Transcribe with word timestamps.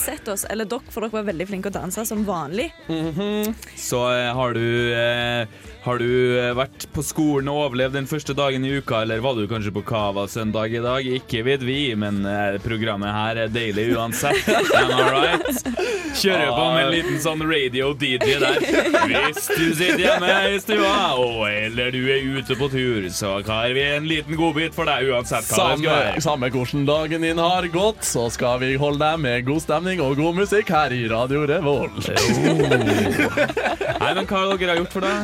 Sett 0.00 0.28
oss, 0.32 0.44
eller 0.50 0.68
dere, 0.68 0.84
for 0.90 1.04
dere 1.04 1.14
var 1.18 1.28
veldig 1.30 1.46
flinke 1.50 1.70
å 1.72 1.74
danse 1.74 2.04
som 2.08 2.24
vanlig. 2.26 2.70
Så 3.78 4.00
eh, 4.12 4.30
har 4.34 4.56
du 4.56 4.66
eh, 4.94 5.46
Har 5.84 5.98
du 6.00 6.08
eh, 6.40 6.54
vært 6.56 6.86
på 6.96 7.02
skolen 7.04 7.44
og 7.52 7.58
overlevd 7.66 7.92
den 7.98 8.06
første 8.08 8.32
dagen 8.36 8.62
i 8.64 8.70
uka, 8.78 9.02
eller 9.04 9.18
var 9.20 9.34
du 9.36 9.42
kanskje 9.50 9.68
på 9.76 9.82
Cava 9.84 10.22
søndag 10.32 10.72
i 10.72 10.80
dag? 10.80 11.04
Ikke 11.18 11.42
vet 11.44 11.60
vi, 11.60 11.90
men 12.00 12.22
eh, 12.24 12.54
programmet 12.64 13.12
her 13.12 13.36
er 13.42 13.50
deilig 13.52 13.90
uansett. 13.92 14.46
Am 14.80 14.94
I 14.96 15.04
right? 15.12 15.60
Kjører 16.16 16.54
på 16.56 16.64
med 16.72 16.86
en 16.86 16.92
liten 16.94 17.18
sånn 17.20 17.44
radio-DJ 17.44 18.32
der. 18.40 18.64
Hvis 19.12 19.44
du 19.50 19.66
sitter 19.76 20.00
hjemme 20.06 20.30
i 20.54 20.56
stua, 20.64 20.94
og 21.20 21.42
eller 21.50 21.92
du 21.92 22.00
er 22.14 22.24
ute 22.38 22.56
på 22.56 22.70
tur, 22.72 23.04
så 23.12 23.34
har 23.44 23.68
vi 23.76 23.82
en 23.98 24.08
liten 24.08 24.38
godbit 24.40 24.72
for 24.78 24.88
deg 24.88 25.04
uansett 25.12 25.44
hva 25.44 25.44
det 25.44 25.52
skal 25.52 25.68
Samme, 25.74 25.90
være. 25.90 26.22
samme 26.24 26.48
hvordan 26.54 26.86
dagen 26.88 27.20
din 27.28 27.36
har 27.44 27.68
gått, 27.74 28.00
så 28.08 28.30
skal 28.32 28.56
vi 28.64 28.72
holde 28.80 29.04
deg 29.04 29.20
med 29.26 29.44
god 29.50 29.60
stemning 29.66 30.00
og 30.00 30.16
god 30.22 30.40
musikk 30.40 30.72
her 30.72 30.96
i 30.96 31.04
Radio 31.12 31.44
Revolt. 31.50 32.08
Nei, 32.08 32.16
men 34.16 34.24
hva 34.24 34.46
har 34.46 34.56
dere 34.64 34.78
gjort 34.80 34.96
for 34.96 35.04
deg? 35.04 35.20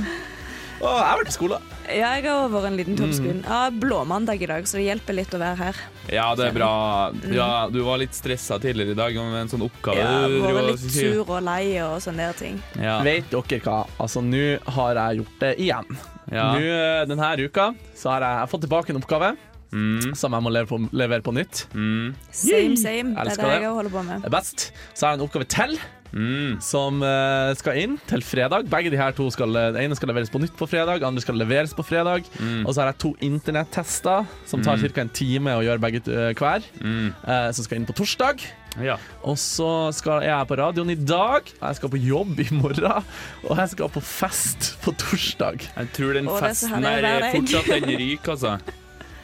Å, 0.81 0.89
jeg 0.97 1.05
har 1.11 1.19
vært 1.21 1.29
i 1.29 1.35
skole. 1.35 1.57
Ja, 1.91 2.11
jeg 2.17 2.25
har 2.25 2.49
vært 2.49 2.67
en 2.71 2.77
liten 2.79 2.97
tur 2.97 3.05
på 3.05 3.13
Mm. 3.13 3.19
skolen. 3.19 3.41
Ja, 3.45 3.71
blåmandag 3.71 4.41
i 4.43 4.47
dag, 4.49 4.65
så 4.65 4.79
det 4.79 4.87
hjelper 4.87 5.13
litt 5.19 5.35
å 5.37 5.39
være 5.43 5.57
her. 5.59 5.77
Ja, 6.09 6.35
det 6.35 6.47
er 6.47 6.53
bra. 6.57 7.13
Ja, 7.29 7.69
du 7.69 7.83
var 7.85 7.99
litt 7.99 8.15
stressa 8.17 8.59
tidligere 8.59 8.93
i 8.93 8.95
dag 8.95 9.15
med 9.15 9.43
en 9.43 9.49
sånn 9.53 9.67
oppgave. 9.69 9.99
Ja, 10.01 10.27
du 10.29 10.39
vært 10.41 10.47
driver 10.47 10.63
og 10.63 10.71
litt 10.71 10.91
sur 10.95 11.21
og 11.29 11.43
lei 11.45 11.81
og 11.85 12.01
sånne 12.01 12.17
der 12.31 12.33
ting. 12.39 12.63
Ja. 12.81 13.03
Vet 13.03 13.29
dere 13.31 13.61
hva? 13.61 13.87
Altså, 14.01 14.23
nå 14.25 14.59
har 14.73 14.95
jeg 14.95 15.21
gjort 15.21 15.39
det 15.41 15.53
igjen. 15.59 15.99
Ja. 16.33 16.53
Nå, 16.55 16.61
eh, 16.63 17.05
denne 17.07 17.37
uka 17.45 17.75
så 17.95 18.11
har 18.15 18.21
jeg 18.23 18.49
fått 18.49 18.63
tilbake 18.63 18.91
en 18.91 19.03
oppgave 19.03 19.37
Mm, 19.71 20.15
som 20.19 20.35
jeg 20.35 20.43
må 20.43 20.51
levere 20.51 20.71
på, 20.71 20.81
levere 20.93 21.23
på 21.23 21.35
nytt. 21.37 21.65
mm, 21.75 22.15
Same, 22.33 22.77
same. 22.77 23.15
Det 23.15 23.39
er 23.39 23.43
det 23.45 23.63
jeg 23.63 23.73
holder 23.79 23.95
på 23.95 24.03
med. 24.03 24.23
Det 24.27 24.35
best. 24.35 24.71
Så 24.95 25.07
har 25.07 25.15
jeg 25.15 25.21
en 25.21 25.27
oppgave 25.29 25.47
til 25.51 25.79
mm. 26.13 26.59
som 26.65 27.03
uh, 27.05 27.51
skal 27.59 27.81
inn 27.83 27.97
til 28.11 28.25
fredag. 28.27 28.69
Begge 28.71 28.93
de 28.93 29.01
her 29.01 29.15
to 29.17 29.29
skal, 29.33 29.55
Den 29.55 29.81
ene 29.85 29.99
skal 29.99 30.11
leveres 30.13 30.33
på 30.33 30.41
nytt 30.43 30.57
på 30.59 30.69
fredag, 30.71 31.05
andre 31.07 31.23
skal 31.25 31.39
leveres 31.39 31.75
på 31.77 31.87
fredag. 31.87 32.27
Mm. 32.41 32.65
Og 32.65 32.75
så 32.75 32.83
har 32.83 32.93
jeg 32.93 33.01
to 33.05 33.13
internettester 33.27 34.27
som 34.49 34.65
tar 34.65 34.81
ca. 34.81 35.05
en 35.05 35.15
time 35.15 35.59
å 35.59 35.65
gjøre 35.67 35.83
begge 35.83 36.03
uh, 36.09 36.31
hver. 36.35 36.67
Mm. 36.81 37.13
eh, 37.27 37.51
som 37.55 37.67
skal 37.67 37.81
inn 37.81 37.87
på 37.89 37.97
torsdag. 37.97 38.43
Ja. 38.81 38.97
Og 39.27 39.39
så 39.41 39.91
skal 39.97 40.25
jeg 40.25 40.47
på 40.47 40.59
radioen 40.61 40.93
i 40.93 40.99
dag. 40.99 41.47
Jeg 41.47 41.79
skal 41.79 41.91
på 41.93 42.01
jobb 42.01 42.39
i 42.43 42.47
morgen. 42.55 43.09
Og 43.47 43.59
jeg 43.59 43.73
skal 43.75 43.91
på 43.93 44.03
fest 44.05 44.75
på 44.85 44.95
torsdag. 44.99 45.67
Jeg 45.75 45.91
tror 45.97 46.15
den 46.19 46.31
festen 46.41 46.87
her 46.87 47.09
er 47.09 47.31
fortsatt 47.35 47.73
den 47.75 47.91
ryker, 47.99 48.37
altså. 48.37 48.79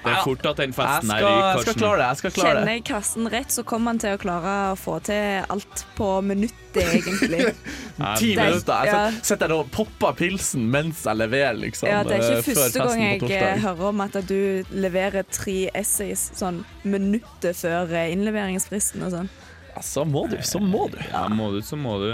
Det 0.07 0.13
er 0.15 0.23
fort 0.25 0.47
at 0.51 0.61
den 0.63 0.73
festen 0.77 1.11
er 1.11 1.19
i 1.19 1.23
Karsten. 1.27 1.57
jeg 1.57 1.65
skal 1.67 1.77
klare 1.81 1.97
det. 2.01 2.07
Jeg 2.07 2.17
skal 2.21 2.35
klare 2.37 2.53
Kjenner 2.57 2.73
jeg 2.77 2.85
Karsten 2.89 3.29
rett, 3.33 3.53
så 3.57 3.65
kommer 3.67 3.93
han 3.93 3.99
til 4.03 4.15
å 4.17 4.21
klare 4.23 4.55
å 4.73 4.77
få 4.79 4.95
til 5.09 5.47
alt 5.57 5.83
på 5.99 6.09
minuttet, 6.27 6.83
egentlig. 6.85 7.41
Ti 8.21 8.31
er- 8.33 8.43
minutter. 8.43 8.85
Jeg 8.87 8.95
ja. 8.95 9.03
sitter- 9.23 9.49
der 9.49 9.55
og 9.59 9.71
popper 9.75 10.13
pilsen 10.19 10.69
mens 10.71 11.03
jeg 11.05 11.17
leverer, 11.21 11.59
liksom. 11.61 11.89
Ja, 11.91 12.03
det 12.07 12.19
er 12.21 12.23
eh, 12.29 12.39
ikke 12.41 12.55
første 12.57 12.87
gang 12.87 13.03
jeg 13.03 13.31
eh, 13.41 13.59
hører 13.67 13.89
om 13.91 14.01
at 14.07 14.17
du 14.29 14.39
leverer 14.71 15.27
tre 15.31 15.59
essays 15.75 16.31
sånn 16.39 16.63
minuttet 16.85 17.57
før 17.59 17.91
eh, 17.93 18.13
innleveringsfristen 18.15 19.03
og 19.07 19.13
sånn. 19.19 19.33
Ja, 19.75 19.83
så 19.85 20.05
må 20.09 20.27
du, 20.31 20.39
så 20.47 20.61
må 20.63 20.87
du. 20.93 20.99
Ja, 21.13 21.27
må 21.29 21.51
du, 21.53 21.61
så 21.67 21.77
må 21.77 21.99
du. 22.01 22.13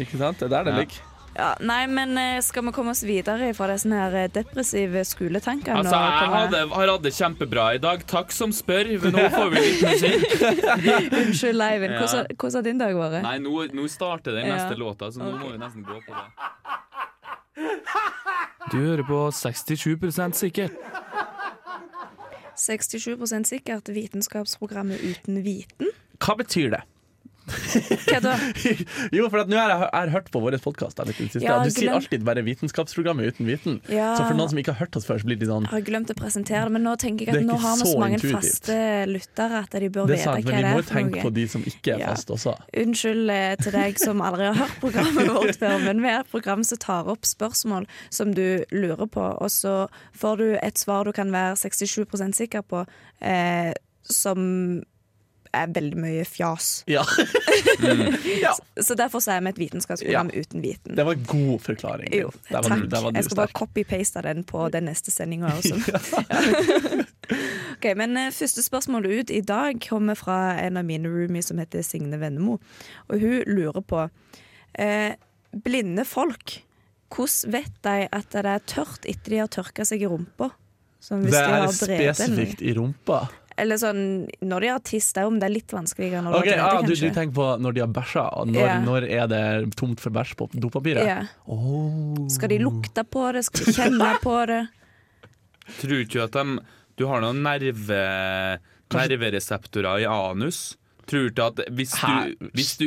Ikke 0.00 0.18
sant? 0.20 0.38
Det 0.40 0.48
er 0.50 0.56
der 0.58 0.64
det 0.68 0.74
Ja. 0.74 0.82
ligger. 0.84 1.06
Ja, 1.40 1.54
nei, 1.64 1.86
men 1.88 2.10
eh, 2.20 2.40
skal 2.44 2.66
vi 2.66 2.72
komme 2.76 2.92
oss 2.92 3.00
videre 3.08 3.46
fra 3.56 3.70
disse 3.70 3.88
her 3.88 4.16
eh, 4.20 4.26
depressive 4.34 5.00
skoletankene? 5.08 5.78
Altså, 5.80 5.96
og 5.96 6.02
jeg 6.04 6.18
komme- 6.20 6.40
hadde, 6.42 6.58
har 6.74 6.92
hatt 6.92 7.06
det 7.06 7.12
kjempebra 7.16 7.64
i 7.78 7.80
dag. 7.80 8.02
Takk 8.10 8.34
som 8.36 8.52
spør. 8.52 8.90
Men 9.06 9.14
nå 9.16 9.24
får 9.32 9.48
vi 9.54 9.62
litt 9.64 9.80
musikk. 9.86 10.20
Unnskyld, 11.22 11.56
Leivind. 11.56 11.94
Ja. 11.96 12.02
Hvordan, 12.02 12.28
hvordan 12.36 12.58
har 12.60 12.66
din 12.68 12.82
dag 12.82 12.92
vært? 12.98 13.16
Nei, 13.24 13.36
nå, 13.46 13.54
nå 13.80 13.86
starter 13.88 14.36
den 14.36 14.50
Ja. 14.50 14.58
neste 14.58 14.76
låta, 14.80 15.08
så 15.14 15.22
nå 15.24 15.32
må 15.40 15.54
vi 15.54 15.62
nesten 15.62 15.86
gå 15.88 15.96
på 16.04 16.12
det. 16.12 16.28
Du 18.70 18.76
hører 18.78 19.02
på 19.08 19.22
67 19.32 20.36
sikkert. 20.36 20.76
67 22.60 23.48
sikkert 23.48 23.88
vitenskapsprogrammet 23.88 25.00
uten 25.00 25.40
viten. 25.44 25.88
Hva 26.20 26.36
betyr 26.36 26.74
det? 26.76 26.82
Jo, 29.16 29.26
for 29.30 29.44
nå 29.48 29.56
har 29.58 29.72
jeg, 29.72 29.80
jeg 29.84 30.00
har 30.00 30.12
hørt 30.14 30.30
på 30.32 30.40
vår 30.42 30.56
podkast. 30.62 31.00
Ja, 31.42 31.58
du 31.64 31.70
sier 31.72 31.92
alltid 31.94 32.24
bare 32.26 32.42
'Vitenskapsprogrammet 32.46 33.32
uten 33.34 33.48
viten'. 33.48 33.78
Ja. 33.92 34.12
Så 34.18 34.26
for 34.28 34.36
noen 34.38 34.50
som 34.52 34.58
ikke 34.60 34.74
har 34.74 34.86
hørt 34.86 34.96
oss 34.98 35.06
før, 35.08 35.20
så 35.22 35.28
blir 35.28 35.38
de 35.40 35.48
sånn 35.48 35.66
Jeg 35.68 35.74
har 35.74 35.84
glemt 35.86 36.12
å 36.12 36.16
presentere 36.18 36.64
det, 36.68 36.72
men 36.76 36.84
nå 36.86 36.94
tenker 37.00 37.26
jeg 37.30 37.42
at 37.42 37.48
nå 37.48 37.56
har 37.60 37.76
vi 37.80 37.88
så 37.90 37.98
mange 38.00 38.18
intuitivt. 38.18 38.36
faste 38.40 38.78
lyttere 39.10 39.62
at 39.64 39.70
de 39.80 39.88
bør 39.90 40.06
vite 40.10 40.24
hva 40.26 40.36
Det 40.40 40.54
er 40.54 40.60
men 40.60 40.64
vi 40.64 40.74
må 40.76 40.84
tenke 40.90 41.22
på 41.26 41.32
de 41.40 41.46
som 41.48 41.62
ikke 41.62 41.94
er 41.94 41.98
Ja. 42.00 42.06
fast 42.14 42.30
også. 42.30 42.54
Unnskyld 42.76 43.30
eh, 43.30 43.56
til 43.60 43.72
deg 43.72 43.98
som 43.98 44.20
aldri 44.24 44.46
har 44.50 44.54
hørt 44.54 44.80
programmet 44.80 45.28
vårt 45.38 45.56
før, 45.60 45.78
men 45.84 46.02
vi 46.02 46.08
er 46.08 46.20
et 46.20 46.30
program 46.30 46.64
som 46.64 46.78
tar 46.78 47.08
opp 47.08 47.24
spørsmål 47.28 47.86
som 48.10 48.34
du 48.34 48.64
lurer 48.72 49.06
på, 49.10 49.20
og 49.40 49.50
så 49.50 49.88
får 50.16 50.36
du 50.38 50.48
et 50.62 50.78
svar 50.78 51.04
du 51.04 51.12
kan 51.12 51.30
være 51.32 51.56
67% 51.56 52.32
sikker 52.36 52.62
på, 52.62 52.84
eh, 53.20 53.72
som 54.02 54.82
er 55.56 55.66
veldig 55.74 55.98
mye 55.98 56.24
fjas. 56.28 56.68
Ja. 56.90 57.02
ja. 58.44 58.52
Så 58.82 58.94
derfor 58.98 59.22
så 59.24 59.32
er 59.34 59.40
vi 59.44 59.50
et 59.52 59.58
vitenskapsprogram 59.58 60.30
uten 60.34 60.62
viten. 60.62 60.94
Det 60.96 61.04
var 61.06 61.16
en 61.18 61.24
god 61.26 61.60
forklaring. 61.64 62.12
Jo, 62.14 62.30
var 62.50 62.62
takk. 62.68 62.84
du- 62.84 62.96
var 62.96 63.10
du 63.10 63.18
jeg 63.18 63.24
skal 63.26 63.40
bare 63.40 63.54
copy-paste 63.58 64.22
den 64.26 64.44
på 64.46 64.68
den 64.72 64.86
neste 64.90 65.10
sendinga. 65.10 65.50
også. 65.56 65.74
ok, 67.76 67.90
men 67.98 68.16
eh, 68.16 68.30
første 68.34 68.62
spørsmål 68.64 69.06
ut 69.10 69.30
i 69.34 69.40
dag 69.46 69.80
kommer 69.88 70.18
fra 70.18 70.38
en 70.62 70.76
av 70.80 70.86
mine 70.86 71.10
roomies 71.10 71.50
som 71.50 71.58
heter 71.62 71.82
Signe 71.86 72.20
Vennemo. 72.20 72.58
Og 73.10 73.20
hun 73.22 73.42
lurer 73.50 73.82
på 73.82 74.06
eh, 74.78 75.12
Blinde 75.50 76.04
folk, 76.06 76.60
hvordan 77.10 77.52
vet 77.56 77.72
de 77.82 77.94
at 78.14 78.30
det 78.36 78.46
er 78.46 78.66
tørt 78.70 79.06
etter 79.10 79.32
de 79.34 79.40
har 79.42 79.50
tørka 79.50 79.82
seg 79.88 80.04
i 80.04 80.10
rumpa? 80.10 80.52
Som 81.00 81.22
hvis 81.24 81.32
Det 81.32 81.42
de 81.48 81.56
er 81.56 82.14
spesifikt 82.14 82.60
i 82.62 82.74
rumpa. 82.76 83.22
Eller 83.60 83.80
sånn 83.80 84.02
når 84.40 84.64
de 84.64 84.70
har 84.72 84.82
tiss, 84.86 85.10
det 85.16 85.22
er 85.22 85.28
om 85.28 85.38
det 85.40 85.48
er 85.48 85.54
litt 85.54 85.74
vanskeligere 85.74 86.22
når 86.24 86.38
okay, 86.38 86.56
du 86.56 86.62
har 86.62 86.78
ah, 86.78 86.86
du, 86.86 86.94
du 86.94 87.06
tenker 87.12 87.34
på 87.36 87.46
når 87.60 87.76
de 87.76 87.84
har 87.84 87.92
bæsja, 87.92 88.24
og 88.40 88.50
når, 88.50 88.60
yeah. 88.64 88.82
når 88.86 89.06
er 89.08 89.30
det 89.30 89.44
tomt 89.80 90.02
for 90.02 90.14
bæsj 90.16 90.34
på 90.40 90.48
dopapiret? 90.56 91.04
Yeah. 91.04 91.30
Oh. 91.44 92.26
Skal 92.32 92.54
de 92.54 92.60
lukte 92.62 93.04
på 93.04 93.26
det? 93.36 93.44
Skal 93.48 93.68
de 93.68 93.76
kjenne 93.76 94.10
på 94.26 94.36
det? 94.50 94.60
Tror 95.80 95.94
du 95.94 96.00
ikke 96.00 96.26
at 96.26 96.36
de 96.38 96.60
Du 96.98 97.06
har 97.08 97.22
noen 97.22 97.44
nerve, 97.44 98.00
nervereseptorer 98.92 100.02
i 100.04 100.08
anus? 100.10 100.79
Tror 101.10 101.30
du 101.34 101.40
at 101.42 101.60
hvis 101.74 101.92
Hæ? 101.98 102.10
du, 102.38 102.50
hvis 102.54 102.72
du 102.78 102.84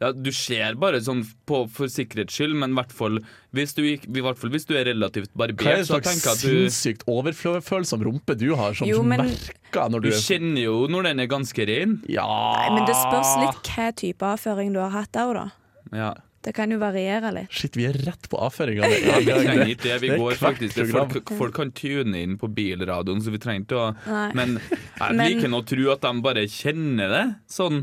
ja, 0.00 0.12
Du 0.16 0.30
ser 0.32 0.78
bare 0.80 1.00
sånn 1.04 1.20
på, 1.48 1.62
for 1.68 1.90
sikkerhets 1.92 2.32
skyld, 2.38 2.54
men 2.56 2.72
i 2.72 2.78
hvert 2.80 2.94
fall 2.96 3.18
hvis 3.56 3.74
du, 3.76 3.82
i 3.84 3.96
hvert 4.24 4.38
fall 4.40 4.50
hvis 4.54 4.64
du 4.68 4.74
er 4.76 4.86
relativt 4.88 5.30
Hva 5.36 5.46
er 5.48 5.52
det 5.54 5.86
så 5.88 5.98
slags 6.00 6.40
sinnssykt 6.42 7.04
overfølsom 7.08 8.02
rumpe 8.08 8.36
du 8.40 8.54
har, 8.56 8.72
som 8.76 8.88
Jo, 8.88 9.02
men- 9.02 9.20
merker 9.28 9.88
når 9.92 10.00
Du 10.04 10.08
du 10.08 10.14
er 10.16 10.20
kjenner 10.24 10.62
jo 10.64 10.78
når 10.88 11.02
den 11.10 11.20
er 11.20 11.28
ganske 11.28 11.66
ren. 11.68 11.98
Ja 12.08 12.24
Nei, 12.56 12.70
men 12.78 12.86
det 12.88 12.96
spørs 12.96 13.34
litt 13.44 13.70
hva 13.76 13.90
type 13.96 14.24
avføring 14.32 14.72
du 14.72 14.80
har 14.80 14.90
hatt 14.96 15.12
òg, 15.20 15.34
da. 15.34 15.46
Ja. 15.92 16.14
Det 16.48 16.54
kan 16.56 16.70
jo 16.72 16.78
variere 16.80 17.28
litt. 17.36 17.52
Shit, 17.52 17.74
vi 17.76 17.84
er 17.84 17.96
rett 18.06 18.24
på 18.32 18.38
avføringa. 18.40 18.88
Ja, 18.88 19.18
vi 19.20 19.26
trenger 19.28 19.68
ikke 19.74 19.82
det. 19.84 19.96
Vi 20.00 20.08
det 20.14 20.16
går 20.16 20.38
faktisk. 20.40 20.78
Folk, 20.94 21.32
folk 21.36 21.56
kan 21.58 21.72
tune 21.76 22.22
inn 22.24 22.38
på 22.40 22.48
bilradioen, 22.56 23.20
så 23.20 23.34
vi 23.34 23.40
trenger 23.42 23.66
ikke 23.66 23.76
å 23.82 23.88
Nei. 24.08 24.30
Men 24.38 24.54
jeg 24.56 25.18
liker 25.20 25.52
nå 25.52 25.60
å 25.60 25.66
tro 25.68 25.90
at 25.92 26.06
de 26.06 26.12
bare 26.24 26.46
kjenner 26.48 27.12
det. 27.12 27.22
Sånn 27.52 27.82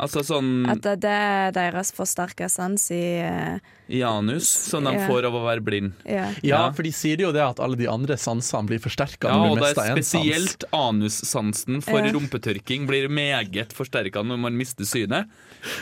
Altså 0.00 0.22
sånn 0.24 0.64
At 0.72 0.80
det 1.02 1.04
er 1.12 1.52
deres 1.52 1.90
forsterka 1.92 2.48
sans 2.50 2.90
i 2.90 3.20
uh, 3.22 3.58
i 3.92 3.98
anus, 4.08 4.46
som 4.48 4.86
de 4.88 4.92
Ja. 4.94 5.02
får 5.06 5.26
av 5.28 5.34
å 5.36 5.42
være 5.44 5.60
blind. 5.60 5.92
Ja. 6.08 6.30
Ja, 6.40 6.56
Ja. 6.56 6.60
for 6.72 6.82
de 6.82 6.90
sier 6.96 7.20
jo 7.20 7.30
det 7.30 7.42
at 7.44 7.60
alle 7.60 7.76
de 7.76 7.86
andre 7.92 8.16
sansene 8.16 8.64
blir 8.66 8.80
forsterka 8.80 9.28
Ja, 9.28 9.36
og 9.50 9.58
det 9.60 9.76
er 9.76 9.92
spesielt 9.92 10.64
anussansen 10.72 11.82
for 11.84 11.98
Ja. 12.00 12.10
rumpetørking 12.14 12.86
blir 12.88 13.08
meget 13.12 13.74
forsterka 13.76 14.24
når 14.24 14.38
man 14.40 14.56
mister 14.56 14.84
synet. 14.88 15.28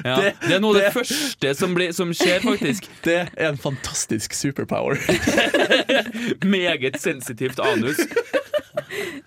Ja. 0.04 0.16
Det- 0.20 0.34
Det, 0.40 0.52
er 0.56 0.60
noe 0.60 0.74
av 0.74 0.80
det, 0.80 0.92
det- 0.92 1.04
første 1.04 1.54
som, 1.56 1.74
blir, 1.74 1.92
som 1.94 2.10
skjer, 2.10 2.40
faktisk. 2.40 2.88
Det 3.02 3.30
er 3.36 3.46
en 3.48 3.56
fantastisk 3.56 4.32
superpower. 4.34 4.98
Meget 6.44 6.98
sensitivt 7.00 7.60
anus. 7.60 7.96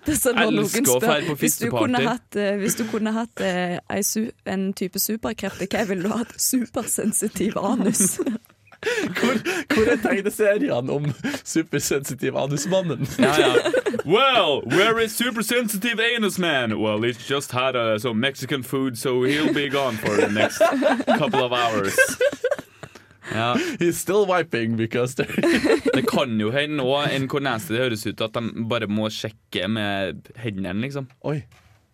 Elsker 0.06 0.88
å 0.88 0.98
spør 1.00 1.28
på 1.28 1.36
fisteparty. 1.40 2.06
eh, 2.36 2.56
hvis 2.60 2.76
du 2.80 2.84
kunne 2.90 3.12
hatt 3.16 3.40
ei 3.40 4.02
su 4.04 4.26
en 4.46 4.72
type 4.76 5.00
superkrefter, 5.00 5.70
hva 5.72 5.84
ville 5.88 6.08
du 6.08 6.12
hatt? 6.12 6.34
Supersensitiv 6.40 7.56
anus. 7.60 8.18
Hvor, 8.84 9.38
hvor 9.74 9.86
er 9.88 9.96
tegneseriene 9.96 10.92
om 10.92 11.06
supersensitiv 11.44 12.36
anusmannen? 12.36 13.06
Ja, 13.18 13.32
ja. 13.40 13.54
Well, 14.04 14.60
where 14.66 14.98
is 15.00 15.16
supersensitive 15.16 15.98
anus 16.00 16.38
man? 16.38 16.78
Well, 16.78 17.00
he's 17.00 17.16
just 17.16 17.52
had 17.52 17.74
uh, 17.76 17.98
some 17.98 18.20
Mexican 18.20 18.62
food, 18.62 18.98
so 18.98 19.22
he'll 19.22 19.54
be 19.54 19.70
gone 19.70 19.96
for 19.96 20.14
the 20.16 20.28
next 20.28 20.58
couple 21.18 21.42
of 21.42 21.52
hours. 21.52 21.96
Ja, 23.32 23.54
He's 23.80 23.96
still 24.00 24.26
wiping 24.28 24.76
because 24.76 25.14
Det 25.96 26.04
kan 26.10 26.36
jo 26.40 26.50
hende 26.54 26.84
òg, 26.84 27.08
enn 27.14 27.28
hvor 27.30 27.40
nasty 27.44 27.74
det 27.76 27.84
høres 27.86 28.04
ut, 28.06 28.20
at 28.20 28.36
de 28.36 28.66
bare 28.68 28.88
må 28.90 29.08
sjekke 29.12 29.68
med 29.70 30.28
hendene, 30.42 30.76
liksom. 30.84 31.08
Oi, 31.24 31.38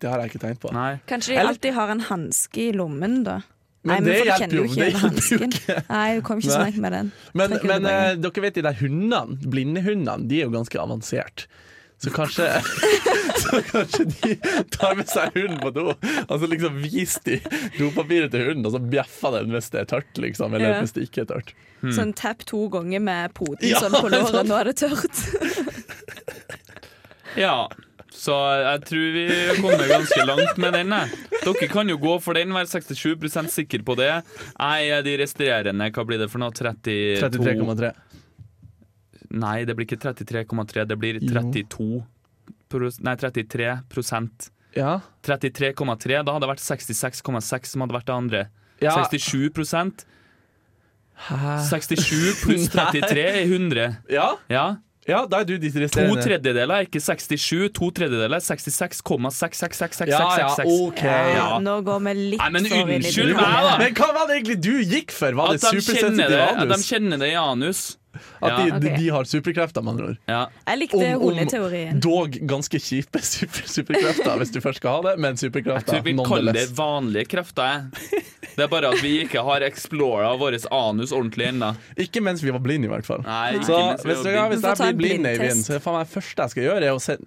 det 0.01 0.09
har 0.11 0.23
jeg 0.23 0.33
ikke 0.33 0.43
tenkt 0.43 0.61
på. 0.65 0.73
Nei. 0.75 0.99
Kanskje 1.09 1.33
de 1.35 1.39
Eller- 1.39 1.55
alltid 1.55 1.77
har 1.77 1.95
en 1.95 2.05
hanske 2.09 2.67
i 2.67 2.71
lommen, 2.75 3.21
da. 3.27 3.39
Men 3.81 4.03
Nei, 4.03 4.11
det 4.11 4.17
for 4.19 4.27
hjelper 4.29 4.41
kjenner 4.43 4.55
jo, 4.55 4.61
det 4.61 4.69
ikke 4.69 4.83
hjelper 4.83 5.03
hansken. 5.07 5.85
Nei, 5.89 6.07
du 6.13 6.21
kom 6.27 6.41
ikke 6.41 6.51
så 6.53 6.59
langt 6.61 6.81
med 6.83 6.93
den. 6.93 7.07
Men, 7.33 7.55
men 7.65 7.87
det 7.87 7.93
eh, 7.97 8.09
dere 8.21 8.43
vet 8.43 8.59
de 8.59 8.63
der 8.67 8.77
hundene, 8.77 9.39
blindehundene, 9.41 10.27
de 10.29 10.37
er 10.37 10.45
jo 10.45 10.53
ganske 10.53 10.77
avansert. 10.83 11.47
Så 12.01 12.13
kanskje, 12.13 12.45
så 13.41 13.61
kanskje 13.67 14.05
de 14.11 14.35
tar 14.75 14.95
med 14.99 15.09
seg 15.11 15.33
hunden 15.37 15.59
på 15.63 15.71
do, 15.75 15.85
og 15.95 16.33
så 16.41 16.49
liksom 16.51 16.79
viser 16.83 17.25
de 17.27 17.39
dopapiret 17.79 18.31
til 18.33 18.47
hunden, 18.49 18.65
og 18.69 18.75
så 18.77 18.81
bjeffer 18.93 19.37
den 19.39 19.51
hvis 19.55 19.69
det 19.73 19.83
er 19.83 19.89
tørt, 19.95 20.11
liksom. 20.21 20.53
Eller 20.57 20.75
Ja. 20.77 20.79
hvis 20.85 20.93
det 20.97 21.07
ikke 21.09 21.25
er 21.25 21.29
tørt. 21.33 21.53
Sånn 21.97 22.11
tapp 22.13 22.43
to 22.45 22.67
ganger 22.69 23.01
med 23.01 23.33
poten 23.33 23.65
Ja, 23.71 23.79
sånn 23.81 23.95
på 23.97 24.09
låret. 24.13 24.45
Nå 24.45 24.59
er 24.61 24.69
det 24.69 24.77
tørt. 24.83 25.23
Ja, 27.39 27.69
så 28.11 28.33
jeg 28.59 28.81
tror 28.89 29.13
vi 29.15 29.25
kommer 29.61 29.87
ganske 29.87 30.25
langt 30.27 30.57
med 30.59 30.75
den. 30.75 30.91
Dere 31.45 31.67
kan 31.71 31.87
jo 31.89 31.95
gå 32.01 32.17
for 32.21 32.35
den, 32.35 32.51
være 32.55 32.67
67% 32.67 33.53
sikker 33.53 33.85
på 33.87 33.95
det. 33.99 34.09
Jeg 34.59 34.89
er 34.97 35.05
de 35.05 35.13
resterende, 35.23 35.87
hva 35.95 36.03
blir 36.09 36.19
det 36.19 36.27
for 36.33 36.43
noe? 36.43 36.51
32 36.51 37.21
33,3. 37.23 37.93
Nei, 39.31 39.61
det 39.63 39.77
blir 39.79 39.87
ikke 39.87 40.01
33,3, 40.11 40.83
det 40.91 40.97
blir 40.99 41.21
32 41.23 41.63
pros- 41.71 42.03
Nei, 43.03 43.15
33 43.19 43.81
prosent. 43.91 44.49
Ja. 44.75 45.01
33,3, 45.27 46.23
da 46.23 46.31
hadde 46.31 46.45
det 46.45 46.51
vært 46.53 46.63
66,6 46.63 47.73
som 47.73 47.81
hadde 47.83 47.97
vært 47.97 48.07
det 48.07 48.15
andre. 48.15 48.45
ja. 48.81 48.93
67 49.03 49.49
prosent. 49.53 50.05
Hæ? 51.27 51.57
67 51.69 52.39
pluss 52.45 52.69
33 52.71 53.25
er 53.35 53.43
100. 53.45 53.97
Ja. 54.09 54.29
Ja. 54.49 54.63
ja, 55.05 55.19
da 55.29 55.41
er 55.41 55.45
du 55.45 55.57
de 55.61 55.69
To 55.69 56.15
tredjedeler 56.17 56.73
er 56.79 56.87
ikke 56.87 57.01
67, 57.03 57.69
to 57.77 57.91
tredjedeler 57.91 58.39
er 58.39 58.41
66,66666. 58.41 60.09
Ja, 60.09 60.23
ja, 60.39 60.49
OK. 60.65 61.03
Ja, 61.03 61.27
Ja. 61.35 61.59
Nå 61.61 61.81
går 61.85 61.99
vi 62.07 62.13
litt 62.31 62.41
Nei, 62.41 62.49
men 62.55 62.65
unnskyld 62.65 63.35
meg, 63.35 63.45
da. 63.67 63.77
Men 63.77 63.93
hva 63.99 64.11
var 64.15 64.27
det 64.31 64.39
egentlig 64.39 64.59
du 64.63 64.73
gikk 64.81 65.13
for? 65.13 65.35
Var 65.37 65.53
det 65.53 65.59
At 65.61 65.61
de 65.61 65.67
kjenner 65.67 65.85
supersensitiv 65.91 66.29
det, 66.31 66.41
at 66.63 66.73
de 66.73 66.81
kjenner 66.87 67.21
det 67.21 67.29
i 67.33 67.37
anus. 67.37 67.83
At 68.41 68.57
de, 68.57 68.67
Ja. 68.67 68.79
de, 68.79 68.89
de 68.97 69.09
har 69.09 69.23
superkrefter, 69.23 69.81
med 69.83 69.93
andre 69.93 70.05
ord? 70.11 70.17
Ja. 70.27 70.45
Jeg 70.67 70.77
likte 70.79 71.15
Om- 71.15 71.31
om- 71.31 71.99
Dog 71.99 72.31
ganske 72.49 72.79
kjipe 72.79 73.21
super, 73.33 73.67
superkrefter, 73.67 74.37
hvis 74.41 74.51
du 74.51 74.59
først 74.61 74.81
skal 74.81 74.97
ha 74.97 75.01
det, 75.09 75.19
men 75.19 75.35
Jeg 75.37 75.51
superkrefter 75.51 75.93
tror 76.01 76.03
vi 76.03 76.13
kaller 76.17 76.53
det 76.53 76.67
vanlige 76.75 77.25
krefter. 77.31 77.63
jeg. 77.63 78.23
Det 78.55 78.65
er 78.65 78.67
bare 78.67 78.89
at 78.91 79.01
vi 79.01 79.21
ikke 79.23 79.41
har 79.47 79.63
explora 79.63 80.33
vår 80.37 80.57
anus 80.75 81.11
ordentlig 81.15 81.47
ennå. 81.53 81.69
Ikke 81.97 82.21
mens 82.21 82.43
vi 82.43 82.51
var 82.51 82.59
blinde, 82.59 82.89
i 82.89 82.91
hvert 82.91 83.05
fall. 83.07 83.21
Nei, 83.23 83.53
Så 83.63 83.77
hvis, 84.03 84.25
ja, 84.27 84.47
hvis 84.51 84.61
jeg 84.61 84.97
blir 84.97 84.97
blind. 84.97 85.25
Eivind, 85.27 85.63
så 85.65 85.75
er 85.77 85.79
faen 85.79 85.95
meg 86.01 86.07
det 86.07 86.13
første 86.17 86.41
jeg 86.43 86.49
skal 86.55 86.63
gjøre, 86.63 86.83
er 86.83 86.91
å 86.91 86.99
se, 87.01 87.17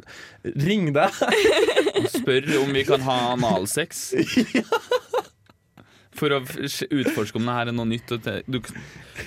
ringe 0.66 0.92
deg. 0.92 1.10
Spør 2.18 2.50
om 2.62 2.72
vi 2.76 2.84
kan 2.84 3.00
ha 3.08 3.18
analsex. 3.32 4.12
For 6.14 6.30
å 6.30 6.40
utforske 6.40 7.40
om 7.40 7.48
det 7.48 7.54
her 7.56 7.70
er 7.72 7.74
noe 7.74 7.88
nytt. 7.90 8.12
Du, 8.46 8.60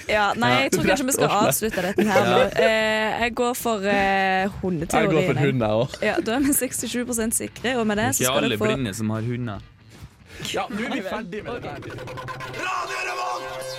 Ja, 0.07 0.30
nei, 0.39 0.51
jeg 0.63 0.72
tror 0.75 0.88
kanskje 0.88 1.07
vi 1.10 1.16
skal 1.18 1.34
avslutte 1.42 1.84
dette 1.84 2.06
her 2.07 2.30
nå. 2.31 2.38
Eh, 2.63 3.18
jeg 3.25 3.36
går 3.39 3.57
for 3.60 3.84
eh, 3.84 3.94
Jeg 3.94 4.51
går 4.51 4.54
for 4.56 4.68
hundeteorien. 4.69 5.63
jeg. 5.68 5.81
òg. 5.81 5.98
Ja, 6.07 6.16
da 6.24 6.38
er 6.38 6.45
vi 6.48 6.56
67 6.56 7.36
sikre, 7.42 7.75
og 7.81 7.88
med 7.92 8.00
det 8.00 8.07
så 8.16 8.24
ikke 8.24 8.31
skal 8.31 8.39
alle 8.44 8.54
dere 8.56 8.62
få 8.63 8.72
blinde 8.72 8.95
som 8.95 9.12
har 9.16 9.28
hunder. 9.28 9.68
Ja, 10.54 10.68
nå 10.69 10.84
er 10.86 10.95
vi 10.95 11.01
ferdig 11.01 11.44
med 11.44 11.62
det 11.66 11.75
Radio 12.62 13.04
Revolt! 13.10 13.75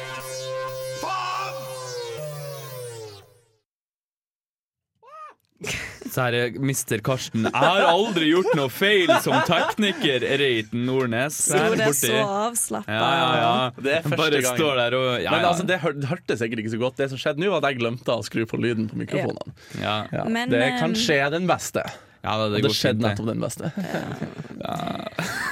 her 5.65 5.88
er 6.19 6.37
Mr. 6.57 7.01
Karsten. 7.05 7.45
Jeg 7.45 7.53
har 7.53 7.85
aldri 7.91 8.31
gjort 8.31 8.49
noe 8.57 8.71
feil 8.73 9.13
som 9.25 9.37
tekniker, 9.47 10.25
Reiten 10.41 10.87
Nordnes. 10.89 11.39
Jo, 11.53 11.75
det 11.77 11.87
er 11.91 11.97
så 11.99 12.23
avslappa. 12.25 12.97
Ja, 12.97 13.11
ja, 13.19 13.29
ja. 13.43 13.53
Det 13.77 13.93
er 13.99 14.03
første 14.07 14.17
Bare 14.23 14.41
gang. 14.43 14.57
står 14.59 14.81
der 14.83 14.97
og 14.99 15.09
ja, 15.23 15.31
Men 15.37 15.45
altså, 15.51 15.67
det, 15.69 15.79
hør, 15.85 15.93
det 16.01 16.09
hørtes 16.11 16.41
sikkert 16.43 16.65
ikke 16.65 16.75
så 16.75 16.81
godt. 16.87 16.97
Det 17.03 17.11
som 17.13 17.19
skjedde 17.21 17.45
nå, 17.45 17.51
var 17.53 17.61
at 17.63 17.71
jeg 17.73 17.81
glemte 17.83 18.17
å 18.17 18.25
skru 18.27 18.47
på 18.49 18.57
lyden 18.63 18.89
på 18.89 18.97
mikrofonene. 19.05 19.57
ja. 19.83 19.99
Ja, 20.13 20.25
Men, 20.25 20.49
det 20.51 20.63
eh, 20.65 20.79
kan 20.81 20.95
skje 20.99 21.21
den 21.35 21.47
beste. 21.51 21.85
ja 22.25 22.39
Og 22.41 22.55
det 22.57 22.63
det 22.65 22.73
skjedde 22.75 22.99
fint. 22.99 23.03
det. 23.03 23.09
nettopp 23.11 23.29
den 23.35 23.43
beste. 23.45 23.73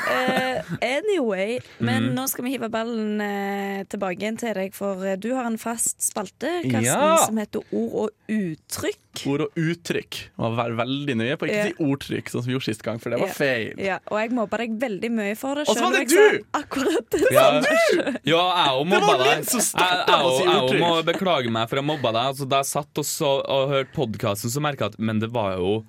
Eh, 0.06 0.62
anyway, 0.82 1.58
men 1.78 2.04
Mhm. 2.10 2.14
nå 2.14 2.26
skal 2.28 2.44
vi 2.44 2.50
hive 2.56 2.68
ballen 2.70 3.20
uh, 3.20 3.84
tilbake 3.90 4.18
igjen 4.22 4.38
til 4.38 4.54
deg, 4.54 4.74
for 4.74 4.94
uh, 5.02 5.16
du 5.16 5.32
har 5.34 5.46
en 5.48 5.56
fast 5.58 5.98
spalte, 6.00 6.62
Karsten, 6.62 6.84
Ja. 6.84 7.16
som 7.26 7.36
heter 7.36 7.62
Ord 7.72 7.94
og 7.94 8.10
uttrykk. 8.28 9.24
Ord 9.26 9.40
og 9.46 9.54
uttrykk. 9.56 10.18
Må 10.38 10.50
være 10.56 10.76
veldig 10.76 11.16
nøye 11.16 11.36
på 11.40 11.48
ikke 11.48 11.56
Ja. 11.56 11.64
si 11.70 11.74
ordtrykk, 11.82 12.30
sånn 12.30 12.42
som 12.44 12.46
vi 12.50 12.54
gjorde 12.54 12.68
sist 12.68 12.82
gang, 12.82 12.98
for 13.00 13.10
det 13.10 13.18
var 13.20 13.28
Ja. 13.28 13.32
feil. 13.34 13.74
Ja, 13.78 13.98
og 14.10 14.18
jeg 14.20 14.30
mobba 14.32 14.58
deg 14.58 14.78
veldig 14.78 15.10
mye 15.10 15.36
for 15.36 15.54
det. 15.56 15.68
Og 15.68 15.76
så 15.76 15.82
var 15.82 15.92
det 15.92 16.08
du! 16.08 16.44
Akkurat 16.54 17.10
det 17.10 17.22
Ja, 17.32 17.50
samme. 17.50 18.18
ja 18.24 18.44
jeg 18.56 18.70
òg 18.76 18.90
Det 18.90 19.00
var 19.00 19.00
mobba 19.00 19.24
deg. 19.24 19.44
Jeg 19.44 19.74
òg- 20.06 20.70
jeg 20.72 20.80
må 20.80 21.02
beklage 21.04 21.50
meg 21.50 21.68
for 21.68 21.76
jeg 21.76 21.84
mobba 21.84 22.12
deg. 22.12 22.22
Altså, 22.34 22.48
da 22.48 22.56
jeg 22.62 22.66
satt 22.66 22.98
og, 22.98 23.04
så, 23.04 23.42
og 23.48 23.68
hørte 23.70 23.92
podkasten, 23.94 24.50
så 24.50 24.60
merka 24.60 24.84
jeg 24.86 24.94
at 24.94 24.98
Men 25.00 25.18
det 25.20 25.30
var 25.32 25.56
jo 25.56 25.84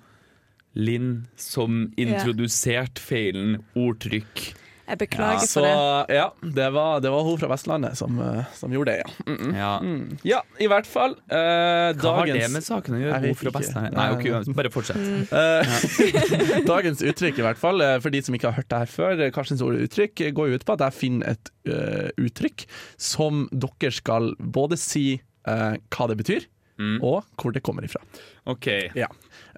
Linn 0.74 1.26
som 1.36 1.86
introduserte 1.98 3.00
feilen 3.02 3.60
ordtrykk. 3.78 4.48
Jeg 4.88 4.96
beklager 5.02 5.42
ja, 5.44 5.48
for 5.52 5.64
det. 5.66 6.14
ja, 6.16 6.26
det 6.56 6.66
var, 6.72 7.00
det 7.04 7.10
var 7.12 7.24
hun 7.26 7.36
fra 7.36 7.50
Vestlandet 7.50 7.98
som, 7.98 8.14
eh, 8.24 8.46
som 8.56 8.72
gjorde 8.72 8.94
det, 8.94 9.02
ja. 9.02 9.10
Mm, 9.28 9.50
Ja. 9.58 9.72
mm. 9.84 10.18
Ja, 10.24 10.38
i 10.58 10.68
hvert 10.70 10.88
fall. 10.88 11.12
Uh, 11.28 11.92
Hva 12.00 12.14
har 12.16 12.30
det 12.30 12.46
med 12.54 12.64
saken 12.64 12.96
å 12.96 13.00
gjøre? 13.02 13.18
Hun 13.26 13.36
fra. 13.36 13.52
Vestlandet? 13.58 13.92
Nei, 13.98 14.06
okay, 14.16 14.54
bare 14.56 14.72
fortsett. 14.72 14.96
Eh, 15.28 16.64
Dagens 16.72 17.04
uttrykk, 17.04 17.42
i 17.42 17.46
hvert 17.50 17.60
fall, 17.60 17.84
for 18.00 18.16
de 18.16 18.22
som 18.24 18.38
ikke 18.38 18.48
har 18.48 18.62
hørt 18.62 18.70
det 18.72 18.80
her 18.86 18.92
før, 18.94 19.24
Karstens 19.36 19.60
ord 19.66 19.76
uttrykk, 19.76 20.24
går 20.40 20.56
ut 20.56 20.64
på 20.64 20.78
at 20.78 20.86
jeg 20.88 20.96
finner 21.02 21.34
et 21.36 21.52
uh, 21.68 22.08
uttrykk 22.24 22.64
som 22.96 23.44
dere 23.52 23.92
skal 23.92 24.32
både 24.40 24.80
si 24.80 25.10
hva 25.48 26.08
det 26.10 26.16
betyr, 26.20 26.48
Mm. 26.78 27.00
og 27.02 27.24
hvor 27.34 27.50
det 27.50 27.58
kommer 27.66 27.82
ifra. 27.82 27.98
OK. 28.46 28.68
Ja. 28.94 29.08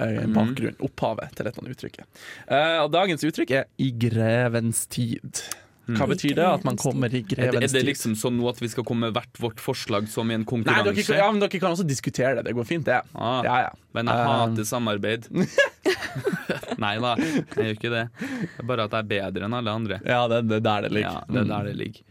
Eh, 0.00 0.26
bakgrunn, 0.34 0.76
opphavet 0.86 1.34
til 1.36 1.44
dette 1.50 1.64
uttrykket. 1.74 2.06
Eh, 2.48 2.78
og 2.84 2.90
dagens 2.94 3.24
uttrykk 3.24 3.50
er 3.62 3.64
'i 3.78 3.90
grevens 3.92 4.86
tid'. 4.88 5.42
Hva 5.90 6.06
betyr 6.06 6.36
det? 6.38 6.44
At 6.46 6.62
man 6.62 6.76
kommer 6.78 7.10
i 7.12 7.22
grevens 7.26 7.50
tid? 7.50 7.64
er 7.64 7.82
det 7.82 7.86
liksom 7.88 8.12
sånn 8.14 8.36
nå 8.38 8.48
at 8.48 8.60
vi 8.62 8.68
skal 8.70 8.84
komme 8.86 9.08
med 9.10 9.14
hvert 9.16 9.40
vårt 9.42 9.58
forslag 9.58 10.06
som 10.08 10.30
i 10.30 10.34
en 10.34 10.44
Nei, 10.44 10.46
konkurranse? 10.46 10.94
dere, 10.94 11.16
ja, 11.18 11.30
men 11.32 11.40
dere 11.40 11.58
kan 11.58 11.72
også 11.74 11.86
diskutere 11.88 12.36
det. 12.36 12.44
Det 12.44 12.54
går 12.54 12.64
fint, 12.68 12.84
det. 12.86 13.00
Ah, 13.14 13.42
Ja, 13.42 13.56
ja. 13.66 13.70
Men 13.92 14.06
jeg 14.06 14.14
Eh, 14.14 14.26
hater 14.26 14.64
samarbeid. 14.64 15.26
Nei 16.78 16.94
da, 17.02 17.16
jeg 17.16 17.56
gjør 17.56 17.74
ikke 17.74 17.90
det. 17.90 18.04
Det 18.20 18.60
er 18.62 18.68
bare 18.70 18.84
at 18.86 18.94
jeg 18.94 19.02
er 19.02 19.10
bedre 19.32 19.44
enn 19.48 19.56
alle 19.58 19.70
andre. 19.80 19.98
Ja, 20.06 20.28
det, 20.30 20.44
det 20.48 20.60
er 20.60 20.66
der 20.68 20.82
det 20.86 20.92
ligger. 20.92 21.10
Ja, 21.10 21.24
det 21.26 21.40
er 21.42 21.48
der 21.50 21.64
det 21.70 21.76
ligger. 21.80 22.02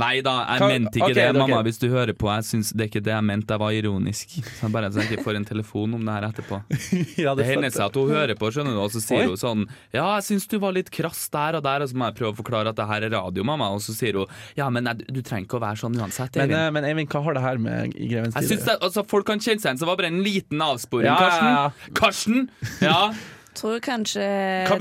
Nei 0.00 0.22
da, 0.24 0.34
jeg 0.54 0.68
mente 0.70 1.00
ikke 1.00 1.10
okay, 1.10 1.16
det, 1.18 1.36
mamma, 1.36 1.58
hvis 1.66 1.80
du 1.82 1.86
hører 1.92 2.14
på. 2.16 2.28
Jeg 2.32 2.46
synes 2.48 2.70
Det 2.72 2.86
er 2.86 2.90
ikke 2.90 3.02
det 3.04 3.12
jeg 3.12 3.26
mente, 3.28 3.52
jeg 3.52 3.60
var 3.60 3.76
ironisk. 3.76 4.36
Så 4.40 4.64
jeg 4.64 4.72
bare 4.72 4.90
så 4.92 5.02
jeg 5.02 5.12
ikke 5.12 5.26
får 5.26 5.38
en 5.40 5.48
telefon 5.48 5.96
om 5.98 6.06
det 6.06 6.14
her 6.16 6.28
etterpå. 6.30 6.60
Ja, 7.24 7.34
Det 7.36 7.46
hender 7.48 7.72
seg 7.74 7.84
at 7.90 7.98
hun 7.98 8.12
hører 8.12 8.38
på, 8.38 8.50
skjønner 8.54 8.76
du, 8.76 8.80
og 8.84 8.94
så 8.94 9.02
sier 9.04 9.26
Oi. 9.26 9.32
hun 9.32 9.40
sånn 9.40 9.66
Ja, 9.92 10.06
jeg 10.16 10.26
syns 10.30 10.48
du 10.48 10.56
var 10.62 10.76
litt 10.76 10.88
krass 10.94 11.26
der 11.32 11.58
og 11.58 11.66
der, 11.66 11.84
og 11.84 11.92
så 11.92 11.98
må 11.98 12.08
jeg 12.08 12.18
prøve 12.22 12.32
å 12.32 12.38
forklare 12.40 12.72
at 12.72 12.78
det 12.78 12.88
her 12.88 13.08
er 13.08 13.14
radio, 13.16 13.44
mamma, 13.46 13.68
og 13.74 13.84
så 13.84 13.96
sier 13.96 14.22
hun 14.22 14.32
Ja, 14.58 14.70
men 14.72 14.88
nei, 14.88 14.96
du 15.02 15.20
trenger 15.20 15.48
ikke 15.48 15.60
å 15.60 15.64
være 15.66 15.82
sånn 15.84 15.98
uansett. 16.00 16.40
Eivind. 16.40 16.56
Men, 16.56 16.78
men 16.78 16.88
Eivind, 16.88 17.12
hva 17.12 17.24
har 17.26 17.38
det 17.38 17.44
her 17.44 17.62
med 17.62 17.92
i 17.92 18.08
grevens 18.08 18.38
Jeg 18.38 18.48
tid 18.48 18.56
synes 18.56 18.66
det, 18.70 18.78
altså, 18.80 19.06
Folk 19.12 19.28
kan 19.28 19.42
kjenne 19.42 19.60
seg 19.60 19.72
igjen, 19.72 19.82
så 19.82 19.86
det 19.86 19.92
var 19.92 20.00
bare 20.00 20.12
en 20.12 20.24
liten 20.24 20.64
avsporing. 20.64 21.10
Ja, 21.10 21.20
ja, 21.20 21.52
ja. 21.52 21.94
Karsten! 21.98 22.48
Karsten! 22.48 22.82
Ja, 22.88 23.04
Tror 23.52 23.80
kanskje 23.84 24.20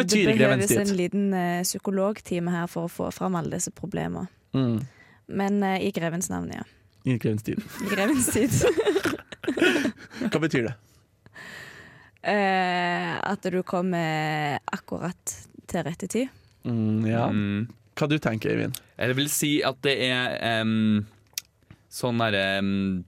det 0.07 0.37
behøves 0.37 0.71
en 0.71 0.95
liten 0.95 1.33
uh, 1.33 1.63
psykologtime 1.63 2.53
her 2.53 2.69
for 2.71 2.87
å 2.87 2.91
få 2.91 3.09
fram 3.11 3.35
alle 3.35 3.57
disse 3.57 3.73
problemene. 3.75 4.29
Mm. 4.55 4.79
Men 5.31 5.63
eh, 5.63 5.87
i 5.87 5.91
grevens 5.95 6.29
navn, 6.29 6.51
ja. 6.55 6.63
I 7.03 7.17
grevens 7.17 7.43
tid. 7.43 7.61
I 7.81 7.89
grevens 7.89 8.29
tid. 8.33 8.51
Hva 10.27 10.39
betyr 10.43 10.69
det? 10.69 10.77
Eh, 12.21 13.13
at 13.17 13.47
du 13.49 13.63
kommer 13.65 14.59
akkurat 14.69 15.31
til 15.65 15.81
rette 15.87 16.05
tid. 16.05 16.27
Mm, 16.69 17.07
ja. 17.09 17.23
Mm. 17.33 17.63
Hva 17.97 18.07
du 18.11 18.19
tenker 18.21 18.51
Eivind? 18.53 18.77
Jeg 18.93 19.17
vil 19.17 19.29
si 19.33 19.49
at 19.65 19.79
det 19.81 19.95
er 20.05 20.61
um, 20.61 21.01
sånn 21.89 22.21
derre 22.21 22.59
um, 22.61 23.01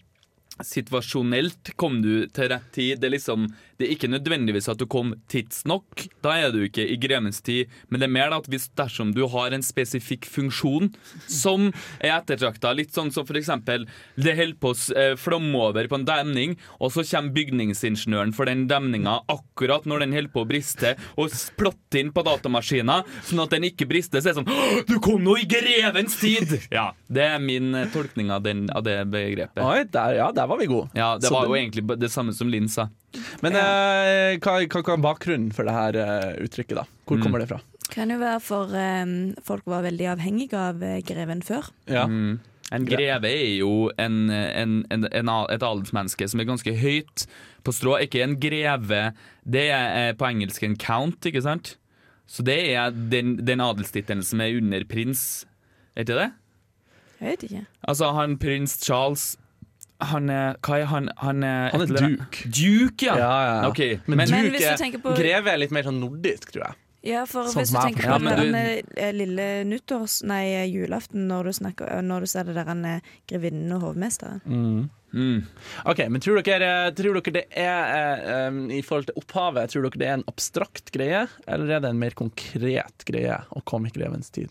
Situasjonelt 0.65 1.75
kom 1.77 1.99
du 2.01 2.25
til 2.33 2.49
rett 2.51 2.65
tid. 2.73 2.99
Det 3.01 3.11
er 3.11 3.15
liksom 3.15 3.47
Det 3.83 3.89
er 3.89 3.97
ikke 3.97 4.07
nødvendigvis 4.07 4.69
at 4.71 4.79
du 4.79 4.85
kom 4.87 5.09
tidsnok. 5.27 6.05
Da 6.23 6.37
er 6.39 6.53
du 6.55 6.61
ikke 6.63 6.85
i 6.87 6.95
grevens 6.95 7.41
tid. 7.43 7.67
Men 7.91 7.99
det 7.99 8.07
er 8.07 8.13
mer 8.15 8.31
at 8.31 8.45
hvis 8.47 8.69
dersom 8.79 9.11
du 9.11 9.25
har 9.27 9.51
en 9.51 9.65
spesifikk 9.65 10.23
funksjon 10.31 10.93
som 11.27 11.67
er 11.99 12.13
ettertrakta, 12.15 12.71
litt 12.71 12.95
sånn 12.95 13.11
som 13.11 13.27
eksempel 13.27 13.83
det 14.15 14.37
holder 14.37 14.59
på 14.61 14.71
å 14.71 14.77
eh, 14.95 15.15
flomme 15.19 15.59
over 15.67 15.89
på 15.91 15.99
en 15.99 16.07
demning, 16.07 16.55
og 16.79 16.93
så 16.95 17.03
kommer 17.09 17.35
bygningsingeniøren 17.35 18.31
for 18.37 18.47
den 18.47 18.63
demninga 18.71 19.17
akkurat 19.31 19.83
når 19.89 20.05
den 20.05 20.15
holder 20.15 20.31
på 20.31 20.45
å 20.45 20.49
briste, 20.53 20.93
og 21.19 21.35
plotter 21.59 22.05
inn 22.05 22.13
på 22.15 22.23
datamaskina, 22.23 23.01
sånn 23.27 23.43
at 23.43 23.57
den 23.57 23.67
ikke 23.67 23.89
brister, 23.89 24.23
så 24.23 24.31
er 24.31 24.37
det 24.37 24.43
sånn 24.43 24.87
Du 24.87 24.95
kom 25.03 25.23
nå 25.25 25.35
i 25.41 25.47
grevens 25.49 26.15
tid! 26.21 26.55
Ja, 26.73 26.93
Det 27.11 27.27
er 27.35 27.41
min 27.43 27.73
eh, 27.75 27.89
tolkning 27.91 28.31
av, 28.33 28.45
den, 28.45 28.69
av 28.71 28.85
det 28.85 28.95
begrepet. 29.11 29.59
Oi, 29.65 29.83
der, 29.91 30.19
ja, 30.21 30.31
der 30.35 30.47
var 30.49 30.61
vi 30.61 30.71
gode. 30.71 30.93
Ja, 30.95 31.17
Det 31.19 31.27
Så 31.27 31.35
var 31.35 31.51
jo 31.51 31.57
egentlig 31.59 31.85
det 31.99 32.13
samme 32.13 32.33
som 32.35 32.47
Linn 32.47 32.71
sa. 32.71 32.87
Men 33.43 33.55
eh, 33.59 34.37
hva, 34.41 34.55
hva, 34.65 34.81
hva 34.81 34.95
er 34.97 35.03
bakgrunnen 35.03 35.51
for 35.53 35.67
det 35.67 35.75
her 35.75 35.97
eh, 36.01 36.31
uttrykket, 36.45 36.79
da? 36.81 36.85
Hvor 37.05 37.17
Mm. 37.19 37.23
kommer 37.25 37.39
det 37.43 37.49
fra? 37.51 37.59
Kan 37.93 38.09
jo 38.09 38.17
være 38.17 38.39
for 38.41 38.71
um, 38.73 39.35
folk 39.45 39.65
var 39.69 39.83
veldig 39.85 40.07
avhengige 40.15 40.57
av 40.57 40.81
eh, 40.81 41.01
greven 41.05 41.43
før. 41.45 41.67
Ja. 41.91 42.07
Mm. 42.09 42.39
En 42.73 42.85
greve 42.89 43.29
er 43.29 43.51
jo 43.59 43.91
en, 44.01 44.29
en, 44.33 44.71
en, 44.89 45.03
en, 45.05 45.29
et 45.53 45.61
adelsmenneske 45.67 46.25
som 46.31 46.39
er 46.41 46.47
ganske 46.49 46.73
høyt 46.79 47.25
på 47.63 47.73
strå. 47.75 47.99
Ikke 48.01 48.23
en 48.25 48.33
greve, 48.41 49.01
det 49.45 49.67
er 49.75 50.15
på 50.17 50.25
engelsk 50.25 50.63
en 50.65 50.77
count, 50.81 51.21
ikke 51.29 51.43
sant? 51.45 51.75
Så 52.25 52.41
det 52.47 52.55
er 52.73 52.89
den, 53.11 53.35
den 53.45 53.61
adelstittelen 53.61 54.23
som 54.25 54.41
er 54.41 54.57
under 54.57 54.87
prins. 54.89 55.43
Er 55.93 56.07
ikke 56.07 56.17
det? 56.17 56.29
Jeg 57.19 57.29
vet 57.35 57.43
ikke. 57.51 57.65
Altså, 57.85 58.09
han 58.17 58.39
prins 58.41 58.73
Charles 58.81 59.35
Han 60.01 60.29
er 60.29 60.55
Hva 60.61 60.79
er 60.81 60.85
han? 60.85 61.09
Han 61.17 61.43
er, 61.43 61.69
Han 61.71 61.81
er 61.81 61.85
duke. 61.93 62.49
Duke, 62.49 63.05
ja. 63.05 63.15
Ja, 63.17 63.33
ja, 63.63 63.69
Okay. 63.69 63.99
Men, 64.07 64.17
men- 64.17 64.29
Men 64.29 64.51
duke 64.51 65.01
på- 65.01 65.15
Greve 65.17 65.47
er 65.53 65.57
litt 65.57 65.71
mer 65.71 65.83
sånn 65.83 65.99
nordisk, 66.01 66.51
tror 66.51 66.65
jeg. 66.67 66.75
Ja, 67.03 67.25
for 67.25 67.43
Sånn 67.51 67.63
hvis 67.65 67.71
du 67.71 67.77
tenker 67.83 68.07
på 68.15 68.21
men 68.23 68.37
den 68.39 68.53
du- 68.53 68.93
eh, 69.01 69.11
lille 69.11 69.63
nyttårs... 69.67 70.23
Nei, 70.23 70.65
julaften, 70.71 71.27
når 71.27 71.43
du, 71.43 71.51
snakker, 71.51 72.01
når 72.01 72.19
du 72.21 72.25
ser 72.27 72.43
det 72.45 72.55
der 72.55 72.65
han 72.65 72.85
er 72.85 73.01
grevinnen 73.27 73.73
og 73.75 73.81
hovmesteren. 73.81 74.39
Mm. 75.13 75.43
Ok, 75.85 75.99
men 76.09 76.21
tror 76.21 76.41
dere, 76.41 76.91
tror 76.95 77.19
dere 77.19 77.33
det 77.35 77.43
er 77.59 78.47
um, 78.47 78.71
I 78.71 78.79
forhold 78.81 79.05
til 79.11 79.19
opphavet, 79.19 79.69
tror 79.69 79.83
dere 79.83 79.99
det 79.99 80.07
er 80.07 80.13
en 80.13 80.23
abstrakt 80.31 80.91
greie, 80.95 81.27
eller 81.45 81.75
er 81.75 81.83
det 81.83 81.89
en 81.91 81.99
mer 81.99 82.15
konkret 82.17 83.03
greie 83.05 83.35
å 83.51 83.61
komme 83.67 83.91
i 83.91 83.93
grevens 83.93 84.31
tid? 84.31 84.49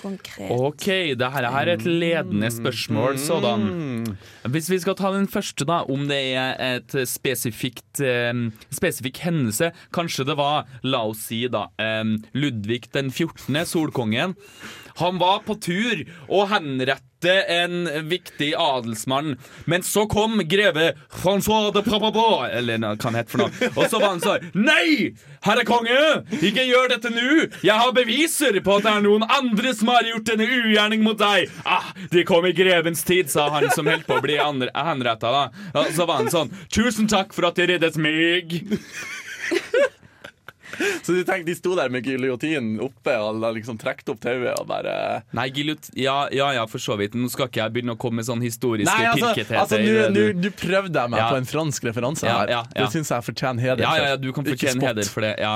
Konkret. 0.00 0.50
OK, 0.52 0.86
det 1.18 1.30
her 1.32 1.48
er 1.48 1.72
et 1.72 1.84
ledende 1.86 2.50
spørsmål, 2.52 3.18
sådan. 3.18 3.66
Mm. 3.66 4.16
Hvis 4.52 4.70
vi 4.70 4.78
skal 4.82 4.96
ta 4.98 5.12
den 5.14 5.28
første, 5.28 5.66
da, 5.68 5.82
om 5.88 6.06
det 6.10 6.20
er 6.36 6.54
et 6.76 6.96
spesifikt 7.08 8.00
eh, 8.04 8.32
spesifikk 8.74 9.22
hendelse 9.24 9.72
Kanskje 9.94 10.26
det 10.28 10.36
var, 10.38 10.66
la 10.84 11.04
oss 11.08 11.26
si, 11.30 11.46
da, 11.52 11.66
eh, 11.80 12.04
Ludvig 12.36 12.86
den 12.94 13.10
14., 13.10 13.62
solkongen. 13.66 14.36
Han 15.00 15.18
var 15.20 15.42
på 15.46 15.56
tur 15.60 16.04
og 16.28 16.48
henrette 16.52 17.02
en 17.50 17.86
viktig 18.06 18.52
adelsmann, 18.60 19.34
men 19.64 19.82
så 19.82 20.04
kom 20.06 20.38
greve 20.46 20.90
Francois 21.10 21.72
de 21.74 21.82
Prababa, 21.82 22.46
eller 22.52 22.78
hva 22.82 22.92
han 23.02 23.16
het 23.18 23.32
for 23.32 23.42
noe, 23.42 23.70
og 23.72 23.88
så 23.88 23.98
var 23.98 24.12
han 24.12 24.22
sånn 24.22 24.44
Nei! 24.54 25.16
Herre 25.46 25.64
konge! 25.66 25.96
Ikke 26.44 26.64
gjør 26.66 26.92
dette 26.92 27.10
nå! 27.10 27.48
Jeg 27.64 27.76
har 27.80 27.96
beviser 27.96 28.60
på 28.62 28.76
at 28.76 28.86
det 28.86 28.92
er 28.92 29.04
noen 29.06 29.26
andre 29.26 29.72
som 29.76 29.90
har 29.94 30.06
gjort 30.06 30.28
denne 30.28 30.46
ugjerning 30.60 31.02
mot 31.06 31.18
deg! 31.20 31.50
Ah, 31.64 31.90
de 32.12 32.24
kom 32.28 32.46
i 32.46 32.54
grevens 32.56 33.04
tid, 33.06 33.32
sa 33.32 33.48
han 33.56 33.70
som 33.74 33.88
holdt 33.90 34.06
på 34.06 34.20
å 34.20 34.24
bli 34.24 34.38
henretta. 34.38 35.32
da. 35.32 35.44
Og 35.80 35.92
så 35.96 36.06
var 36.06 36.22
han 36.22 36.32
sånn 36.32 36.52
Tusen 36.72 37.08
takk 37.10 37.34
for 37.36 37.48
at 37.48 37.58
de 37.58 37.70
reddet 37.72 37.96
meg! 38.00 38.60
Så 41.02 41.12
du 41.14 41.22
tenkte, 41.24 41.46
de 41.48 41.54
sto 41.56 41.74
der 41.78 41.88
med 41.92 42.04
giljotinen 42.04 42.80
oppe 42.84 43.14
og 43.22 43.40
liksom 43.56 43.78
trekte 43.80 44.12
opp 44.14 44.20
tauet 44.24 44.52
og 44.60 44.66
bare 44.68 45.22
Nei, 45.36 45.48
giljot... 45.54 45.90
Ja, 45.96 46.28
ja, 46.34 46.50
ja, 46.56 46.66
for 46.70 46.78
så 46.82 46.96
vidt. 47.00 47.14
Nå 47.16 47.30
skal 47.32 47.48
ikke 47.50 47.62
jeg 47.64 47.72
begynne 47.76 47.94
å 47.96 48.00
komme 48.00 48.20
med 48.20 48.28
sånn 48.28 48.42
historiske 48.44 48.90
Nei, 48.90 49.06
altså, 49.10 49.32
pirketheter. 49.32 49.60
altså 49.62 49.80
nå 50.12 50.26
du- 50.42 50.50
prøvde 50.56 50.94
jeg 51.00 51.10
meg 51.12 51.20
Ja. 51.20 51.28
på 51.30 51.36
en 51.40 51.48
fransk 51.48 51.84
referanse 51.88 52.26
Ja, 52.26 52.38
her. 52.40 52.48
ja, 52.54 52.62
ja. 52.74 52.84
Det 52.84 52.90
syns 52.92 53.10
jeg 53.14 53.24
fortjener 53.26 53.60
heder. 53.62 53.84
Ja, 53.86 54.08
ja, 54.12 54.16
du 54.16 54.32
kan 54.32 54.44
fortjene 54.44 54.80
heder 54.88 55.04
for 55.12 55.20
det. 55.26 55.34
Ja, 55.40 55.54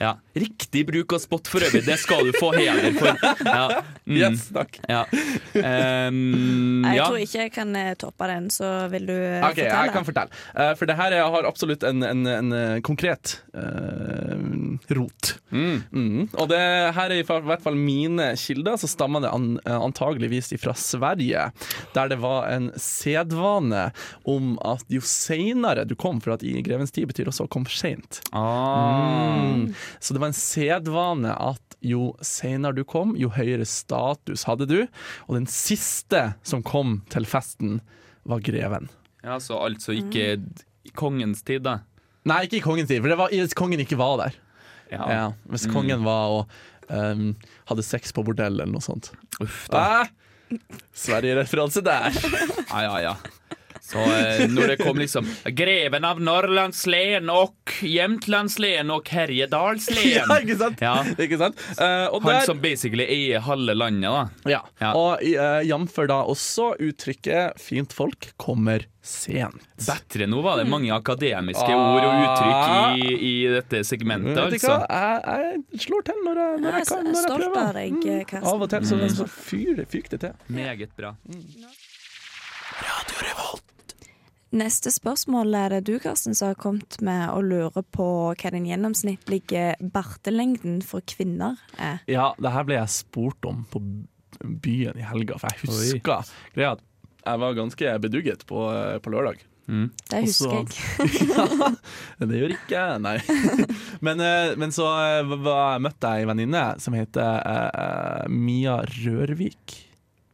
ja. 0.00 0.14
Riktig 0.36 0.86
bruk 0.88 1.12
av 1.12 1.20
spott 1.22 1.48
for 1.52 1.60
øvrig, 1.60 1.84
det 1.86 1.98
skal 2.00 2.24
du 2.26 2.32
få 2.38 2.52
heder 2.56 2.92
for. 2.98 3.12
Ja. 3.44 3.82
Mm. 4.06 4.16
Yes, 4.18 4.48
takk. 4.54 4.78
Ja. 4.90 5.04
Ehm, 5.62 6.82
Nei, 6.82 6.94
jeg 6.96 7.04
tror 7.06 7.20
ikke 7.22 7.40
jeg 7.44 7.52
kan 7.54 7.74
eh, 7.78 7.92
toppe 8.00 8.26
den, 8.30 8.48
så 8.52 8.70
vil 8.92 9.06
du 9.08 9.14
okay, 9.14 9.42
Ok, 9.42 9.48
fortelle? 9.54 9.82
jeg 9.86 9.92
kan 9.94 10.06
fortelle. 10.08 10.40
Eh, 10.56 10.72
for 10.80 10.90
det 10.90 10.96
her 10.98 11.12
er- 11.18 11.30
har 11.36 11.48
absolutt 11.48 11.84
en, 11.88 12.02
en, 12.02 12.26
en 12.26 12.52
eh, 12.56 12.80
konkret 12.84 13.36
eh, 13.54 14.34
rot. 14.96 15.34
Mm. 15.50 15.82
Mm. 15.92 16.28
Og 16.38 16.48
det 16.50 16.60
her 16.96 17.12
er 17.12 17.20
i 17.20 17.26
hvert 17.26 17.64
fall 17.64 17.78
mine 17.78 18.32
kilder, 18.40 18.78
så 18.80 18.90
stammer 18.90 19.24
det 19.24 19.32
an, 19.32 19.48
eh, 19.64 19.76
antageligvis 19.76 20.52
fra 20.62 20.74
Sverige. 20.78 21.48
Der 21.96 22.12
det 22.12 22.20
var 22.22 22.48
en 22.50 22.70
sedvane 22.76 23.90
om 24.28 24.54
at 24.64 24.84
jo 24.92 25.02
seinere 25.04 25.86
du 25.88 25.96
kom, 25.98 26.20
for 26.22 26.36
at 26.36 26.46
i 26.46 26.54
grevens 26.64 26.94
tid 26.94 27.10
betyr 27.10 27.30
også 27.32 27.48
å 27.48 27.52
komme 27.52 27.72
seint. 27.72 28.22
Ah. 28.32 29.38
Mm. 29.42 29.68
Så 30.00 30.14
det 30.14 30.22
var 30.22 30.32
en 30.32 30.38
sedvane 30.38 31.36
at 31.36 31.78
jo 31.82 32.12
seinere 32.22 32.78
du 32.78 32.84
kom, 32.88 33.16
jo 33.18 33.32
høyere 33.34 33.66
status 33.68 34.46
hadde 34.48 34.68
du. 34.70 34.78
Og 35.28 35.36
den 35.40 35.48
siste 35.50 36.32
som 36.46 36.62
kom 36.62 37.00
til 37.12 37.26
festen, 37.28 37.80
var 38.22 38.38
greven. 38.38 38.86
Ja, 39.22 39.40
så 39.42 39.58
altså 39.58 39.94
ikke 39.96 40.36
i 40.86 40.92
kongens 40.94 41.42
tid, 41.46 41.64
da. 41.66 41.80
Nei, 42.28 42.44
ikke 42.46 42.60
i 42.60 42.64
kongens 42.64 42.90
tid, 42.90 43.02
for 43.02 43.10
det 43.10 43.18
var 43.18 43.54
kongen 43.58 43.82
ikke 43.82 43.98
var 43.98 44.18
der. 44.20 44.38
Ja. 44.92 45.06
Ja, 45.08 45.26
hvis 45.50 45.64
kongen 45.72 46.04
var 46.04 46.34
og 46.38 46.56
um, 46.92 47.30
hadde 47.70 47.84
sex 47.86 48.12
på 48.12 48.24
bordell 48.26 48.58
eller 48.60 48.72
noe 48.72 48.84
sånt. 48.84 49.12
Uff 49.40 49.64
da. 49.72 49.84
Ah! 50.02 50.58
Sverige-referanse 50.92 51.80
der. 51.84 52.12
Ja, 52.68 52.82
ja, 52.84 52.96
ja. 53.00 53.14
Så 53.92 54.00
eh, 54.00 54.46
når 54.48 54.72
det 54.72 54.76
kom 54.80 54.96
liksom 55.00 55.26
Greven 55.52 56.04
av 56.08 56.20
Norrlandslen 56.24 57.28
og 57.32 57.74
Jämtlandslen 57.84 58.90
og 58.94 59.08
Herjedalslen. 59.12 60.00
ja, 60.16 60.24
ikke 60.40 60.56
sant? 60.60 60.80
Ja. 60.82 60.94
Ikke 61.20 61.38
sant? 61.40 61.60
Uh, 61.76 62.08
og 62.14 62.22
Han 62.24 62.32
der, 62.38 62.46
som 62.48 62.62
basically 62.62 63.04
eier 63.04 63.44
halve 63.44 63.74
landet, 63.76 64.08
da. 64.08 64.52
ja. 64.56 64.62
Ja. 64.82 64.94
Og 64.96 65.20
uh, 65.20 65.60
jf. 65.66 66.00
da 66.08 66.22
også 66.32 66.72
uttrykket 66.82 67.60
'fint 67.60 67.92
folk 67.92 68.32
kommer 68.40 68.86
sent'. 69.02 69.68
Bedre 69.82 70.26
nå 70.30 70.40
var 70.44 70.60
det 70.60 70.66
mange 70.70 70.92
akademiske 70.94 71.66
mm. 71.68 71.80
ord 71.82 72.04
og 72.06 72.20
uttrykk 72.22 73.02
i, 73.02 73.16
i 73.28 73.32
dette 73.50 73.80
segmentet, 73.84 74.36
Vet 74.38 74.54
du 74.54 74.58
altså. 74.58 74.76
hva? 74.78 74.86
Jeg, 74.88 75.62
jeg 75.72 75.84
slår 75.86 76.04
til 76.06 76.20
når 76.24 76.42
jeg, 76.42 76.60
når 76.62 76.70
Jeg 76.70 76.78
jeg 76.78 76.86
kan. 76.92 77.04
Når 77.04 77.14
jeg 77.18 77.24
stolt 77.26 77.46
prøver. 77.48 77.66
av 77.68 77.74
deg, 77.74 77.92
Mm. 77.92 78.24
Karsten. 78.30 78.48
Av 78.54 78.62
og 78.62 78.70
til 78.70 78.86
så, 78.86 78.96
Mm. 79.02 79.08
så 79.18 79.26
fyr, 79.28 79.84
fyker 79.90 80.10
det 80.16 80.20
til. 80.20 80.32
Meget 80.54 80.94
bra. 80.96 81.14
Neste 84.52 84.92
spørsmål 84.92 85.54
er 85.56 85.72
det 85.72 85.82
du, 85.88 85.94
Karsten, 86.02 86.36
som 86.36 86.50
har 86.50 86.58
kommet 86.60 86.98
med 87.00 87.24
og 87.32 87.46
lurer 87.48 87.84
på 87.96 88.06
hva 88.36 88.50
den 88.52 88.66
gjennomsnittlige 88.68 89.78
bartelengden 89.94 90.82
for 90.84 91.04
kvinner 91.08 91.56
er. 91.80 92.02
Ja, 92.10 92.32
det 92.36 92.52
her 92.52 92.66
ble 92.68 92.76
jeg 92.76 92.92
spurt 92.92 93.48
om 93.48 93.64
på 93.72 93.80
byen 94.42 94.98
i 95.00 95.06
helga, 95.06 95.38
for 95.40 95.48
jeg 95.52 95.70
husker 95.70 96.34
greia 96.52 96.74
at 96.76 96.84
jeg 97.22 97.40
var 97.40 97.56
ganske 97.56 97.96
bedugget 98.02 98.44
på, 98.48 98.66
på 99.00 99.14
lørdag. 99.14 99.40
Det 99.66 100.20
husker 100.26 100.52
jeg. 100.58 100.68
ja, 102.18 102.26
det 102.26 102.40
gjør 102.40 102.54
ikke 102.56 102.82
Nei. 103.00 103.14
Men, 104.06 104.20
eh, 104.20 104.52
men 104.58 104.74
så 104.74 104.88
eh, 104.98 105.34
møtte 105.80 106.10
jeg 106.10 106.24
ei 106.24 106.28
venninne 106.28 106.64
som 106.82 106.96
heter 106.98 107.38
eh, 107.46 107.68
eh, 107.70 108.30
Mia 108.32 108.80
Rørvik, 108.82 109.76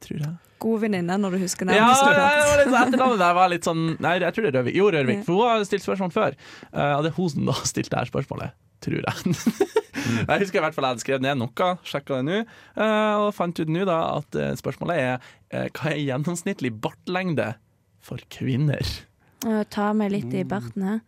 tror 0.02 0.24
jeg. 0.24 0.36
God 0.62 0.80
venninne 0.84 1.16
når 1.20 1.36
du 1.36 1.38
husker 1.42 1.68
Ja, 1.68 1.88
navnet. 1.88 2.18
Ja, 2.18 2.28
ja, 2.36 2.46
sånn- 2.64 2.78
etternavnet 2.86 3.22
der 3.22 3.34
var 3.38 3.48
litt 3.52 3.66
sånn 3.68 3.84
Nei, 4.00 4.14
jeg 4.18 4.34
tror 4.34 4.46
det 4.46 4.54
er 4.54 4.58
Røvik. 4.60 4.78
Jo, 4.78 4.90
Rørvik. 4.94 5.24
For 5.26 5.34
hun 5.38 5.48
har 5.48 5.64
stilt 5.68 5.84
spørsmål 5.84 6.12
før. 6.14 6.38
Eh, 6.72 6.94
og 6.96 7.04
det 7.04 7.12
er 7.12 7.16
hun 7.18 7.28
som 7.34 7.46
da 7.46 7.56
stilte 7.68 7.90
det 7.94 8.00
her 8.02 8.10
spørsmålet. 8.12 8.56
Tror 8.80 9.02
jeg. 9.02 9.34
jeg 10.28 10.40
husker 10.44 10.60
i 10.60 10.62
hvert 10.62 10.74
fall 10.76 10.86
jeg 10.86 10.92
hadde 10.94 11.02
skrevet 11.02 11.24
ned 11.24 11.40
noe, 11.40 11.70
sjekka 11.82 12.20
det 12.20 12.26
nå, 12.28 12.36
eh, 12.78 13.14
og 13.18 13.32
fant 13.34 13.58
ut 13.58 13.72
nå 13.74 13.86
da 13.88 13.96
at 14.20 14.38
eh, 14.38 14.52
spørsmålet 14.60 15.00
er 15.02 15.70
hva 15.74 15.90
er 15.90 16.02
gjennomsnittlig 16.04 16.70
bartlengde 16.78 17.56
for 18.04 18.22
kvinner? 18.30 18.86
Ta 19.72 19.88
meg 19.96 20.12
litt 20.14 20.34
i 20.34 20.44
barten 20.46 20.84
her. 20.86 21.00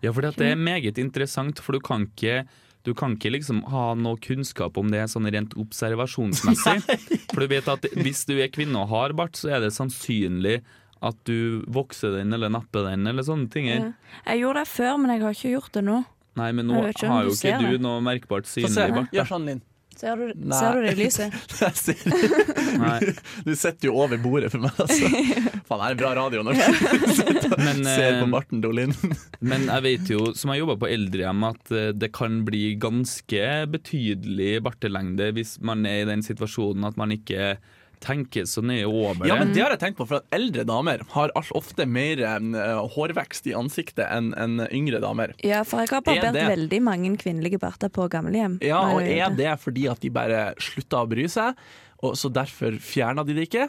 Ja, 0.00 0.12
for 0.14 0.22
det 0.22 0.38
er 0.46 0.56
meget 0.56 0.98
interessant, 1.00 1.60
for 1.60 1.76
du 1.76 1.82
kan 1.84 2.06
ikke 2.08 2.46
du 2.88 2.94
kan 2.96 3.18
ikke 3.18 3.34
liksom 3.34 3.62
ha 3.68 3.92
noe 3.98 4.16
kunnskap 4.24 4.78
om 4.80 4.88
det 4.92 5.04
sånn 5.12 5.28
rent 5.28 5.52
observasjonsmessig. 5.60 6.80
For 7.34 7.44
du 7.44 7.52
vet 7.52 7.68
at 7.68 7.84
hvis 8.00 8.24
du 8.28 8.38
er 8.40 8.48
kvinne 8.52 8.80
og 8.80 8.92
har 8.94 9.16
bart, 9.18 9.36
så 9.36 9.52
er 9.58 9.66
det 9.66 9.74
sannsynlig 9.76 10.62
at 11.04 11.18
du 11.28 11.62
vokser 11.70 12.16
den 12.16 12.32
eller 12.34 12.50
napper 12.50 12.88
den 12.88 13.06
eller 13.06 13.26
sånne 13.26 13.50
ting. 13.52 13.68
Ja. 13.70 13.92
Jeg 14.24 14.42
gjorde 14.42 14.64
det 14.64 14.70
før, 14.72 14.96
men 15.02 15.12
jeg 15.14 15.22
har 15.26 15.36
ikke 15.36 15.52
gjort 15.52 15.76
det 15.76 15.84
nå. 15.86 15.98
Nei, 16.38 16.48
men 16.54 16.70
nå 16.70 16.80
har 16.80 17.26
jo 17.26 17.34
ikke 17.34 17.58
du 17.60 17.70
det. 17.74 17.82
noe 17.82 18.00
merkbart 18.04 18.48
synlig 18.50 18.88
bart. 18.94 19.14
Gjør 19.14 19.30
sånn, 19.34 19.46
Linn. 19.50 19.62
Ser 19.98 20.20
du, 20.20 20.28
ser 20.54 20.76
du 20.78 20.84
det 20.86 20.92
i 20.92 20.98
lyset? 21.00 21.34
Nei, 21.60 21.70
ser- 21.74 23.22
Du 23.48 23.52
sitter 23.58 23.88
jo 23.90 23.96
over 23.98 24.20
bordet 24.22 24.52
for 24.52 24.62
meg, 24.62 24.76
altså. 24.84 25.08
Faen, 25.68 25.82
det 25.82 25.88
er 25.90 25.98
bra 25.98 26.12
radio 26.20 26.44
når 26.46 26.58
du 26.58 27.14
sitter 27.18 27.56
Men, 27.58 27.82
ser 27.86 28.20
på 28.22 28.28
Marten 28.30 28.62
Dolin. 28.64 28.94
Men 29.42 29.66
jeg 29.68 29.84
vet 29.88 30.12
jo, 30.14 30.28
som 30.38 30.52
har 30.54 30.60
jobba 30.60 30.78
på 30.84 30.90
eldrehjem, 30.94 31.42
at 31.50 31.74
eh, 31.74 31.90
det 31.98 32.12
kan 32.16 32.40
bli 32.46 32.62
ganske 32.80 33.42
betydelig 33.74 34.52
bartelengde 34.66 35.32
hvis 35.36 35.56
man 35.66 35.82
er 35.88 36.04
i 36.04 36.08
den 36.08 36.22
situasjonen 36.26 36.86
at 36.88 36.98
man 37.00 37.12
ikke 37.14 37.56
tenker 38.00 38.46
så 38.48 38.62
ned 38.64 38.84
over 38.86 39.26
Ja, 39.28 39.36
men 39.40 39.52
det 39.54 39.62
har 39.62 39.70
jeg 39.74 39.80
tenkt 39.80 39.98
på, 39.98 40.06
for 40.08 40.20
at 40.22 40.28
eldre 40.34 40.64
damer 40.68 41.02
har 41.14 41.30
ofte 41.36 41.86
mer 41.86 42.20
eh, 42.20 42.78
hårvekst 42.94 43.46
i 43.50 43.54
ansiktet 43.58 44.06
enn 44.08 44.32
en 44.36 44.60
yngre 44.72 45.00
damer. 45.04 45.34
Ja, 45.44 45.64
for 45.64 45.80
jeg 45.84 45.88
har 45.90 46.02
Er 46.02 46.08
barbert 46.10 46.32
det- 46.38 46.48
veldig 46.54 46.82
mange 46.82 47.16
kvinnelige 47.18 47.58
barter 47.58 47.88
på 47.88 48.08
gamlehjem. 48.10 48.58
Ja, 48.62 48.80
og 48.94 49.02
er 49.02 49.30
det 49.34 49.58
fordi 49.60 49.88
at 49.90 50.00
de 50.00 50.10
bare 50.10 50.54
slutta 50.58 51.04
å 51.04 51.08
bry 51.08 51.26
seg, 51.28 51.54
og 52.02 52.14
så 52.14 52.30
derfor 52.32 52.78
fjerna 52.78 53.24
de 53.26 53.34
det 53.34 53.48
ikke? 53.50 53.68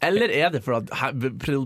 Eller 0.00 0.30
er 0.30 0.50
det 0.54 0.60
for 0.62 0.76
at 0.78 0.86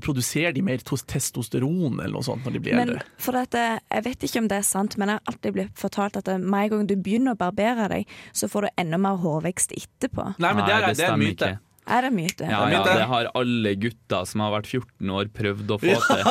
produserer 0.01 0.55
de 0.57 0.63
mer 0.65 0.79
testosteron 0.81 1.99
eller 2.01 2.15
noe 2.15 2.25
sånt 2.25 2.45
når 2.47 2.55
de 2.57 2.61
blir 2.65 2.77
Men 2.79 2.89
eldre? 2.95 3.03
for 3.21 3.37
at, 3.37 3.55
eh, 3.55 3.79
Jeg 3.93 4.05
vet 4.05 4.19
ikke 4.25 4.39
om 4.41 4.49
det 4.49 4.57
er 4.59 4.63
sant, 4.63 4.97
men 4.97 5.09
jeg 5.09 5.19
har 5.19 5.33
alltid 5.35 5.53
blitt 5.53 5.75
fortalt 5.77 6.17
at 6.17 6.29
eh, 6.29 6.39
med 6.39 6.65
en 6.65 6.71
gang 6.71 6.87
du 6.87 6.97
begynner 6.97 7.35
å 7.35 7.39
barbere 7.39 7.89
deg, 7.93 8.07
så 8.33 8.49
får 8.49 8.63
du 8.63 8.69
enda 8.79 8.99
mer 8.99 9.19
hårvekst 9.21 9.75
etterpå. 9.77 10.35
Nei, 10.39 10.53
men 10.55 10.65
det 10.65 10.73
er, 10.75 10.95
det 10.95 11.09
er 11.11 11.17
myte. 11.21 11.59
Er 11.93 12.07
det 12.07 12.11
myte? 12.17 12.47
Ja, 12.49 12.63
ja, 12.73 12.81
det 12.87 13.07
har 13.11 13.29
alle 13.39 13.75
gutter 13.77 14.25
som 14.31 14.41
har 14.45 14.53
vært 14.55 14.69
14 14.71 15.11
år 15.19 15.29
prøvd 15.37 15.73
å 15.75 15.79
få 15.83 15.97
til. 16.07 16.23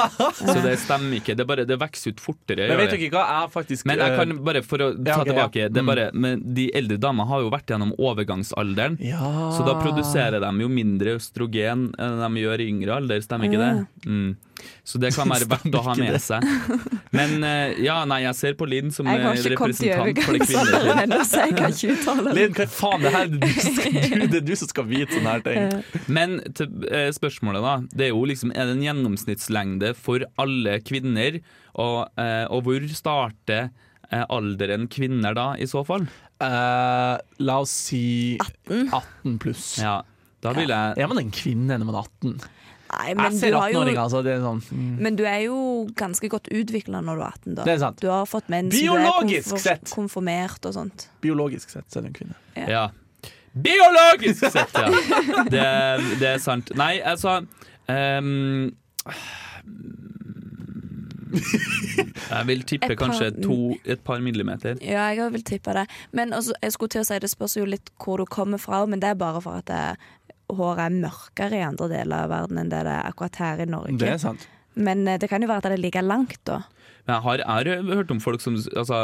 Så 0.41 0.55
det 0.65 0.73
stemmer 0.81 1.19
ikke. 1.19 1.35
Det, 1.37 1.45
bare, 1.49 1.65
det 1.69 1.77
vokser 1.81 2.15
ut 2.15 2.23
fortere. 2.23 2.65
Men 2.71 2.79
vet 2.81 2.95
dere 2.95 3.09
hva, 3.13 3.25
jeg 3.29 3.51
faktisk 3.53 3.85
Men 3.91 4.01
jeg 4.01 4.11
eh, 4.15 4.17
kan 4.21 4.35
bare 4.47 4.63
for 4.65 4.85
å 4.85 4.89
Ja, 4.95 5.15
ta 5.15 5.21
ok, 5.21 5.27
ja. 5.27 5.31
tilbake 5.31 5.67
det 5.69 5.77
er 5.77 5.85
Mm. 5.85 5.91
bare, 5.91 6.05
men 6.13 6.41
De 6.57 6.67
eldre 6.81 6.97
damene 7.01 7.27
har 7.29 7.41
jo 7.45 7.49
vært 7.53 7.69
gjennom 7.75 7.93
overgangsalderen. 7.99 8.97
ja. 9.01 9.19
Så 9.55 9.65
da 9.65 9.75
produserer 9.81 10.39
de 10.41 10.51
jo 10.63 10.69
mindre 10.71 11.15
østrogen 11.19 11.91
enn 11.99 12.21
de 12.21 12.41
gjør 12.41 12.59
i 12.63 12.69
yngre 12.71 12.95
alder, 13.01 13.21
stemmer 13.21 13.49
ikke 13.49 13.61
det? 13.61 13.87
Mm. 14.07 14.35
Så 14.83 14.99
det 15.01 15.11
kan 15.15 15.29
være 15.29 15.47
verdt 15.51 15.75
å 15.77 15.83
ha 15.85 15.95
med 15.99 16.17
seg. 16.23 16.45
Men 17.15 17.43
eh, 17.47 17.81
ja, 17.85 17.99
nei, 18.09 18.21
jeg 18.25 18.37
ser 18.39 18.57
på 18.59 18.67
Linn 18.69 18.91
som 18.93 19.09
eh, 19.09 19.27
representant 19.53 20.21
for 20.25 20.37
det 20.37 20.47
kvinnelige. 20.47 20.95
Linn, 22.37 22.55
hva 22.57 22.67
faen, 22.71 23.05
det 23.05 23.13
her 23.15 23.27
er 23.27 23.35
du, 23.35 23.45
det 24.31 24.41
er 24.41 24.47
du 24.47 24.55
som 24.59 24.71
skal 24.71 24.89
vite 24.89 25.17
sånne 25.17 25.35
her 25.37 25.45
ting. 25.45 26.03
Men 26.11 26.39
til 26.57 26.89
eh, 26.89 27.09
spørsmålet, 27.15 27.65
da. 27.65 27.77
Det 27.91 28.09
er 28.09 28.13
jo 28.13 28.25
liksom 28.29 28.53
Er 28.55 28.69
det 28.69 28.77
en 28.77 28.85
gjennomsnittslengde 28.85 29.93
for 29.99 30.25
alle 30.41 30.79
kvinner? 30.85 31.41
Og, 31.79 31.97
eh, 32.19 32.45
og 32.51 32.65
hvor 32.67 32.91
starter 32.95 33.71
alderen 34.11 34.89
kvinner 34.91 35.31
da, 35.37 35.53
i 35.55 35.63
så 35.71 35.85
fall? 35.87 36.03
Uh, 36.41 37.15
la 37.45 37.59
oss 37.61 37.73
si 37.87 38.37
18? 38.41 38.89
18 38.89 39.37
pluss. 39.39 39.67
Ja, 39.79 39.99
da 40.41 40.55
vil 40.57 40.73
jeg 40.73 40.97
Er 40.97 41.09
man 41.11 41.21
en 41.21 41.29
kvinne 41.35 41.77
når 41.77 41.85
man 41.85 41.99
er 41.99 42.07
18? 42.09 42.60
Nei, 42.91 43.13
men 43.15 43.23
Jeg 43.25 43.31
du, 43.31 43.37
ser 43.39 43.55
18-åringer, 43.55 43.95
jo, 43.95 44.03
altså. 44.03 44.21
Det 44.25 44.33
er 44.33 44.41
sånn 44.43 44.61
mm. 44.67 44.95
men 45.05 45.19
du 45.19 45.23
er 45.29 45.39
jo 45.45 45.59
ganske 45.97 46.27
godt 46.31 46.49
utvikla 46.51 46.99
når 47.05 47.21
du 47.21 47.23
er 47.23 47.29
18, 47.29 47.55
da. 47.55 47.67
Det 47.67 47.75
er 47.75 47.83
sant. 47.85 48.01
Du 48.03 48.09
har 48.11 48.25
fått 48.29 48.49
mens, 48.51 48.75
Biologisk 48.75 49.53
du 49.53 49.55
er 49.55 49.63
sett. 49.63 49.93
konfirmert 49.93 50.67
og 50.67 50.75
sånt. 50.75 51.07
Biologisk 51.23 51.71
sett 51.71 51.87
så 51.87 52.01
er 52.01 52.07
du 52.07 52.11
en 52.11 52.17
kvinne. 52.19 52.37
Ja. 52.59 52.89
Biologisk 53.53 54.45
sett, 54.51 54.75
ja! 54.75 54.91
Det, 55.51 55.65
det 56.21 56.29
er 56.35 56.43
sant. 56.43 56.71
Nei, 56.79 56.93
altså 57.03 57.41
um, 57.87 58.69
Jeg 62.31 62.47
vil 62.47 62.63
tippe 62.63 62.85
Et 62.91 62.97
par- 62.97 63.07
kanskje 63.07 63.31
to, 63.43 63.75
et 63.85 63.99
par 63.99 64.19
millimeter. 64.19 64.75
Ja, 64.81 65.09
jeg 65.15 65.31
vil 65.33 65.43
tippe 65.43 65.73
det. 65.73 65.85
Men 66.11 66.33
også, 66.33 66.53
jeg 66.61 66.71
skulle 66.71 66.89
til 66.89 67.01
å 67.01 67.07
si 67.07 67.19
det 67.19 67.29
spørs 67.31 67.57
jo 67.57 67.65
litt 67.65 67.91
hvor 68.03 68.17
du 68.19 68.25
kommer 68.25 68.59
fra, 68.59 68.85
men 68.85 68.99
det 69.01 69.09
er 69.09 69.19
bare 69.19 69.41
for 69.41 69.61
at 69.61 69.67
det, 69.67 69.97
håret 70.57 70.85
er 70.87 70.99
mørkere 71.07 71.59
i 71.59 71.65
andre 71.65 71.89
deler 71.91 72.25
av 72.25 72.33
verden 72.33 72.61
enn 72.61 72.71
det 72.73 72.83
det 72.87 72.97
er 72.97 73.09
akkurat 73.09 73.41
her 73.41 73.63
i 73.63 73.69
Norge. 73.69 73.97
Det 74.01 74.13
er 74.15 74.21
sant. 74.21 74.47
Men 74.79 75.03
eh, 75.07 75.19
det 75.19 75.29
kan 75.31 75.43
jo 75.43 75.49
være 75.51 75.63
at 75.63 75.71
det 75.71 75.79
er 75.79 75.83
like 75.83 76.05
langt, 76.05 76.39
da. 76.47 76.61
Men 77.01 77.15
jeg 77.15 77.23
har, 77.25 77.41
jeg 77.41 77.81
har 77.81 77.97
hørt 77.97 78.11
om 78.13 78.19
folk 78.21 78.43
som 78.43 78.55
altså, 78.55 78.97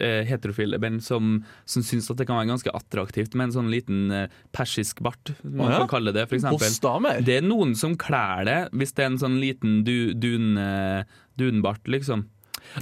eh, 0.00 0.22
heterofile 0.28 0.78
menn 0.80 1.00
som, 1.04 1.42
som 1.68 1.84
syns 1.84 2.08
at 2.10 2.20
det 2.20 2.26
kan 2.28 2.38
være 2.38 2.48
ganske 2.48 2.72
attraktivt 2.74 3.36
med 3.36 3.50
en 3.50 3.56
sånn 3.58 3.72
liten 3.72 4.06
eh, 4.14 4.36
persisk 4.56 5.02
bart, 5.04 5.34
man 5.44 5.68
Å 5.68 5.72
ja. 5.74 5.80
kan 5.84 5.92
kalle 5.98 6.14
det, 6.16 6.26
for 6.30 6.38
eksempel. 6.38 7.24
Det 7.26 7.38
er 7.40 7.44
noen 7.46 7.76
som 7.78 7.96
klær 8.00 8.46
det, 8.48 8.60
hvis 8.72 8.96
det 8.96 9.04
er 9.04 9.12
en 9.12 9.20
sånn 9.20 9.40
liten 9.42 9.82
du, 9.86 10.14
dun, 10.16 10.54
eh, 10.60 11.18
dunbart, 11.40 11.84
liksom. 11.92 12.26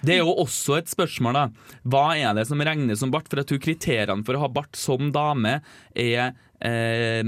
Det 0.04 0.14
er 0.14 0.20
jo 0.20 0.34
også 0.38 0.76
et 0.78 0.90
spørsmål, 0.92 1.38
da. 1.38 1.72
Hva 1.90 2.04
er 2.14 2.36
det 2.38 2.46
som 2.46 2.60
regnes 2.62 3.00
som 3.02 3.10
bart? 3.10 3.26
For 3.30 3.40
jeg 3.40 3.50
tror 3.50 3.62
kriteriene 3.64 4.26
for 4.26 4.38
å 4.38 4.44
ha 4.44 4.50
bart 4.52 4.78
som 4.78 5.10
dame 5.14 5.58
er 5.98 6.30
eh, 6.62 7.24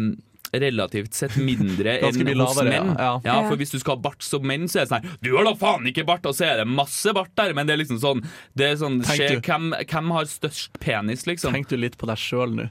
relativt 0.53 1.15
sett 1.17 1.37
mindre 1.41 1.97
enn 2.05 2.41
hos 2.41 2.61
menn. 2.62 2.93
Ja. 2.99 3.12
Ja, 3.25 3.37
for 3.49 3.61
hvis 3.61 3.73
du 3.73 3.79
skal 3.81 3.97
ha 3.97 4.03
bart 4.05 4.25
som 4.27 4.45
menn, 4.47 4.69
så 4.69 4.83
er 4.83 4.85
det 4.85 4.93
sånn 4.93 5.07
her, 5.07 5.17
Du 5.25 5.33
har 5.37 5.49
da 5.49 5.55
faen 5.59 5.88
ikke 5.88 6.05
bart! 6.09 6.27
Og 6.29 6.37
så 6.37 6.51
er 6.51 6.62
det 6.62 6.69
masse 6.69 7.15
bart 7.17 7.33
der, 7.38 7.55
men 7.57 7.69
det 7.69 7.77
er 7.77 7.83
liksom 7.83 8.03
sånn 8.03 8.23
Det 8.59 8.69
er 8.69 8.79
sånn 8.83 9.01
skje, 9.07 9.41
hvem, 9.41 9.73
hvem 9.81 10.15
har 10.19 10.29
størst 10.31 10.79
penis, 10.83 11.27
liksom? 11.29 11.57
Tenk 11.57 11.73
du 11.73 11.79
litt 11.81 11.99
på 12.01 12.09
deg 12.11 12.21
sjøl 12.21 12.57
nå, 12.59 12.69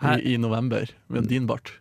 i, 0.00 0.16
i 0.34 0.36
november, 0.40 0.90
med 1.12 1.28
din 1.30 1.48
bart. 1.50 1.74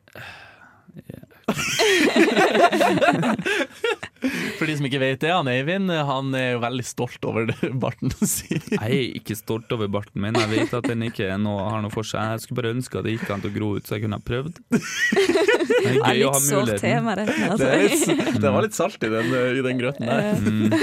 For 4.60 4.68
de 4.68 4.76
som 4.76 4.86
ikke 4.90 5.00
vet 5.02 5.22
det, 5.24 5.32
han 5.32 5.48
Eivind 5.52 5.92
han 5.92 6.34
er 6.36 6.50
jo 6.54 6.64
veldig 6.64 6.86
stolt 6.88 7.24
over 7.28 7.52
barten 7.84 8.12
sin. 8.28 8.64
Jeg 8.76 8.80
er 8.82 9.18
ikke 9.20 9.38
stolt 9.40 9.72
over 9.76 9.88
barten 9.92 10.22
min. 10.24 10.36
Jeg 10.40 10.52
vet 10.52 10.76
at 10.76 10.90
den 10.90 11.06
ikke 11.08 11.32
noe, 11.42 11.70
har 11.72 11.82
noe 11.86 11.94
for 11.94 12.08
seg. 12.08 12.36
Jeg 12.36 12.44
skulle 12.46 12.60
bare 12.62 12.76
ønske 12.76 13.00
at 13.00 13.08
det 13.08 13.16
gikk 13.18 13.30
an 13.36 13.46
å 13.48 13.54
gro 13.56 13.70
ut, 13.78 13.86
så 13.88 13.96
jeg 13.98 14.06
kunne 14.06 14.20
ha 14.20 14.28
prøvd. 14.30 14.56
Det 15.70 15.78
er 15.80 15.94
Det 15.94 16.02
er 16.04 16.18
gøy 16.18 16.24
å 16.26 16.32
ha 16.34 16.40
litt 16.40 16.48
sårt 16.50 16.66
muligheten. 16.66 16.82
tema, 16.82 17.16
dette. 17.16 17.58
Det, 17.62 17.70
litt, 17.86 18.42
det 18.44 18.52
var 18.58 18.66
litt 18.66 18.76
salt 18.78 19.04
i 19.06 19.10
den, 19.14 19.32
i 19.60 19.64
den 19.70 19.80
grøten 19.80 20.10
der. 20.10 20.34
Mm. 20.40 20.74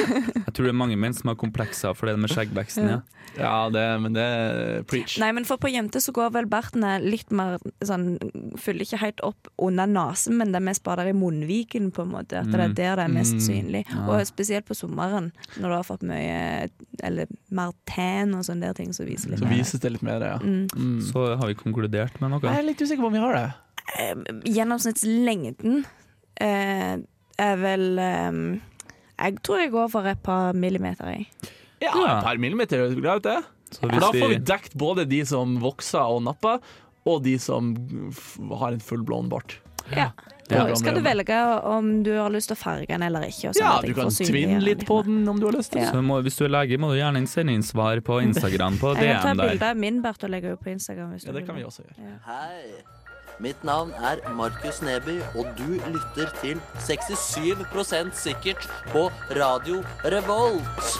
Jeg 0.46 0.54
tror 0.56 0.64
det 0.68 0.72
er 0.72 0.80
mange 0.84 0.96
menn 1.00 1.14
som 1.16 1.28
har 1.32 1.36
komplekser 1.40 1.94
for 1.98 2.06
det 2.10 2.16
med 2.22 2.32
skjeggveksten. 2.32 2.88
Ja. 2.96 3.02
Ja, 3.36 3.66
det, 3.68 3.82
men 4.00 4.14
det 4.16 4.22
er 4.24 4.84
preach. 4.88 5.18
Nei, 5.20 5.26
men 5.36 5.44
for 5.44 5.58
på 5.60 5.68
jenter 5.68 6.00
så 6.00 6.08
går 6.16 6.30
vel 6.32 6.46
bartene 6.48 6.94
litt 7.04 7.28
mer 7.36 7.58
sånn 7.84 8.14
Fyller 8.56 8.86
ikke 8.86 9.00
helt 9.02 9.20
opp 9.26 9.50
under 9.60 9.84
nesen, 9.90 10.38
men 10.40 10.54
det 10.54 10.56
er 10.62 10.64
mest 10.64 10.80
bare 10.86 11.04
der 11.04 11.10
i 11.12 11.16
munnviken, 11.18 11.90
på 11.92 12.06
en 12.06 12.14
måte. 12.14 12.40
At 12.40 12.48
det 12.48 12.62
er 12.64 12.72
der 12.72 12.96
det 13.02 13.04
er 13.04 13.12
mest 13.12 13.36
Mm. 13.36 13.42
synlig. 13.44 13.82
Ja. 13.92 14.06
Og 14.08 14.24
spesielt 14.30 14.64
på 14.64 14.72
sommeren, 14.78 15.28
når 15.60 15.68
du 15.68 15.74
har 15.76 15.84
fått 15.84 16.06
mye 16.08 16.70
Eller 17.04 17.28
mer 17.52 17.74
tan 17.84 18.32
og 18.38 18.46
sånne 18.48 18.70
der 18.70 18.78
ting, 18.80 18.94
så 18.96 19.04
viser 19.04 19.34
litt 19.34 19.42
Så 19.44 19.50
vises 19.52 19.80
det 19.84 19.92
litt 19.92 20.06
mer, 20.06 20.24
ja. 20.24 20.38
Mm. 20.40 20.64
Mm. 20.72 20.96
Så 21.04 21.26
har 21.36 21.46
vi 21.52 21.58
konkludert 21.60 22.16
med 22.22 22.30
noe. 22.32 22.40
Jeg 22.40 22.56
er 22.62 22.68
litt 22.70 22.80
usikker 22.80 23.04
på 23.04 23.10
om 23.12 23.18
vi 23.18 23.24
har 23.26 23.36
det. 23.36 23.46
Eh, 23.94 24.14
Gjennomsnittslengden 24.50 25.84
eh, 26.42 26.96
er 27.38 27.60
vel 27.60 27.84
eh, 28.02 28.38
Jeg 29.18 29.38
tror 29.46 29.62
jeg 29.62 29.72
går 29.74 29.92
for 29.92 30.08
et 30.10 30.22
par 30.26 30.52
millimeter, 30.58 31.12
jeg. 31.14 31.28
Ja, 31.80 31.92
Ja. 31.94 32.18
et 32.18 32.24
par 32.24 32.40
millimeter 32.42 32.82
er 32.86 32.96
greit, 33.00 33.22
det. 33.22 33.38
Så 33.70 33.80
For 33.82 33.88
da 34.00 34.10
får 34.14 34.28
vi 34.34 34.40
dekt 34.46 34.74
både 34.78 35.04
de 35.08 35.24
som 35.26 35.58
vokser 35.60 36.00
og 36.00 36.22
napper, 36.26 36.60
og 37.06 37.22
de 37.24 37.36
som 37.38 37.74
har 38.58 38.72
en 38.72 38.80
fullblond 38.82 39.30
bart. 39.30 39.58
Ja. 39.94 40.10
Ja. 40.50 40.62
skal 40.78 40.94
du 40.94 41.00
velge 41.02 41.36
om 41.66 42.02
du 42.06 42.12
har 42.14 42.30
lyst 42.30 42.50
til 42.52 42.54
å 42.56 42.58
farge 42.60 42.86
den 42.86 43.02
eller 43.02 43.26
ikke. 43.26 43.50
Og 43.50 43.58
Ja, 43.58 43.80
du 43.82 43.92
kan 43.94 44.10
tvinne 44.14 44.60
litt 44.62 44.84
på 44.86 45.00
den 45.06 45.26
om 45.28 45.40
du 45.40 45.46
har 45.48 45.56
lyst 45.58 45.72
til. 45.74 45.82
Ja. 45.82 45.90
så 45.94 46.02
må, 46.06 46.20
hvis 46.22 46.38
du 46.38 46.44
er 46.46 46.52
lege, 46.54 46.78
må 46.78 46.92
du 46.94 46.98
gjerne 47.00 47.26
sende 47.30 47.54
inn 47.54 47.62
svar 47.66 47.98
på 48.06 48.20
Instagram 48.22 48.78
på 48.78 48.94
Jeg 49.02 49.18
kan 49.22 49.36
ta 49.36 49.48
bilde 49.50 49.70
av 49.72 49.76
min 49.76 50.02
bart 50.02 50.22
og 50.22 50.30
legge 50.30 50.54
ut 50.54 50.62
på 50.62 50.70
Instagram. 50.70 51.16
Hvis 51.16 51.26
Ja, 51.26 51.34
det 51.34 51.46
kan 51.46 51.58
vi 51.58 51.66
også 51.66 51.82
gjøre. 51.86 52.14
Hei. 52.26 52.82
Mitt 53.40 53.64
navn 53.64 53.90
er 53.90 54.32
Markus 54.32 54.82
Neby, 54.82 55.20
og 55.34 55.46
du 55.58 55.72
lytter 55.92 56.30
til 56.40 56.60
67% 56.80 58.14
sikkert 58.16 58.68
på 58.88 59.10
Radio 59.36 59.82
Revolt. 60.04 60.96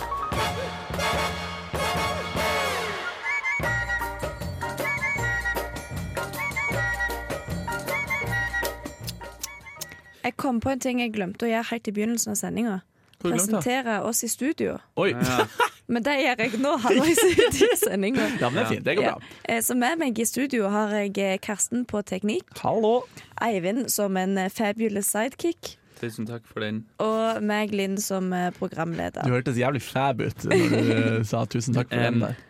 Jeg 10.25 10.37
kom 10.37 10.61
på 10.61 10.71
en 10.71 10.81
ting 10.81 11.01
jeg 11.01 11.15
glemte 11.15 11.47
å 11.47 11.49
gjøre 11.49 11.71
helt 11.71 11.89
i 11.89 11.97
begynnelsen 11.97 12.35
av 12.35 12.41
sendinga. 12.43 12.77
Presentere 13.23 14.03
oss 14.05 14.21
i 14.27 14.29
studio. 14.29 14.77
Oi. 15.01 15.15
Ja. 15.15 15.47
Men 15.87 16.03
det 16.03 16.17
gjør 16.19 16.41
jeg 16.43 16.59
nå 16.59 16.73
halvveis 16.83 17.21
ut 17.23 17.59
i 17.63 17.71
sendinga. 17.85 18.27
Ja, 18.41 18.51
men 18.51 18.59
det 18.59 18.65
er 18.65 18.71
fint. 18.75 18.85
Det 18.87 18.97
går 18.99 19.07
bra. 19.07 19.33
Ja. 19.47 19.59
Så 19.63 19.77
med 19.79 20.01
meg 20.03 20.19
i 20.19 20.27
studio 20.27 20.71
har 20.73 20.95
jeg 20.99 21.13
eh, 21.23 21.37
Karsten 21.43 21.85
på 21.87 22.03
teknikk, 22.07 22.49
Hallo. 22.63 23.05
Eivind 23.47 23.87
som 23.95 24.17
en 24.19 24.39
eh, 24.43 24.51
fabulous 24.53 25.13
sidekick, 25.15 25.77
Tusen 25.97 26.27
takk 26.29 26.45
for 26.45 26.61
den. 26.61 26.83
Og 27.01 27.39
meg, 27.47 27.73
Linn, 27.73 27.97
som 28.03 28.29
eh, 28.37 28.51
programleder. 28.59 29.25
Du 29.25 29.33
hørtes 29.33 29.57
jævlig 29.57 29.81
fab 29.81 30.21
ut 30.21 30.45
når 30.45 30.67
du 30.69 30.91
eh, 30.93 31.23
sa 31.25 31.45
tusen 31.49 31.77
takk 31.77 31.89
for 31.89 32.03
den 32.05 32.21
der. 32.21 32.43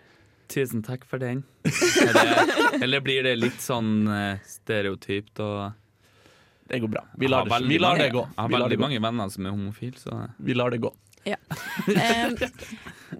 Tusen 0.50 0.82
takk 0.86 1.04
for 1.06 1.22
den. 1.22 1.44
Eller, 2.02 2.50
eller 2.82 3.02
blir 3.06 3.22
det 3.26 3.36
litt 3.38 3.62
sånn 3.62 4.06
eh, 4.10 4.42
stereotypt 4.46 5.42
og 5.42 5.72
Det 6.66 6.80
går 6.82 6.90
bra. 6.90 7.04
Vi 7.14 7.30
lar 7.30 7.46
det, 7.46 7.60
vi 7.70 7.78
lar 7.78 7.98
det 8.02 8.10
gå. 8.14 8.24
Jeg 8.26 8.42
har 8.42 8.54
veldig 8.56 8.78
mange 8.82 8.98
venner 9.02 9.30
som 9.30 9.46
er 9.46 9.54
homofile, 9.54 9.98
så 10.02 10.24
Vi 10.42 10.54
lar 10.58 10.74
det 10.74 10.82
gå. 10.82 10.90
Em, 11.26 12.36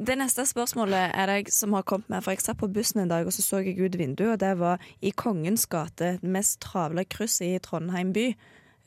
det 0.07 0.16
neste 0.19 0.47
spørsmålet 0.47 1.14
er 1.14 1.31
det 1.31 1.53
som 1.55 1.75
har 1.77 1.87
kommet 1.88 2.09
med. 2.12 2.23
For 2.25 2.35
jeg 2.35 2.45
satt 2.45 2.61
på 2.61 2.71
bussen 2.73 3.03
en 3.03 3.12
dag 3.12 3.27
og 3.27 3.35
så 3.35 3.45
så 3.45 3.62
jeg 3.64 3.79
ut 3.81 3.99
vinduet, 3.99 4.37
og 4.37 4.40
det 4.40 4.55
var 4.61 4.83
i 5.03 5.11
Kongens 5.11 5.66
gate, 5.66 6.16
det 6.23 6.35
mest 6.37 6.61
travle 6.64 7.05
krysset 7.05 7.57
i 7.57 7.62
Trondheim 7.62 8.12
by. 8.16 8.29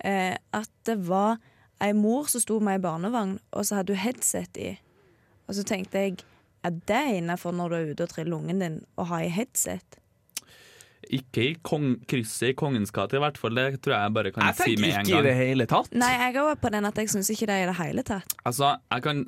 Eh, 0.06 0.36
at 0.36 0.72
det 0.88 0.98
var 1.08 1.40
ei 1.84 1.94
mor 1.96 2.28
som 2.32 2.44
sto 2.44 2.60
med 2.64 2.80
ei 2.80 2.84
barnevogn, 2.84 3.38
og 3.52 3.66
så 3.66 3.80
hadde 3.80 3.96
hun 3.96 4.04
headset 4.04 4.60
i. 4.60 4.74
Og 5.48 5.56
så 5.56 5.64
tenkte 5.64 6.04
jeg 6.04 6.20
er 6.64 6.76
det 6.88 7.06
innafor 7.16 7.56
når 7.56 7.70
du 7.70 7.76
er 7.76 7.92
ute 7.92 8.06
og 8.06 8.12
triller 8.12 8.38
ungen 8.38 8.60
din, 8.64 8.80
å 9.00 9.08
ha 9.10 9.22
i 9.24 9.32
headset? 9.32 10.00
Ikke 11.10 11.44
i 11.46 11.56
kong, 11.64 11.96
krysset 12.10 12.52
i 12.52 12.56
Kongens 12.60 12.92
gate, 12.92 13.16
i 13.18 13.22
hvert 13.24 13.38
fall. 13.40 13.56
Det 13.56 13.82
tror 13.82 13.96
jeg 13.96 14.14
bare 14.14 14.32
kan 14.36 14.46
Jeg 14.50 14.56
si 14.60 14.76
med 14.76 14.90
en 14.90 14.96
gang. 14.96 14.98
Jeg 14.98 15.06
tenker 15.06 15.16
ikke 15.16 15.20
i 15.20 15.30
det 15.30 15.36
hele 15.40 15.66
tatt. 15.72 15.94
Nei, 15.96 16.12
jeg 16.18 16.36
er 16.44 16.56
på 16.60 16.72
den 16.72 16.86
at 16.90 16.96
jeg 17.02 17.10
syns 17.10 17.30
ikke 17.34 17.48
det 17.50 17.56
er 17.56 17.64
i 17.64 17.70
det 17.72 17.78
hele 17.80 18.04
tatt. 18.04 18.36
Altså, 18.46 18.74
jeg 18.92 19.06
kan 19.08 19.22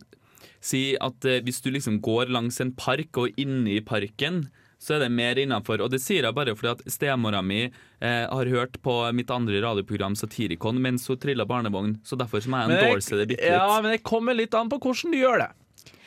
si 0.62 0.81
at 1.01 1.25
eh, 1.25 1.39
hvis 1.41 1.62
du 1.65 1.71
liksom 1.73 2.01
går 2.05 2.29
langs 2.29 2.60
en 2.62 2.73
park 2.77 3.17
og 3.17 3.39
inne 3.41 3.77
i 3.77 3.79
parken, 3.81 4.43
så 4.81 4.95
er 4.95 5.03
det 5.05 5.12
mer 5.13 5.38
innafor. 5.38 5.81
Og 5.86 5.91
det 5.93 5.99
sier 6.01 6.25
jeg 6.25 6.34
bare 6.38 6.55
fordi 6.57 6.71
at 6.73 6.84
stemora 6.89 7.41
mi 7.45 7.63
eh, 7.67 8.25
har 8.29 8.49
hørt 8.49 8.79
på 8.81 8.95
mitt 9.13 9.29
andre 9.34 9.62
radioprogram 9.62 10.15
Satirikon 10.17 10.79
mens 10.81 11.05
hun 11.10 11.17
trilla 11.21 11.45
barnevogn, 11.45 11.99
så 12.05 12.17
derfor 12.17 12.41
så 12.41 12.49
må 12.49 12.62
jeg- 12.65 12.81
endorse 12.81 13.17
det 13.17 13.27
bitte 13.29 13.45
litt. 13.45 13.57
Ja, 13.57 13.81
men 13.81 13.91
det 13.93 14.03
kommer 14.03 14.34
litt 14.38 14.53
an 14.57 14.69
på 14.69 14.79
hvordan 14.81 15.12
du 15.13 15.17
gjør 15.21 15.45
det. 15.45 15.51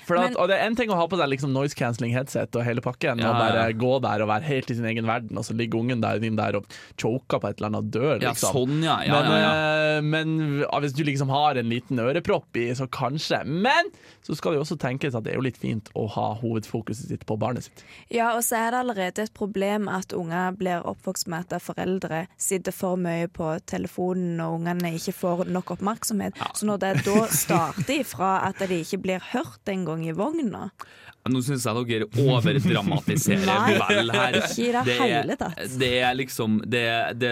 For 0.05 0.17
at, 0.21 0.31
Men- 0.31 0.37
og 0.37 0.49
Det 0.49 0.59
er 0.61 0.67
en 0.67 0.77
ting 0.77 0.91
å 0.91 0.97
ha 0.99 1.07
på 1.09 1.17
seg 1.19 1.29
liksom 1.33 1.53
noise 1.53 1.75
cancelling 1.75 2.13
headset 2.15 2.55
og 2.57 2.65
hele 2.67 2.81
pakken, 2.85 3.19
Ja, 3.23 3.31
og 3.31 3.39
bare 3.41 3.67
ja. 3.71 3.77
gå 3.79 3.93
der 4.05 4.23
og 4.25 4.29
være 4.29 4.43
helt 4.45 4.71
i 4.71 4.75
sin 4.79 4.85
egen 4.85 5.07
verden, 5.09 5.37
og 5.39 5.45
så 5.45 5.57
ligger 5.57 5.79
ungen 5.81 6.01
der, 6.03 6.19
din 6.21 6.37
der 6.37 6.57
og 6.57 6.67
choker 7.01 7.41
på 7.41 7.49
et 7.49 7.61
eller 7.61 7.71
annet 7.73 7.91
dør, 7.95 8.21
Ja, 8.23 8.31
liksom. 8.33 8.53
sånn, 8.55 8.83
ja. 8.85 8.99
ja, 9.07 9.23
men, 9.23 9.31
ja, 9.31 9.39
ja. 9.39 9.97
eh, 9.99 10.01
men 10.03 10.35
ja, 10.61 10.81
hvis 10.81 10.93
du 10.97 11.03
liksom 11.05 11.31
har 11.31 11.57
en 11.57 11.69
liten 11.71 11.99
ørepropp 11.99 12.57
i, 12.61 12.69
så 12.75 12.87
kanskje. 12.91 13.45
Men 13.47 13.91
så 14.23 14.35
skal 14.37 14.53
det 14.53 14.59
jo 14.61 14.65
også 14.65 14.79
tenkes 14.81 15.15
at 15.15 15.25
det 15.25 15.33
er 15.33 15.37
jo 15.39 15.45
litt 15.47 15.57
fint 15.61 15.89
å 15.95 16.07
ha 16.11 16.35
hovedfokuset 16.41 17.09
sitt 17.09 17.25
på 17.29 17.39
barnet 17.39 17.65
sitt. 17.69 17.85
Ja, 18.11 18.33
og 18.37 18.43
så 18.45 18.57
er 18.61 18.71
det 18.75 18.81
allerede 18.85 19.23
et 19.25 19.35
problem 19.35 19.89
at 19.89 20.13
unger 20.13 20.53
blir 20.59 20.83
oppvokst 20.85 21.29
med 21.31 21.53
at 21.53 21.63
foreldre 21.63 22.27
sitter 22.37 22.73
for 22.75 22.97
mye 23.01 23.29
på 23.29 23.53
telefonen 23.71 24.41
og 24.45 24.59
ungene 24.61 24.95
ikke 24.99 25.15
får 25.15 25.45
nok 25.53 25.71
oppmerksomhet. 25.77 26.35
Så 26.57 26.67
når 26.67 26.81
det 26.83 26.93
da 27.07 27.27
starter 27.31 28.01
ifra 28.03 28.33
at 28.49 28.59
de 28.65 28.81
ikke 28.83 28.99
blir 29.05 29.23
hørt 29.33 29.71
engang 29.71 29.94
i 30.03 30.13
vogna 30.17 30.71
Nå 31.25 31.41
syns 31.41 31.63
jeg 31.65 31.87
dere 31.89 32.07
overdramatiserer 32.21 33.79
vel 33.89 34.11
her. 34.13 34.35
ikke 34.43 34.59
i 34.61 34.83
det 34.85 34.97
er- 34.99 35.07
hele 35.09 35.37
tatt. 35.41 35.61
Det 35.81 35.89
er 36.05 36.15
liksom 36.19 36.59
det, 36.69 36.83
det, 37.17 37.31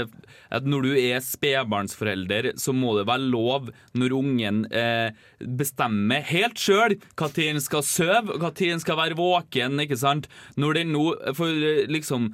Når 0.64 0.87
du 0.87 0.92
er 0.96 1.20
spedbarnsforelder, 1.20 2.53
så 2.57 2.72
må 2.72 2.94
det 2.96 3.05
være 3.11 3.27
lov 3.29 3.68
når 3.98 4.14
ungen 4.16 4.62
eh, 4.72 5.11
bestemmer 5.44 6.25
helt 6.31 6.57
sjøl 6.57 6.96
når 7.20 7.37
den 7.37 7.61
skal 7.61 7.85
sove, 7.85 8.38
når 8.40 8.57
den 8.59 8.81
skal 8.81 8.96
være 8.96 9.18
våken. 9.18 9.81
ikke 9.85 9.98
sant? 10.01 10.29
Når 10.57 10.75
den 10.81 10.92
nå 10.92 11.03
noe, 11.12 11.35
for 11.37 11.53
liksom 11.92 12.31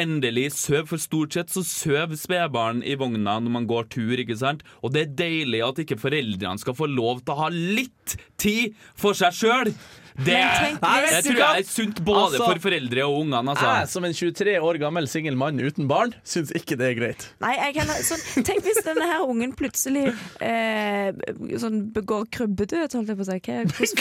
endelig 0.00 0.48
søv, 0.56 0.86
for 0.90 1.00
stort 1.02 1.32
sett 1.36 1.52
så 1.52 1.62
søv 1.66 2.14
spedbarn 2.18 2.82
i 2.86 2.94
vogna 3.00 3.38
når 3.42 3.56
man 3.60 3.66
går 3.70 3.88
tur, 3.92 4.14
ikke 4.22 4.36
sant? 4.38 4.62
Og 4.82 4.92
det 4.94 5.06
er 5.06 5.16
deilig 5.24 5.62
at 5.66 5.82
ikke 5.84 5.98
foreldrene 6.02 6.60
skal 6.62 6.76
få 6.78 6.88
lov 6.90 7.20
til 7.24 7.34
å 7.34 7.40
ha 7.44 7.48
litt 7.52 8.16
tid 8.40 8.76
for 8.98 9.16
seg 9.18 9.34
sjøl. 9.36 9.72
Det 10.12 10.34
jeg 10.36 10.76
tror 11.24 11.38
jeg 11.40 11.62
er 11.62 11.64
sunt 11.64 12.02
både 12.04 12.34
Altså, 12.34 12.44
for 12.44 12.58
foreldre 12.66 13.04
og 13.08 13.14
ungene. 13.22 13.54
Jeg 13.56 13.64
Altså. 13.64 13.92
som 13.94 14.04
en 14.04 14.12
23 14.12 14.58
år 14.60 14.78
gammel 14.82 15.06
singel 15.08 15.38
mann 15.40 15.56
uten 15.56 15.88
barn 15.88 16.12
syns 16.22 16.52
ikke 16.52 16.76
det 16.76 16.90
er 16.90 16.98
greit. 16.98 17.24
Nei, 17.40 17.54
jeg 17.56 17.78
kan, 17.78 17.88
sånn, 18.04 18.44
Tenk 18.44 18.60
hvis 18.66 18.82
denne 18.84 19.08
her 19.08 19.24
ungen 19.24 19.54
plutselig 19.56 20.10
eh, 20.44 21.16
sånn 21.62 21.86
begår 21.96 22.28
krybbedød, 22.36 22.92
holdt 22.92 23.08
jeg 23.08 23.16
på 23.16 23.24
å 23.24 23.30
si. 23.32 23.40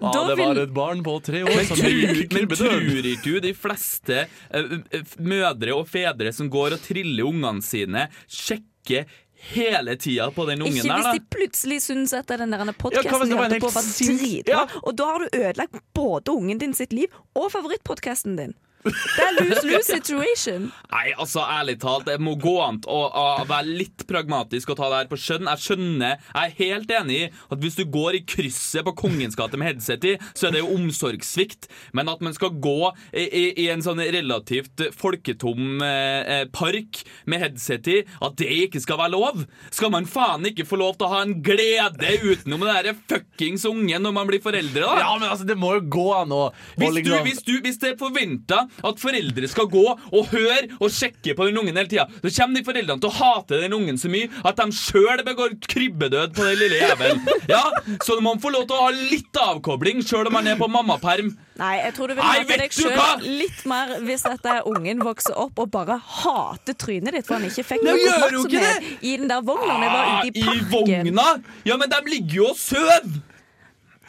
Da 0.00 0.20
det 0.30 0.36
var 0.40 0.60
et 0.62 0.74
barn 0.74 1.02
på 1.04 1.16
tre 1.24 1.42
år 1.44 1.52
Men 1.52 1.66
som 1.68 1.80
tror, 1.80 1.96
gikk 2.20 2.36
men 2.36 2.46
tror 2.56 3.08
ikke 3.12 3.24
du 3.24 3.40
de 3.44 3.52
fleste 3.56 4.22
eh, 4.24 4.76
eh, 4.96 5.16
mødre 5.20 5.74
og 5.76 5.88
fedre 5.90 6.32
som 6.36 6.48
går 6.52 6.76
og 6.78 6.84
triller 6.84 7.28
ungene 7.28 7.64
sine, 7.64 8.06
sjekker 8.30 9.10
hele 9.50 9.96
tida 10.00 10.30
på 10.30 10.44
den 10.48 10.62
ungen 10.62 10.80
der. 10.82 10.84
Ikke 10.84 10.96
hvis 10.96 11.20
de 11.20 11.36
plutselig 11.36 11.78
syns 11.84 12.12
at 12.16 12.28
den 12.28 12.52
der 12.52 12.64
Ja, 12.64 12.72
podkasten 12.76 13.36
på, 13.60 13.70
var 13.72 13.86
dritbra. 13.86 14.50
Ja. 14.52 14.64
Og 14.82 14.96
da 14.96 15.12
har 15.12 15.24
du 15.24 15.38
ødelagt 15.38 15.80
både 15.96 16.34
ungen 16.34 16.60
din 16.60 16.74
sitt 16.76 16.92
liv 16.92 17.08
og 17.34 17.50
favorittpodkasten 17.52 18.36
din. 18.36 18.56
Det 18.80 19.24
er 19.24 19.34
lose-lose 19.36 19.84
situation. 19.84 20.68
Nei, 20.90 21.10
altså 21.12 21.42
ærlig 21.44 21.76
talt, 21.82 22.06
det 22.08 22.16
må 22.22 22.32
gå 22.40 22.54
an 22.64 22.78
å, 22.88 23.00
å 23.12 23.24
være 23.48 23.74
litt 23.82 24.06
pragmatisk 24.08 24.72
og 24.72 24.78
ta 24.80 24.88
det 24.88 25.00
her 25.02 25.10
på 25.10 25.18
skjønn. 25.20 25.50
Jeg 25.50 25.64
skjønner, 25.66 26.22
jeg 26.32 26.40
er 26.48 26.56
helt 26.60 26.94
enig 27.00 27.18
i 27.18 27.26
at 27.28 27.60
hvis 27.60 27.76
du 27.76 27.84
går 27.92 28.20
i 28.20 28.22
krysset 28.24 28.86
på 28.86 28.94
Kongens 29.02 29.36
gate 29.38 29.60
med 29.60 29.72
headset 29.72 30.06
i, 30.08 30.14
så 30.32 30.48
er 30.48 30.56
det 30.56 30.62
jo 30.62 30.72
omsorgssvikt. 30.78 31.68
Men 31.96 32.08
at 32.12 32.24
man 32.24 32.36
skal 32.36 32.54
gå 32.56 32.78
i, 33.12 33.26
i, 33.26 33.44
i 33.64 33.68
en 33.72 33.84
sånn 33.84 34.00
relativt 34.00 34.86
folketom 34.96 35.84
eh, 35.84 36.46
park 36.54 37.02
med 37.30 37.44
headset 37.44 37.92
i, 37.92 37.98
at 38.24 38.38
det 38.40 38.48
ikke 38.64 38.82
skal 38.82 39.00
være 39.02 39.14
lov? 39.16 39.44
Skal 39.74 39.92
man 39.92 40.08
faen 40.08 40.48
ikke 40.48 40.68
få 40.68 40.80
lov 40.80 40.96
til 40.96 41.08
å 41.08 41.12
ha 41.14 41.22
en 41.26 41.36
glede 41.44 42.16
utenom 42.24 42.64
den 42.64 42.72
derre 42.72 42.96
fuckings 43.10 43.66
ungen 43.68 44.08
når 44.08 44.16
man 44.16 44.30
blir 44.30 44.42
foreldre, 44.44 44.86
da? 44.86 44.96
Ja, 45.04 45.12
men 45.20 45.28
altså, 45.28 45.46
det 45.48 45.58
må 45.60 45.74
jo 45.76 45.84
gå 45.92 46.08
an 46.16 46.32
å, 46.32 46.42
Hvis, 46.80 46.88
du, 46.88 46.98
liksom 47.00 47.28
hvis, 47.28 47.44
du, 47.44 47.54
hvis 47.64 47.80
det 47.82 47.92
er 47.92 48.00
forventa 48.00 48.64
at 48.86 49.00
foreldre 49.02 49.48
skal 49.50 49.68
gå 49.70 49.84
og 49.90 50.30
høre 50.32 50.68
og 50.78 50.88
sjekke 50.94 51.34
på 51.36 51.48
den 51.48 51.58
ungen 51.60 51.76
hele 51.76 51.90
tida, 51.90 52.06
så 52.22 52.32
kommer 52.40 52.60
de 52.60 52.66
foreldrene 52.66 53.02
til 53.02 53.10
å 53.10 53.16
hate 53.18 53.60
den 53.62 53.76
ungen 53.76 54.00
så 54.00 54.10
mye 54.12 54.30
at 54.46 54.60
de 54.60 54.66
sjøl 54.76 55.24
begår 55.26 55.56
krybbedød 55.66 56.34
på 56.36 56.46
den 56.48 56.58
lille 56.60 56.80
jævelen. 56.82 57.22
Ja, 57.50 57.62
så 58.06 58.18
man 58.24 58.40
får 58.42 58.54
lov 58.56 58.66
til 58.70 58.76
å 58.78 58.84
ha 58.86 58.90
litt 58.96 59.40
avkobling 59.40 60.04
sjøl 60.06 60.30
om 60.30 60.36
man 60.38 60.48
er 60.50 60.58
på 60.60 60.68
mammaperm. 60.70 61.32
Nei, 61.60 61.74
jeg 61.82 61.94
tror 61.96 62.08
du 62.08 62.16
vil 62.16 62.24
hate 62.24 62.56
deg 62.62 62.72
sjøl 62.72 63.24
litt 63.26 63.64
mer 63.68 63.96
hvis 64.06 64.24
dette 64.24 64.54
ungen 64.70 65.02
vokser 65.04 65.36
opp 65.40 65.58
og 65.60 65.72
bare 65.74 65.98
hater 66.00 66.76
trynet 66.80 67.18
ditt 67.18 67.28
for 67.28 67.36
han 67.36 67.48
ikke 67.50 67.66
fikk 67.74 67.84
noe 67.84 67.98
oppmerksomhet 68.14 69.04
i 69.04 69.16
den 69.20 69.28
der 69.30 69.44
vogna 69.44 69.76
når 69.76 69.84
jeg 69.84 69.96
var 69.96 70.06
ute 70.10 70.30
i 70.30 70.46
parken. 70.46 71.10
I 71.10 71.12
vogna? 71.12 71.28
Ja, 71.68 71.76
men 71.80 71.92
de 71.92 72.00
ligger 72.14 72.40
jo 72.40 72.48
og 72.54 72.56
sover! 72.60 73.10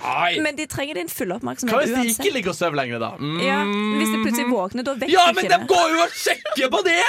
Nei. 0.02 0.40
Men 0.42 0.56
de 0.58 0.66
trenger 0.72 0.98
din 1.02 1.10
fulle 1.12 1.36
Hva 1.36 1.40
oppmerksomhet 1.42 1.84
hvis 1.84 1.92
de 1.94 2.00
uansett. 2.02 2.22
ikke 2.26 2.34
ligger 2.38 2.54
og 2.54 2.58
sover 2.58 2.80
lenger, 2.82 3.00
da? 3.04 3.12
Mm. 3.20 3.36
Ja, 3.46 3.60
hvis 4.00 4.10
de 4.16 4.22
plutselig 4.24 4.48
våkner, 4.50 4.84
da 4.88 4.96
vet 4.98 5.12
Ja, 5.14 5.28
du 5.30 5.36
men 5.38 5.46
ikke 5.46 5.54
de 5.54 5.60
det. 5.62 5.70
går 5.76 5.94
jo 5.96 6.02
og 6.08 6.18
sjekker 6.24 6.74
på 6.74 6.82
det! 6.88 7.04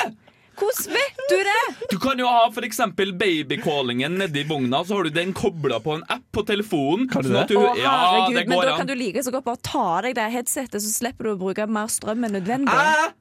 Hvordan 0.52 0.92
vet 0.92 1.20
du 1.30 1.36
det? 1.48 1.60
Du 1.90 1.94
kan 1.98 2.18
jo 2.20 2.26
ha 2.28 2.42
for 2.52 2.62
eksempel 2.66 3.14
babycallingen 3.16 4.18
nedi 4.20 4.42
vogna, 4.44 4.82
så 4.84 4.98
har 4.98 5.08
du 5.08 5.14
den 5.16 5.32
kobla 5.32 5.78
på 5.80 5.94
en 5.96 6.02
app 6.12 6.26
på 6.36 6.44
telefonen. 6.46 7.08
Kan 7.08 7.24
du 7.24 7.30
sånn 7.30 7.38
at 7.40 7.48
det? 7.48 7.56
Å, 7.56 7.70
ja, 7.80 7.94
herregud, 8.02 8.36
det 8.36 8.44
men 8.50 8.58
går 8.60 8.68
da 8.68 8.74
kan 8.76 8.90
du 8.90 8.94
like 9.00 9.24
så 9.24 9.32
godt 9.32 9.46
bare 9.48 9.62
ta 9.64 9.84
av 9.96 10.02
deg 10.04 10.18
det 10.20 10.26
headsetet, 10.36 10.76
så 10.84 10.92
slipper 10.92 11.24
du 11.24 11.32
å 11.32 11.38
bruke 11.40 11.66
mer 11.72 11.88
strøm 11.90 12.28
enn 12.28 12.36
nødvendig. 12.36 12.68
Jeg 12.68 13.14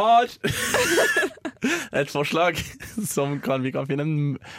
har 0.00 0.34
et 2.02 2.10
forslag 2.10 2.58
som 3.06 3.38
kan, 3.44 3.62
vi 3.62 3.70
kan 3.74 3.86
finne 3.88 4.02
en, 4.04 4.16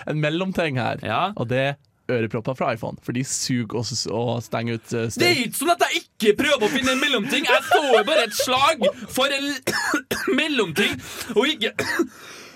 en 0.08 0.22
mellomting 0.24 0.80
her. 0.80 1.04
Ja. 1.04 1.22
Og 1.36 1.52
det 1.52 1.60
er 1.66 1.76
ørepropper 2.12 2.58
fra 2.58 2.74
iPhone, 2.76 3.00
for 3.04 3.16
de 3.18 3.24
suger 3.26 3.78
og, 3.80 3.86
og 4.14 4.44
stenger 4.46 4.80
ut 4.80 4.88
støy. 4.88 5.20
Det 5.22 5.28
er 5.30 5.44
ikke 5.46 5.60
som 5.60 5.74
at 5.74 5.86
jeg 5.88 6.04
ikke 6.04 6.36
prøver 6.44 6.68
å 6.68 6.72
finne 6.72 6.96
en 6.96 7.02
mellomting. 7.02 7.48
Jeg 7.50 7.66
får 7.72 8.06
bare 8.08 8.28
et 8.28 8.38
slag 8.38 8.86
for 9.16 9.34
en 9.34 9.52
mellomting, 10.40 10.98
og 11.36 11.48
ikke 11.56 11.74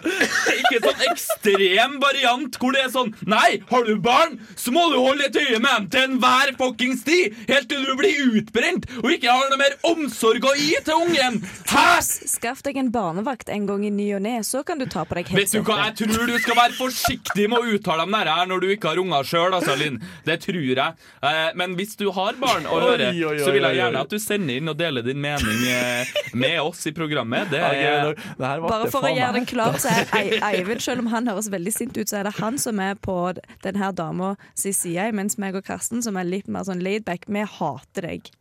Ikke 0.04 0.80
sånn 0.84 1.04
ekstrem 1.10 1.98
variant 2.02 2.58
hvor 2.60 2.76
det 2.76 2.86
er 2.86 2.92
sånn 2.94 3.12
Nei, 3.30 3.60
har 3.70 3.86
du 3.88 3.96
barn, 4.04 4.38
så 4.60 4.74
må 4.76 4.86
du 4.94 4.98
holde 5.02 5.28
et 5.28 5.38
øye 5.40 5.60
med 5.62 5.70
dem 5.70 5.88
til 5.94 6.06
enhver 6.08 6.54
fuckings 6.60 7.04
tid, 7.08 7.36
helt 7.50 7.70
til 7.72 7.84
du 7.86 7.94
blir 8.00 8.38
utbrent 8.40 8.88
og 9.02 9.10
ikke 9.14 9.32
har 9.32 9.52
noe 9.52 9.60
mer 9.60 9.76
omsorg 9.90 10.46
å 10.48 10.54
gi 10.58 10.72
til 10.86 11.04
ungen. 11.06 11.40
Hæ? 11.70 11.86
Skaff 12.30 12.64
deg 12.66 12.80
en 12.80 12.92
barnevakt 12.94 13.52
en 13.54 13.68
gang 13.70 13.86
i 13.88 13.92
ny 13.94 14.10
og 14.18 14.24
ne, 14.26 14.38
så 14.48 14.64
kan 14.68 14.80
du 14.82 14.88
ta 14.90 15.06
på 15.08 15.18
deg 15.20 15.32
Vet 15.36 15.54
du 15.54 15.62
hva, 15.66 15.80
jeg 15.90 15.98
tror 16.04 16.30
du 16.30 16.36
skal 16.42 16.58
være 16.60 16.78
forsiktig 16.78 17.48
med 17.52 17.60
å 17.60 17.76
uttale 17.78 18.06
om 18.08 18.16
der 18.16 18.32
her 18.32 18.50
når 18.50 18.64
du 18.64 18.70
ikke 18.74 18.94
har 18.94 19.02
unger 19.02 19.28
sjøl, 19.28 19.54
altså, 19.56 19.76
Linn. 19.80 20.00
Det 20.26 20.40
tror 20.44 20.60
jeg. 20.60 20.96
Eh, 21.24 21.50
Men 21.60 21.76
hvis 21.80 21.96
du 22.00 22.08
har 22.16 22.38
barn 22.40 22.68
å 22.70 22.80
oi, 22.80 23.10
så 23.40 23.52
vil 23.54 23.66
jeg 23.68 23.80
gjerne 23.80 24.04
at 24.06 24.12
du 24.14 24.20
sender 24.22 24.60
inn 24.60 24.72
og 24.72 24.78
deler 24.80 25.06
din 25.06 25.20
mening 25.22 25.64
eh, 25.70 26.14
med 26.34 26.60
oss 26.64 26.86
i 26.90 26.94
programmet. 26.96 27.50
Det 27.52 27.62
er 27.62 28.14
Bare 28.40 28.90
for 28.92 29.06
å 29.06 29.12
gjøre 29.14 29.36
den 29.40 29.46
det 29.46 29.54
klart, 29.54 29.80
så 29.84 29.89
er 29.90 30.40
Eivind, 30.52 30.82
selv 30.86 31.00
om 31.04 31.10
han 31.14 31.28
høres 31.28 31.50
veldig 31.54 31.74
sint 31.76 31.98
ut, 31.98 32.08
så 32.10 32.20
er 32.22 32.30
det 32.30 32.36
han 32.40 32.58
som 32.62 32.80
er 32.84 32.96
på 32.96 33.18
denne 33.66 33.92
dama 33.98 34.36
sin 34.58 34.74
side, 34.74 35.10
mens 35.18 35.38
meg 35.42 35.56
og 35.60 35.66
Karsten, 35.68 36.04
som 36.06 36.18
er 36.18 36.28
litt 36.30 36.48
mer 36.48 36.64
sånn 36.68 36.82
laidback, 36.86 37.26
vi 37.28 37.44
hater 37.58 38.02
deg. 38.10 38.32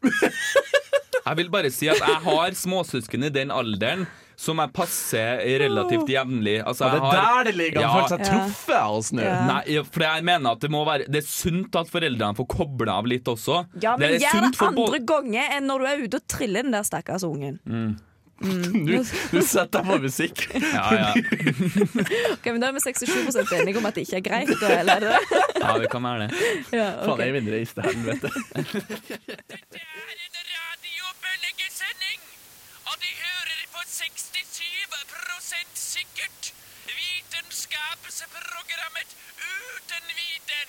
Jeg 1.29 1.37
vil 1.37 1.51
bare 1.53 1.69
si 1.75 1.89
at 1.93 2.01
jeg 2.01 2.23
har 2.25 2.55
småsøsken 2.57 3.27
i 3.27 3.29
den 3.35 3.51
alderen 3.53 4.07
som 4.39 4.61
jeg 4.63 4.71
passer 4.73 5.41
relativt 5.61 6.09
jevnlig. 6.09 6.61
Altså, 6.63 6.87
det 6.93 7.01
er 7.01 7.05
har- 7.05 7.19
der 7.19 7.45
det 7.51 7.55
ligger! 7.59 7.83
Han 7.83 7.89
Ja. 7.89 7.95
føler 7.97 8.09
seg 8.09 8.21
Ja. 8.21 8.31
truffet 8.47 8.77
av 8.79 8.95
oss 8.97 9.11
nå. 9.13 9.23
Ja. 9.27 9.47
Nei, 9.47 9.83
for 9.83 10.01
jeg 10.07 10.25
mener 10.25 10.53
at 10.53 10.61
det 10.61 10.71
må 10.71 10.85
være 10.87 11.11
Det 11.11 11.17
er 11.25 11.27
sunt 11.27 11.75
at 11.77 11.91
foreldrene 11.91 12.37
får 12.39 12.47
koble 12.49 12.89
av 12.89 13.05
litt 13.05 13.25
også. 13.25 13.67
Ja, 13.83 13.97
men 13.97 14.13
det 14.13 14.23
er 14.23 14.27
gjør 14.29 14.41
sunt 14.41 14.59
det 14.59 14.69
andre 14.79 14.99
ganger 15.01 15.51
enn 15.59 15.67
når 15.67 15.79
du 15.79 15.85
er 15.87 16.05
ute 16.07 16.15
og 16.23 16.29
triller 16.29 16.63
den 16.63 16.71
der 16.71 16.83
stakkars 16.87 17.25
ungen. 17.25 17.59
Du, 18.39 19.03
du 19.33 19.43
setter 19.43 19.83
på 19.83 19.97
musikk. 19.99 20.45
Ja, 20.79 20.95
ja. 20.95 21.11
Ok, 22.33 22.45
men 22.47 22.61
Da 22.63 22.67
er 22.69 22.73
vi 22.77 22.81
67 22.85 23.53
enige 23.59 23.79
om 23.81 23.87
at 23.89 23.95
det 23.99 24.03
ikke 24.07 24.17
er 24.21 24.25
greit, 24.29 24.53
da, 24.61 24.67
eller 24.81 24.93
er 24.95 25.01
det 25.01 25.09
det? 25.11 25.19
ja, 25.63 25.71
vi 25.83 25.87
kan 25.91 26.03
være 26.07 26.19
det. 26.23 26.29
Ja, 26.79 26.89
Faen, 27.03 27.21
jeg 27.25 27.33
vinner 27.35 27.53
reis 27.59 27.73
til 27.75 27.83
helvete. 27.89 28.29
Dette 29.49 29.79
er 29.83 30.15
en 30.15 30.37
radiobølgesending, 30.55 32.21
og 32.87 32.95
de 33.03 33.11
hører 33.25 33.61
på 33.75 33.81
67 33.91 35.75
sikkert. 35.75 36.55
Vitenskapsprogrammet 36.89 39.09
Uten 39.39 40.05
viten. 40.19 40.69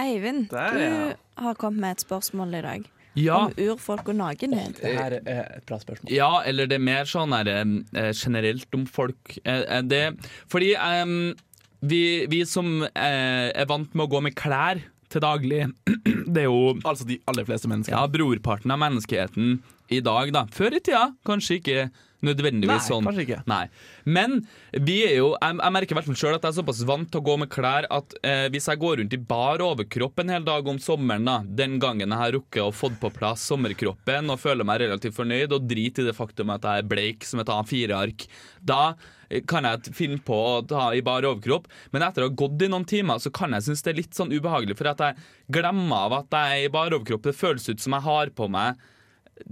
Eivind, 0.00 0.48
Der, 0.50 0.70
du 0.74 1.14
har 1.44 1.54
kommet 1.54 1.80
med 1.80 1.90
et 1.92 2.00
spørsmål 2.00 2.54
i 2.54 2.60
dag. 2.66 2.82
Ja, 3.20 3.38
Om 3.48 3.54
urfolk 3.58 4.08
og 4.12 4.18
nakenhet. 4.20 4.80
Det 4.80 4.94
her 4.96 5.18
er 5.20 5.42
et 5.58 5.66
bra 5.68 5.78
spørsmål. 5.80 6.12
ja, 6.14 6.30
eller 6.46 6.70
det 6.70 6.78
er 6.78 6.86
mer 6.90 7.08
sånn 7.10 7.34
her, 7.36 7.50
eh, 7.50 8.12
generelt 8.16 8.78
om 8.78 8.86
folk. 8.88 9.36
Eh, 9.44 9.64
eh, 9.66 9.82
det, 9.86 10.04
fordi 10.50 10.72
um, 10.76 11.34
vi, 11.80 12.26
vi 12.30 12.44
som 12.48 12.80
er 12.94 13.68
vant 13.68 13.94
med 13.94 14.06
å 14.06 14.12
gå 14.14 14.24
med 14.28 14.36
klær 14.38 14.82
til 15.10 15.24
daglig, 15.24 15.64
det 16.32 16.44
er 16.44 16.48
jo 16.48 16.76
Altså 16.86 17.06
de 17.08 17.18
aller 17.30 17.46
fleste 17.48 17.70
mennesker. 17.70 17.96
ja, 17.96 18.06
brorparten 18.06 18.70
av 18.70 18.78
menneskeheten 18.82 19.60
i 19.90 20.00
dag, 20.04 20.30
da. 20.34 20.46
Før 20.54 20.76
i 20.78 20.80
tida, 20.80 21.10
kanskje 21.26 21.58
ikke 21.60 21.90
nødvendigvis 22.26 22.84
Nei, 22.84 22.84
sånn. 22.84 23.06
kanskje 23.06 23.24
ikke. 23.24 23.38
Nei. 23.48 23.62
Men 24.04 24.40
vi 24.76 24.98
er 25.06 25.14
jo 25.18 25.30
Jeg, 25.40 25.56
jeg 25.56 25.72
merker 25.72 25.96
hvert 25.96 26.10
selv 26.20 26.36
at 26.36 26.44
jeg 26.44 26.52
er 26.52 26.56
såpass 26.58 26.82
vant 26.88 27.08
til 27.10 27.22
å 27.22 27.26
gå 27.30 27.36
med 27.40 27.50
klær 27.52 27.86
at 27.92 28.16
eh, 28.26 28.46
hvis 28.52 28.68
jeg 28.68 28.80
går 28.82 29.00
rundt 29.00 29.16
i 29.16 29.20
bar 29.30 29.64
overkropp 29.64 30.20
en 30.20 30.34
hel 30.34 30.44
dag 30.44 30.68
om 30.68 30.80
sommeren, 30.82 31.24
da, 31.28 31.38
den 31.44 31.78
gangen 31.82 32.12
jeg 32.12 32.20
har 32.20 32.34
rukket 32.36 32.60
å 32.64 32.74
fått 32.76 32.98
på 33.00 33.12
plass 33.14 33.46
sommerkroppen 33.48 34.34
og 34.34 34.42
føler 34.42 34.68
meg 34.68 34.82
relativt 34.84 35.16
fornøyd, 35.16 35.56
og 35.56 35.64
driter 35.70 36.04
i 36.04 36.10
det 36.10 36.16
faktum 36.18 36.52
at 36.52 36.68
jeg 36.68 36.84
er 36.84 36.92
bleik 36.92 37.26
som 37.26 37.40
et 37.42 37.54
A4-ark, 37.54 38.28
da 38.60 38.82
eh, 39.30 39.40
kan 39.48 39.68
jeg 39.70 39.96
finne 39.96 40.20
på 40.20 40.36
å 40.36 40.60
ta 40.68 40.90
i 40.92 41.04
bar 41.06 41.24
overkropp, 41.24 41.70
men 41.94 42.04
etter 42.04 42.26
å 42.26 42.30
ha 42.30 42.38
gått 42.44 42.68
i 42.68 42.70
noen 42.70 42.88
timer, 42.88 43.22
så 43.22 43.32
kan 43.32 43.56
jeg 43.56 43.70
synes 43.70 43.86
det 43.86 43.94
er 43.94 44.00
litt 44.02 44.16
sånn 44.18 44.34
ubehagelig, 44.34 44.76
for 44.76 44.92
at 44.92 45.04
jeg 45.06 45.28
glemmer 45.56 46.10
av 46.10 46.20
at 46.20 46.36
jeg 46.36 46.60
er 46.60 46.68
i 46.68 46.72
bar 46.76 46.92
overkropp. 46.92 47.24
Det 47.30 47.38
føles 47.38 47.70
ut 47.70 47.80
som 47.80 47.96
jeg 47.96 48.10
har 48.10 48.36
på 48.36 48.52
meg 48.52 48.76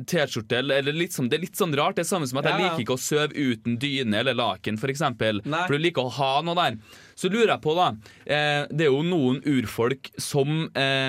T-skjorte, 0.07 0.59
eller 0.63 0.93
litt 0.95 1.13
sånn, 1.17 1.29
det 1.31 1.39
er 1.39 1.45
litt 1.47 1.59
sånn 1.59 1.75
rart. 1.79 1.97
Det 1.99 2.05
er 2.05 2.09
samme 2.11 2.29
som 2.29 2.39
at 2.41 2.49
Ja, 2.49 2.57
jeg 2.57 2.65
liker 2.67 2.85
ikke 2.85 2.97
å 2.99 3.03
sove 3.03 3.33
uten 3.35 3.79
dyne 3.83 4.21
eller 4.23 4.37
laken, 4.39 4.77
f.eks. 4.77 4.83
For, 4.83 4.93
eksempel, 4.95 5.41
for 5.45 5.77
du 5.77 5.79
liker 5.85 6.05
å 6.09 6.13
ha 6.19 6.33
noe 6.47 6.57
der. 6.59 6.77
Så 7.19 7.31
lurer 7.33 7.55
jeg 7.57 7.63
på, 7.65 7.75
da 7.79 7.89
eh, 8.25 8.67
Det 8.71 8.87
er 8.87 8.93
jo 8.93 9.03
noen 9.07 9.41
urfolk 9.45 10.13
som 10.21 10.69
eh, 10.75 11.09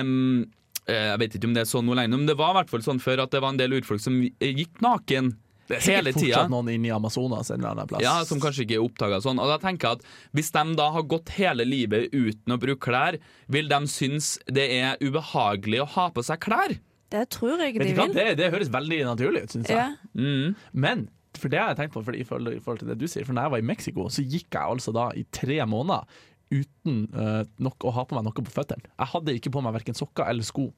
eh, 0.86 1.06
Jeg 1.12 1.20
vet 1.22 1.36
ikke 1.38 1.50
om 1.50 1.54
det 1.54 1.62
er 1.66 1.70
sånn 1.70 1.86
nå 1.86 1.94
lenger, 1.98 2.16
men 2.18 2.26
det 2.30 2.36
var 2.40 2.54
i 2.54 2.58
hvert 2.60 2.72
fall 2.72 2.82
sånn 2.86 3.00
før 3.02 3.24
at 3.26 3.30
det 3.36 3.40
var 3.44 3.54
en 3.54 3.60
del 3.60 3.78
urfolk 3.78 4.02
som 4.02 4.18
gikk 4.22 4.80
naken 4.84 5.30
Det 5.70 5.78
er 5.78 5.84
hele 5.86 6.10
sikkert 6.10 6.18
tida. 6.24 6.34
fortsatt 6.40 6.50
noen 6.50 6.72
inne 6.74 6.88
i 6.90 6.94
Amazonas 6.94 7.50
en 7.54 7.60
eller 7.60 7.70
annen 7.76 7.86
plass. 7.92 8.02
Ja, 8.02 8.16
Som 8.26 8.40
kanskje 8.42 8.64
ikke 8.66 8.78
er 8.80 8.84
oppdaga 8.88 9.20
sånn. 9.22 9.38
Og 9.38 9.46
da 9.52 9.58
tenker 9.62 9.86
jeg 9.92 10.00
at 10.00 10.34
Hvis 10.34 10.50
de 10.56 10.64
da 10.80 10.88
har 10.96 11.06
gått 11.06 11.30
hele 11.38 11.64
livet 11.68 12.10
uten 12.12 12.56
å 12.56 12.58
bruke 12.58 12.82
klær, 12.90 13.20
vil 13.46 13.68
de 13.70 13.80
synes 13.86 14.34
det 14.50 14.66
er 14.80 14.98
ubehagelig 15.04 15.84
å 15.84 15.90
ha 15.94 16.08
på 16.10 16.24
seg 16.26 16.42
klær? 16.42 16.74
Det 17.10 17.24
tror 17.34 17.62
jeg 17.64 17.78
de 17.80 17.88
vil. 17.90 18.12
Det, 18.14 18.26
det 18.38 18.50
høres 18.52 18.70
veldig 18.72 19.00
naturlig 19.08 19.46
ut, 19.46 19.54
syns 19.56 19.70
jeg. 19.72 19.78
Ja. 19.78 19.94
Mm. 20.14 20.54
Men 20.72 21.08
for 21.38 21.52
det 21.52 21.60
har 21.60 21.72
jeg 21.72 21.80
tenkt 21.84 21.94
på 21.94 22.02
for, 22.04 22.16
i, 22.16 22.26
forhold, 22.26 22.82
til 22.82 22.90
det 22.90 22.98
du 23.00 23.06
sier. 23.10 23.26
For 23.26 23.36
når 23.36 23.48
jeg 23.48 23.54
var 23.54 23.62
i 23.62 23.68
Mexico, 23.70 24.08
så 24.12 24.24
gikk 24.24 24.50
jeg 24.50 24.76
altså 24.76 24.94
da 24.94 25.08
i 25.16 25.24
tre 25.34 25.58
måneder 25.68 26.20
uten 26.50 27.04
uh, 27.14 27.42
nok 27.62 27.86
å 27.86 27.94
ha 27.94 28.04
på 28.08 28.16
meg 28.18 28.26
noe 28.26 28.46
på 28.46 28.54
føttene. 28.54 28.90
Jeg 28.90 29.12
hadde 29.12 29.34
ikke 29.38 29.52
på 29.54 29.62
meg 29.62 29.76
verken 29.78 29.98
sokker 29.98 30.30
eller 30.30 30.46
sko 30.46 30.70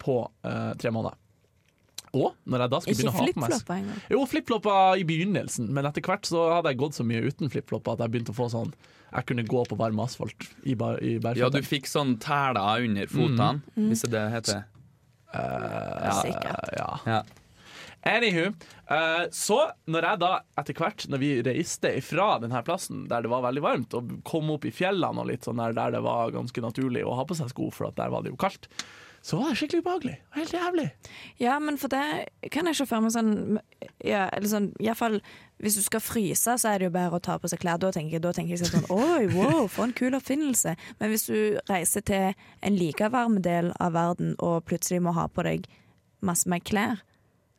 på 0.00 0.20
uh, 0.24 0.72
tre 0.80 0.92
måneder. 0.94 1.18
Og 2.16 2.32
når 2.48 2.64
jeg 2.64 2.72
da 2.72 2.78
skulle 2.80 2.96
begynne 2.96 3.12
å 3.12 3.18
ha 3.18 3.24
på 3.26 3.42
meg 3.42 3.50
flipflopper 3.52 3.80
engang. 3.82 3.98
Jo, 4.14 4.22
flipflopper 4.30 5.02
i 5.02 5.04
begynnelsen, 5.08 5.68
men 5.76 5.88
etter 5.90 6.04
hvert 6.04 6.24
så 6.28 6.46
hadde 6.54 6.72
jeg 6.72 6.80
gått 6.80 6.96
så 6.96 7.04
mye 7.04 7.20
uten 7.26 7.52
flipflopper 7.52 7.98
at 7.98 8.06
jeg 8.06 8.14
begynte 8.14 8.32
å 8.32 8.38
få 8.38 8.48
sånn 8.52 8.72
Jeg 9.10 9.28
kunne 9.28 9.44
gå 9.48 9.64
på 9.68 9.76
varm 9.80 10.00
asfalt 10.04 10.48
i, 10.64 10.72
bar, 10.76 10.96
i 11.04 11.18
Ja, 11.36 11.52
du 11.52 11.60
fikk 11.64 11.88
sånn 11.88 12.16
tæler 12.22 12.88
under 12.88 13.12
fotene, 13.12 13.60
hvis 13.76 14.06
det 14.08 14.08
heter 14.08 14.16
det 14.16 14.24
det 14.24 14.34
heter. 14.38 14.66
Sikkert. 16.22 16.72
ja. 16.78 16.88
Ja. 17.06 17.22
Anywho, 18.08 18.52
eh, 18.90 19.24
så 19.34 19.58
når 19.90 20.06
jeg 20.06 20.20
da 20.22 20.30
etter 20.60 20.76
hvert, 20.78 21.04
når 21.10 21.20
vi 21.20 21.30
reiste 21.44 21.90
ifra 21.98 22.28
denne 22.40 22.60
plassen 22.64 23.06
der 23.10 23.24
det 23.26 23.32
var 23.32 23.42
veldig 23.44 23.64
varmt, 23.64 23.96
og 23.98 24.12
kom 24.28 24.52
opp 24.54 24.64
i 24.68 24.72
fjellene 24.74 25.24
og 25.24 25.28
litt 25.32 25.48
sånn 25.48 25.60
der, 25.60 25.74
der 25.76 25.96
det 25.98 26.04
var 26.06 26.32
ganske 26.34 26.62
naturlig 26.64 27.02
å 27.04 27.16
ha 27.18 27.26
på 27.28 27.36
seg 27.36 27.50
sko, 27.52 27.68
for 27.74 27.90
at 27.90 27.98
der 27.98 28.14
var 28.14 28.24
det 28.24 28.32
jo 28.32 28.38
kaldt, 28.40 28.70
så 29.22 29.38
var 29.40 29.50
det 29.50 29.58
skikkelig 29.58 29.82
ubehagelig. 29.84 30.16
Helt 30.36 30.52
jævlig. 30.54 30.90
Ja, 31.38 31.58
men 31.58 31.76
for 31.76 31.88
det 31.88 32.28
kan 32.54 32.66
jeg 32.66 32.76
se 32.78 32.86
for 32.86 33.00
meg 33.04 33.12
sånn 33.12 33.58
ja, 34.04 34.28
eller 34.32 34.48
sånn, 34.48 34.72
i 34.80 34.86
hvert 34.88 34.96
fall, 35.00 35.20
Hvis 35.58 35.74
du 35.74 35.82
skal 35.82 35.98
fryse, 35.98 36.52
så 36.62 36.68
er 36.70 36.78
det 36.78 36.84
jo 36.86 36.90
bare 36.94 37.10
å 37.10 37.20
ta 37.20 37.34
på 37.36 37.48
seg 37.50 37.58
klær. 37.58 37.80
Da 37.82 37.90
tenker, 37.90 38.12
jeg- 38.12 38.22
da 38.22 38.30
tenker 38.32 38.54
jeg 38.56 38.60
sånn 38.70 38.84
Oi, 38.94 39.26
wow, 39.34 39.66
for 39.66 39.84
en 39.88 39.92
kul 39.92 40.12
oppfinnelse. 40.14 40.76
Men 41.00 41.10
hvis 41.10 41.26
du 41.26 41.58
reiser 41.68 42.00
til 42.06 42.32
en 42.62 42.76
like 42.78 43.08
varm 43.10 43.42
del 43.42 43.72
av 43.80 43.92
verden 43.92 44.36
og 44.38 44.64
plutselig 44.66 45.00
må 45.02 45.12
ha 45.14 45.26
på 45.26 45.42
deg 45.42 45.66
masse 46.22 46.46
mer 46.46 46.60
klær 46.60 47.00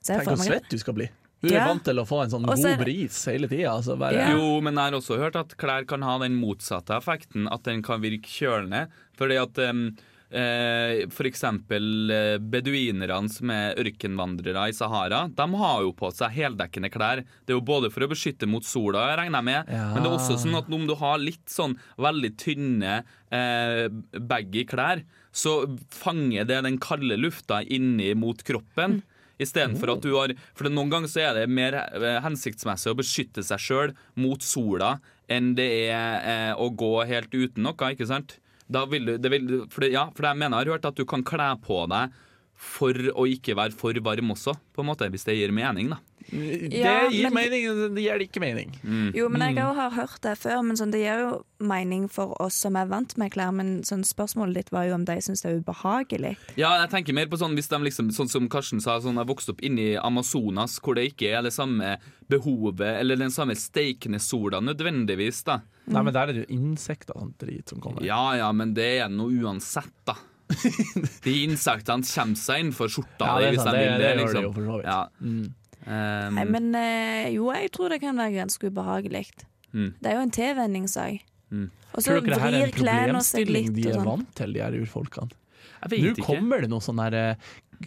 så 0.01 0.15
Tenk 0.15 0.29
hvor 0.29 0.37
svett 0.45 0.69
du 0.71 0.77
skal 0.79 0.93
bli. 0.93 1.09
Du 1.41 1.49
er 1.49 1.57
Ja. 1.59 1.67
vant 1.67 1.83
til 1.83 1.95
å 1.99 2.07
få 2.07 2.23
en 2.23 2.29
sånn 2.29 2.45
Også, 2.47 2.77
god 2.77 2.85
bris 2.85 3.25
hele 3.25 3.47
tida. 3.49 3.71
Altså 3.75 3.97
Ja. 4.13 4.31
Jo, 4.31 4.61
men 4.61 4.75
jeg 4.75 4.83
har 4.83 4.91
også 4.99 5.17
hørt 5.19 5.35
at 5.35 5.57
klær 5.57 5.85
kan 5.85 6.01
ha 6.01 6.17
den 6.19 6.39
motsatte 6.39 6.95
effekten, 6.95 7.51
at 7.51 7.63
den 7.63 7.81
kan 7.81 7.99
virke 8.01 8.23
kjølende. 8.27 8.87
Fordi 9.17 9.35
at 9.41 9.57
um, 9.69 9.97
eh, 10.31 11.05
for 11.13 11.27
eksempel 11.29 12.11
eh, 12.13 12.37
beduinerne 12.39 13.29
som 13.33 13.49
er 13.53 13.77
ørkenvandrere 13.81 14.67
i 14.69 14.75
Sahara, 14.75 15.23
de 15.33 15.47
har 15.61 15.81
jo 15.85 15.93
på 15.97 16.11
seg 16.15 16.33
heldekkende 16.37 16.91
klær. 16.93 17.23
Det 17.45 17.53
er 17.53 17.57
jo 17.59 17.65
både 17.65 17.91
for 17.93 18.05
å 18.05 18.09
beskytte 18.11 18.47
mot 18.49 18.65
sola, 18.65 19.07
regner 19.19 19.39
jeg 19.41 19.47
med, 19.49 19.71
Ja. 19.73 19.85
men 19.93 20.03
det 20.03 20.09
er 20.11 20.17
også 20.17 20.37
sånn 20.41 20.57
at 20.59 20.69
om 20.71 20.87
du 20.87 20.95
har 20.95 21.17
litt 21.21 21.45
sånn 21.49 21.77
veldig 21.97 22.33
tynne 22.37 23.03
eh, 23.31 23.87
baggy 24.19 24.65
klær, 24.69 25.03
så 25.31 25.63
fanger 25.93 26.45
det 26.49 26.63
den 26.65 26.79
kalde 26.81 27.17
lufta 27.19 27.61
inni 27.63 28.13
mot 28.17 28.41
kroppen. 28.43 29.01
Istedenfor 29.39 29.93
at 29.93 30.01
du 30.03 30.09
har 30.17 30.33
For 30.57 30.67
noen 30.67 30.89
ganger 30.91 31.07
så 31.07 31.21
er 31.29 31.33
det 31.37 31.45
mer 31.49 31.73
eh, 31.77 32.17
hensiktsmessig 32.25 32.91
å 32.91 32.97
beskytte 32.99 33.39
seg 33.45 33.61
sjøl 33.63 33.93
mot 34.19 34.41
sola 34.43 34.97
enn 35.31 35.53
det 35.55 35.67
er 35.93 36.25
eh, 36.27 36.53
å 36.59 36.67
gå 36.75 37.05
helt 37.07 37.31
uten 37.31 37.63
noe, 37.63 37.91
ikke 37.93 38.07
sant? 38.09 38.39
Da 38.71 38.85
vil 38.85 39.05
du, 39.05 39.17
det 39.17 39.31
vil, 39.33 39.47
for, 39.69 39.81
det, 39.81 39.91
ja, 39.95 40.07
for 40.15 40.27
jeg 40.29 40.37
mener 40.37 40.59
jeg 40.61 40.67
har 40.69 40.77
hørt 40.77 40.85
at 40.91 40.95
du 40.99 41.05
kan 41.09 41.23
kle 41.25 41.53
på 41.65 41.87
deg 41.89 42.11
for 42.59 42.91
å 43.15 43.23
ikke 43.23 43.53
være 43.55 43.71
for 43.71 43.95
varm 44.03 44.33
også, 44.33 44.51
på 44.75 44.83
en 44.83 44.89
måte, 44.89 45.07
hvis 45.09 45.23
det 45.23 45.37
gir 45.37 45.51
mening, 45.55 45.93
da. 45.93 45.97
Det 46.29 46.73
Ja, 46.75 47.07
gir 47.09 47.29
men- 47.31 47.33
mening, 47.49 47.93
det 47.95 48.03
gir 48.03 48.19
ikke 48.25 48.41
mening. 48.43 48.73
Jo, 49.15 49.29
men 49.31 49.41
jeg 49.41 49.63
har 49.63 49.73
har 49.73 49.89
hørt 49.95 50.19
det 50.21 50.33
før, 50.37 50.59
men 50.67 50.75
sånn, 50.75 50.91
det 50.91 50.99
gir 50.99 51.21
jo 51.23 51.45
mening 51.65 52.09
for 52.11 52.35
oss 52.43 52.53
som 52.59 52.75
er 52.75 52.85
vant 52.85 53.15
med 53.17 53.31
klær. 53.31 53.53
Men 53.55 53.81
sånn, 53.87 54.03
spørsmålet 54.03 54.53
ditt 54.59 54.69
var 54.75 54.83
jo 54.89 54.93
om 54.99 55.05
de 55.05 55.15
syns 55.23 55.41
det 55.41 55.53
er 55.53 55.61
ubehagelig. 55.63 56.35
Ja, 56.59 56.81
jeg 56.83 56.91
tenker 56.91 57.13
mer 57.15 57.25
på 57.31 57.39
sånn 57.39 57.55
hvis 57.55 57.69
de 57.71 57.77
liksom, 57.87 58.11
sånn 58.11 58.29
som 58.29 58.49
Karsten 58.49 58.81
sa, 58.83 58.99
sånn 58.99 59.15
har 59.15 59.25
vokst 59.25 59.49
opp 59.49 59.61
inni 59.63 59.95
Amazonas, 59.97 60.77
hvor 60.83 60.95
det 60.99 61.13
ikke 61.15 61.31
er 61.39 61.41
det 61.47 61.53
samme 61.55 61.95
behovet, 62.29 62.99
eller 62.99 63.15
den 63.15 63.31
samme 63.31 63.55
steikende 63.55 64.19
sola 64.19 64.59
nødvendigvis, 64.59 65.45
da. 65.45 65.61
Nei, 65.89 66.01
men 66.05 66.13
der 66.13 66.29
er 66.29 66.33
det 66.37 66.43
jo 66.47 66.55
insekter 66.55 67.15
og 67.15 67.23
sånn 67.23 67.33
drit 67.41 67.69
som 67.73 67.79
kommer. 67.83 68.03
Ja 68.05 68.35
ja, 68.37 68.51
men 68.53 68.73
det 68.77 68.89
er 69.03 69.09
noe 69.13 69.31
uansett, 69.43 69.93
da. 70.05 70.15
De 71.25 71.33
insektene 71.45 72.05
kommer 72.09 72.39
seg 72.41 72.63
innenfor 72.63 72.89
skjorta 72.89 73.27
Ja, 73.27 73.39
det 73.39 73.49
hvis 73.55 73.63
de 73.65 73.71
det- 73.71 73.79
vil 73.79 73.89
det 73.89 73.99
det, 73.99 74.09
gjør 74.09 74.15
det 74.15 74.23
liksom. 74.23 74.43
jo 74.43 74.51
for 74.53 74.69
så 74.69 74.77
vidt. 74.79 74.85
Ja. 74.89 75.01
Mm. 75.21 75.55
Um, 75.89 76.35
Nei, 76.35 76.45
men 76.45 76.65
eh, 76.75 77.27
jo, 77.33 77.49
jeg 77.55 77.71
tror 77.73 77.89
det 77.93 78.01
kan 78.03 78.17
være 78.19 78.33
ganske 78.35 78.69
ubehagelig. 78.69 79.25
Mm. 79.73 79.93
Det 80.01 80.09
er 80.11 80.15
jo 80.17 80.23
en 80.25 80.31
tilvenningssak. 80.35 81.21
Mm. 81.49 81.67
Og 81.93 82.03
så 82.03 82.13
vrir 82.13 82.19
Tror 82.19 82.25
dere 82.25 82.35
det 82.35 82.41
her 82.43 82.53
er 82.53 82.65
en 82.67 82.73
problemstilling 82.75 83.69
de 83.73 83.85
er 83.89 83.95
sånn. 83.97 84.05
vant 84.05 84.33
til, 84.37 84.53
de 84.53 84.61
her 84.61 84.75
urfolkene? 84.83 85.31
jeg 85.79 85.89
vet 85.93 86.01
Nå 86.03 86.09
ikke. 86.11 86.25
kommer 86.27 86.61
det 86.61 86.69
noe 86.69 86.83
sånn 86.83 86.99
her 86.99 87.15
eh, 87.15 87.35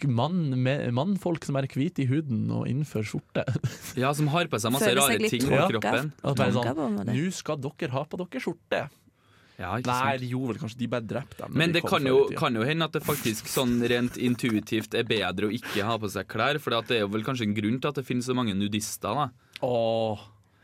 mann, 0.09 0.51
mannfolk 0.93 1.45
som 1.45 1.55
er 1.59 1.67
hvite 1.69 2.03
i 2.03 2.07
huden 2.09 2.47
og 2.51 2.65
innenfor 2.67 3.05
skjorte. 3.05 3.45
Ja, 4.01 4.11
som 4.17 4.27
har 4.33 4.49
på 4.49 4.59
seg 4.59 4.73
masse 4.73 4.89
Føler 4.89 5.01
rare 5.01 5.29
ting 5.29 5.45
på 5.45 5.61
kroppen. 5.69 6.11
Ja, 6.23 6.51
sånn. 6.57 6.99
Nå 7.11 7.23
skal 7.35 7.61
dere 7.61 7.91
ha 7.93 8.03
på 8.09 8.17
dere 8.23 8.41
skjorte. 8.43 8.83
Ja, 9.59 9.75
Nei, 9.77 10.13
jo 10.17 10.19
de 10.23 10.29
gjorde 10.31 10.49
vel 10.49 10.59
kanskje 10.63 10.79
de 10.79 10.87
bare 10.89 11.05
drepte 11.05 11.43
dem. 11.43 11.53
Men 11.61 11.69
de 11.69 11.77
det 11.77 11.83
kan 11.85 12.07
jo, 12.09 12.23
kan 12.35 12.55
jo 12.57 12.63
hende 12.65 12.87
at 12.89 12.95
det 12.97 13.03
faktisk 13.05 13.45
sånn 13.51 13.75
rent 13.85 14.17
intuitivt 14.17 14.97
er 14.97 15.05
bedre 15.05 15.45
å 15.47 15.53
ikke 15.53 15.85
ha 15.85 15.97
på 16.01 16.09
seg 16.09 16.25
klær. 16.27 16.57
For 16.59 16.73
det 16.73 16.97
er 16.97 17.03
jo 17.05 17.11
vel 17.13 17.23
kanskje 17.27 17.45
en 17.51 17.53
grunn 17.55 17.77
til 17.79 17.91
at 17.93 17.99
det 18.01 18.05
finnes 18.07 18.25
så 18.25 18.33
mange 18.35 18.55
nudister. 18.57 19.13
da 19.13 19.29
Åh, 19.61 20.19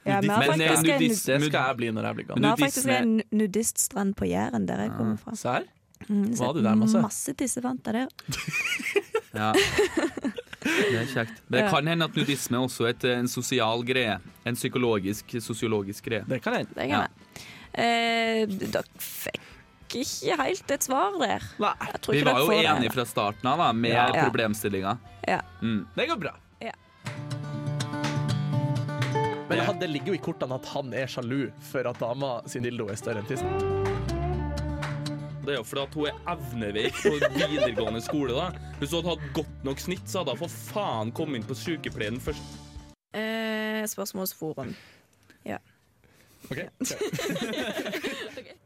Ja, 0.10 0.20
vi 0.24 0.28
har 0.34 0.40
Men, 0.42 0.62
eh, 0.62 0.72
faktisk 0.74 0.90
en, 0.90 1.00
nudist- 1.02 1.26
det 1.30 1.42
skal 1.52 1.68
jeg 1.70 1.78
bli 1.78 1.92
når 1.94 2.04
jeg 2.10 2.16
blir 2.18 2.26
vi 2.26 2.30
gammel. 2.34 2.50
har 2.50 2.58
faktisk 2.58 2.88
en 2.98 3.22
nudiststrand 3.32 4.16
på 4.18 4.26
Jæren, 4.26 4.66
der 4.66 4.78
jeg 4.88 4.92
kommer 4.98 5.18
fra. 5.22 5.36
Serr? 5.38 5.66
Mm, 6.08 6.32
Var 6.40 6.54
du 6.54 6.62
der 6.64 6.76
masse? 6.80 7.02
Masse 7.04 7.34
tissevanter 7.38 7.94
der. 7.94 8.08
Ja. 9.30 9.52
Det 9.54 10.96
er 10.98 11.06
kjekt. 11.06 11.36
Det 11.54 11.62
kan 11.70 11.86
hende 11.88 12.08
at 12.08 12.16
nudisme 12.18 12.58
er 12.58 12.64
også 12.66 12.88
et, 12.90 13.04
en 13.12 13.28
sosial 13.30 13.84
greie. 13.86 14.16
En 14.50 14.56
psykologisk, 14.58 15.36
sosiologisk 15.46 16.08
greie. 16.10 16.24
Det 16.26 16.40
kan 16.42 16.56
hende. 16.58 16.88
Ja. 16.90 17.04
Eh, 17.78 18.50
dere 18.50 18.82
fikk 18.98 19.38
ikke 20.02 20.36
helt 20.42 20.74
et 20.74 20.88
svar 20.90 21.14
der. 21.22 21.46
Nei, 21.62 21.76
Vi 22.10 22.24
var 22.26 22.42
jo 22.42 22.50
enige 22.58 22.92
fra 22.98 23.06
starten 23.06 23.52
av 23.54 23.62
da, 23.62 23.70
med 23.74 23.94
Ja. 23.94 24.10
problemstillinga. 24.26 24.98
Ja. 25.30 25.42
Mm. 25.62 25.86
det 25.96 26.08
går 26.10 26.18
bra. 26.26 26.34
Ja. 26.66 26.74
Men 29.50 29.60
han- 29.66 29.80
det 29.80 29.88
ligger 29.94 30.08
jo 30.08 30.14
i 30.14 30.18
kortene 30.26 30.56
at 30.56 30.66
han 30.74 30.92
er 30.94 31.06
sjalu 31.08 31.52
for 31.62 31.86
at 31.88 32.00
dama 32.00 32.42
sin 32.48 32.64
dildo 32.64 32.90
er 32.90 32.96
større 32.96 33.20
enn 33.22 33.30
tissen. 33.30 34.19
Det 35.46 35.52
er 35.56 35.60
jo 35.60 35.64
fordi 35.66 35.84
at 35.86 35.94
hun 35.96 36.06
er 36.10 36.16
evneveik 36.36 36.96
på 37.00 37.10
videregående 37.40 38.02
skole. 38.04 38.32
da 38.36 38.46
Hvis 38.80 38.92
hun 38.92 38.98
hadde 39.04 39.16
hatt 39.16 39.34
godt 39.40 39.58
nok 39.66 39.80
snitt, 39.80 40.06
så 40.10 40.18
hadde 40.22 40.32
hun 40.36 40.42
for 40.44 40.52
faen 40.74 41.12
kommet 41.16 41.36
inn 41.42 41.48
på 41.50 41.56
sykepleien 41.58 42.20
først. 42.24 42.46
Eh, 43.18 43.84
spørsmålsforum. 43.90 44.72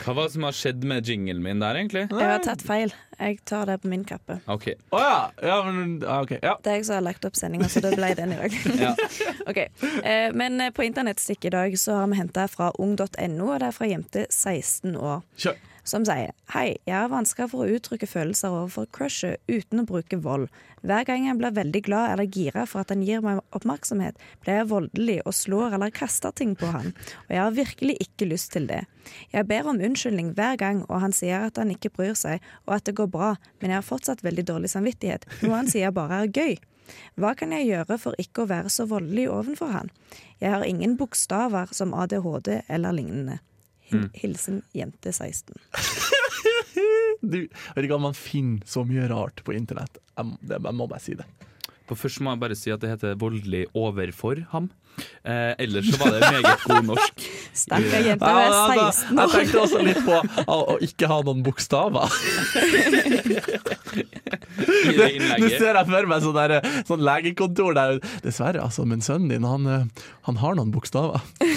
Hva 0.00 0.14
var 0.16 0.24
det 0.24 0.32
som 0.32 0.44
har 0.46 0.54
skjedd 0.56 0.84
med 0.88 1.04
jinglen 1.08 1.42
min 1.44 1.60
der, 1.60 1.76
egentlig? 1.76 2.06
Jeg 2.08 2.24
har 2.24 2.40
tatt 2.44 2.62
feil. 2.64 2.92
Jeg 3.18 3.40
tar 3.44 3.66
det 3.68 3.76
på 3.82 3.88
min 3.92 4.04
kappe. 4.08 4.38
OK. 4.48 4.70
Å 4.96 5.00
ja. 5.02 5.18
ja, 5.44 5.58
men, 5.66 5.98
okay. 6.00 6.38
Ja. 6.40 6.54
Det 6.62 6.70
er 6.72 6.76
jeg 6.78 6.86
som 6.88 6.96
har 6.96 7.04
lagt 7.04 7.26
opp 7.28 7.36
sendinga, 7.36 7.68
så 7.68 7.82
det 7.84 7.92
ble 7.98 8.08
den 8.16 8.32
i 8.32 8.38
dag. 8.40 8.50
Ja. 8.80 8.94
Ok, 9.50 9.58
eh, 9.58 10.30
Men 10.36 10.60
eh, 10.62 10.70
på 10.72 10.84
internettstikk 10.86 11.44
i 11.50 11.52
dag 11.52 11.76
så 11.80 11.98
har 12.00 12.08
vi 12.12 12.16
henta 12.20 12.46
fra 12.48 12.70
ung.no, 12.80 13.50
og 13.50 13.58
det 13.60 13.68
er 13.68 13.76
fra 13.76 13.86
jente 13.90 14.24
16 14.30 14.96
år. 14.96 15.20
Kjør. 15.36 15.56
Som 15.86 16.04
sier 16.04 16.34
Hei, 16.52 16.76
jeg 16.84 16.96
har 16.96 17.08
vansker 17.12 17.48
for 17.48 17.64
å 17.64 17.76
uttrykke 17.76 18.08
følelser 18.08 18.52
overfor 18.52 18.88
crushet 18.92 19.40
uten 19.48 19.82
å 19.82 19.86
bruke 19.88 20.18
vold. 20.20 20.48
Hver 20.84 21.04
gang 21.08 21.26
jeg 21.26 21.38
blir 21.40 21.54
veldig 21.56 21.82
glad 21.86 22.12
eller 22.14 22.28
gira 22.28 22.64
for 22.68 22.82
at 22.82 22.92
han 22.92 23.04
gir 23.04 23.22
meg 23.24 23.40
oppmerksomhet, 23.56 24.16
blir 24.44 24.60
jeg 24.60 24.70
voldelig 24.70 25.18
og 25.24 25.36
slår 25.36 25.76
eller 25.76 25.92
kaster 25.94 26.32
ting 26.36 26.54
på 26.58 26.70
han, 26.72 26.94
og 27.26 27.34
jeg 27.34 27.42
har 27.42 27.56
virkelig 27.56 27.96
ikke 28.04 28.30
lyst 28.30 28.52
til 28.56 28.68
det. 28.70 28.80
Jeg 29.34 29.48
ber 29.50 29.68
om 29.68 29.80
unnskyldning 29.80 30.32
hver 30.38 30.56
gang, 30.60 30.82
og 30.88 31.04
han 31.04 31.14
sier 31.16 31.48
at 31.50 31.60
han 31.60 31.72
ikke 31.74 31.92
bryr 31.96 32.16
seg, 32.16 32.40
og 32.66 32.78
at 32.78 32.88
det 32.88 32.96
går 32.96 33.12
bra, 33.12 33.34
men 33.60 33.72
jeg 33.72 33.80
har 33.80 33.86
fortsatt 33.86 34.24
veldig 34.24 34.46
dårlig 34.52 34.72
samvittighet, 34.72 35.28
noe 35.44 35.60
han 35.60 35.70
sier 35.70 35.92
bare 35.94 36.24
er 36.24 36.32
gøy. 36.32 36.56
Hva 37.20 37.34
kan 37.38 37.52
jeg 37.54 37.68
gjøre 37.68 38.00
for 38.00 38.18
ikke 38.18 38.44
å 38.44 38.50
være 38.50 38.72
så 38.72 38.88
voldelig 38.90 39.28
ovenfor 39.30 39.70
han? 39.74 39.92
Jeg 40.40 40.56
har 40.56 40.66
ingen 40.66 40.96
bokstaver 40.98 41.70
som 41.76 41.94
ADHD 41.94 42.62
eller 42.66 42.96
lignende. 42.96 43.38
Hil 43.90 44.08
Hilsen 44.14 44.62
jente 44.76 45.12
16. 45.12 45.54
Du, 47.20 47.42
vet 47.44 47.84
ikke 47.84 47.96
om 47.98 48.06
man 48.08 48.16
finner 48.16 48.64
så 48.64 48.80
mye 48.88 49.04
rart 49.10 49.42
på 49.44 49.52
internett. 49.52 49.98
Jeg, 50.16 50.38
jeg 50.48 50.72
må 50.72 50.86
bare 50.88 51.02
si 51.04 51.12
det. 51.18 51.26
På 51.90 51.98
først 51.98 52.22
må 52.24 52.32
jeg 52.32 52.40
bare 52.40 52.56
si 52.56 52.72
at 52.72 52.80
det 52.80 52.94
heter 52.94 53.18
voldelig 53.20 53.66
overfor 53.76 54.40
ham. 54.54 54.70
Eh, 55.24 55.52
ellers 55.58 55.90
så 55.90 55.98
var 56.00 56.14
det 56.14 56.20
meget 56.20 56.62
god 56.64 56.86
norsk. 56.86 57.24
Stakkar 57.62 58.04
jente, 58.06 58.30
Ja, 58.30 58.34
hun 58.36 58.72
er 58.72 58.82
altså, 58.84 59.00
16 59.10 59.18
jeg 59.18 59.28
tenkte 59.34 59.60
også 59.64 59.82
litt 59.84 60.00
på 60.06 60.16
å, 60.44 60.58
å 60.74 60.76
ikke 60.86 61.10
ha 61.10 61.18
noen 61.26 61.42
bokstaver. 61.46 62.06
Nå 65.40 65.48
ser 65.50 65.76
jeg 65.76 65.86
for 65.88 66.08
meg 66.10 66.24
sånn, 66.24 66.36
der, 66.36 66.56
sånn 66.88 67.04
legekontor 67.04 67.76
der 67.76 67.98
Dessverre, 68.24 68.62
altså, 68.64 68.86
men 68.88 69.04
sønnen 69.04 69.30
din, 69.32 69.46
han, 69.48 69.66
eh, 69.66 70.06
han 70.28 70.40
har 70.40 70.56
noen 70.58 70.72
bokstaver. 70.74 71.24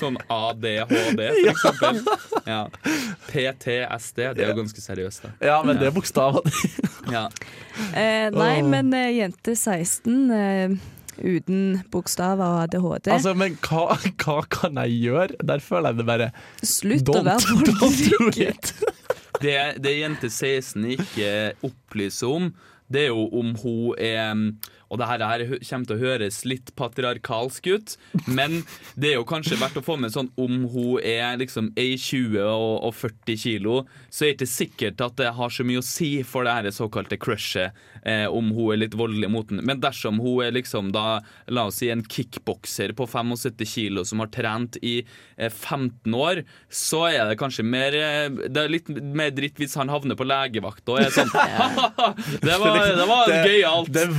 Sånn 0.00 0.16
ADHD, 0.32 0.86
for 0.88 1.52
eksempel. 1.52 1.98
Ja. 2.48 2.62
PTSD, 3.28 4.18
det 4.36 4.42
er 4.44 4.48
jo 4.52 4.56
ganske 4.62 4.80
seriøst. 4.82 5.22
da. 5.26 5.30
Ja, 5.50 5.56
men 5.66 5.74
det 5.80 5.86
er 5.90 5.94
bokstaver. 5.96 6.42
Ja. 7.06 7.28
Eh, 7.94 8.32
nei, 8.34 8.62
men 8.66 8.88
eh, 8.96 9.12
jente 9.14 9.52
16 9.54 10.30
eh, 10.34 10.72
uten 11.22 11.76
bokstaver 11.92 12.42
og 12.42 12.64
ADHD. 12.64 13.12
Altså, 13.14 13.30
men 13.38 13.54
hva, 13.62 13.94
hva 14.24 14.40
kan 14.50 14.74
jeg 14.82 14.96
gjøre? 15.04 15.36
Der 15.46 15.62
føler 15.62 15.92
jeg 15.94 16.00
det 16.00 16.06
bare 16.08 16.26
Slutt 16.66 17.06
å 17.12 17.22
være 17.22 17.38
voldelig. 17.78 18.50
Det, 19.36 19.52
det 19.84 19.90
jente 19.98 20.30
16 20.32 20.80
ikke 20.96 21.30
opplyser 21.68 22.24
om, 22.32 22.46
det 22.88 23.02
er 23.04 23.10
jo 23.10 23.26
om 23.36 23.50
hun 23.60 23.92
er 24.00 24.32
Og 24.90 25.00
det 25.00 25.06
her, 25.10 25.24
her 25.26 25.42
kommer 25.66 25.88
til 25.88 25.96
å 25.96 26.02
høres 26.04 26.40
litt 26.46 26.70
patriarkalsk 26.78 27.66
ut, 27.74 27.94
men 28.30 28.60
det 28.94 29.10
er 29.12 29.16
jo 29.18 29.24
kanskje 29.28 29.58
verdt 29.60 29.80
å 29.80 29.84
få 29.84 29.96
med 29.98 30.12
sånn 30.14 30.28
om 30.38 30.62
hun 30.72 31.00
er 31.02 31.36
liksom 31.40 31.72
1,20 31.74 32.38
og, 32.44 32.84
og 32.86 32.94
40 32.94 33.40
kilo, 33.42 33.80
så 34.08 34.24
er 34.28 34.32
det 34.32 34.36
ikke 34.46 34.52
sikkert 34.52 35.02
at 35.08 35.16
det 35.18 35.32
har 35.36 35.50
så 35.52 35.66
mye 35.66 35.82
å 35.82 35.86
si 35.86 36.10
for 36.26 36.46
det 36.46 36.54
her 36.56 36.70
såkalte 36.74 37.18
crushet, 37.20 37.74
eh, 38.06 38.26
om 38.30 38.52
hun 38.54 38.72
er 38.76 38.82
litt 38.84 38.94
voldelig 38.98 39.30
mot 39.32 39.48
den. 39.50 39.62
Men 39.66 39.82
dersom 39.82 40.20
hun 40.22 40.44
er 40.46 40.54
liksom 40.54 40.92
da, 40.94 41.20
la 41.50 41.66
oss 41.70 41.80
si 41.82 41.90
en 41.92 42.04
kickbokser 42.06 42.94
på 42.96 43.08
75 43.10 43.66
kilo 43.66 44.04
som 44.06 44.22
har 44.22 44.30
trent 44.34 44.78
i 44.86 45.00
eh, 45.36 45.50
15 45.50 46.14
år, 46.16 46.44
så 46.70 47.02
er 47.10 47.26
det 47.32 47.38
kanskje 47.40 47.66
mer 47.66 47.94
eh, 47.98 48.28
Det 48.46 48.62
er 48.62 48.70
litt 48.72 48.88
mer 48.90 49.32
dritt 49.34 49.58
hvis 49.60 49.74
han 49.80 49.90
havner 49.92 50.16
på 50.18 50.26
legevakt 50.26 50.86
og 50.92 51.00
er 51.02 51.10
sånn 51.14 51.30
«Ha-ha-ha, 51.34 52.12
Det 52.46 52.56
var, 52.62 52.78
det 52.96 53.06
var 53.10 53.26
Det- 53.30 53.42
gøyalt. 53.50 53.90
Det 53.92 54.06
det 54.06 54.12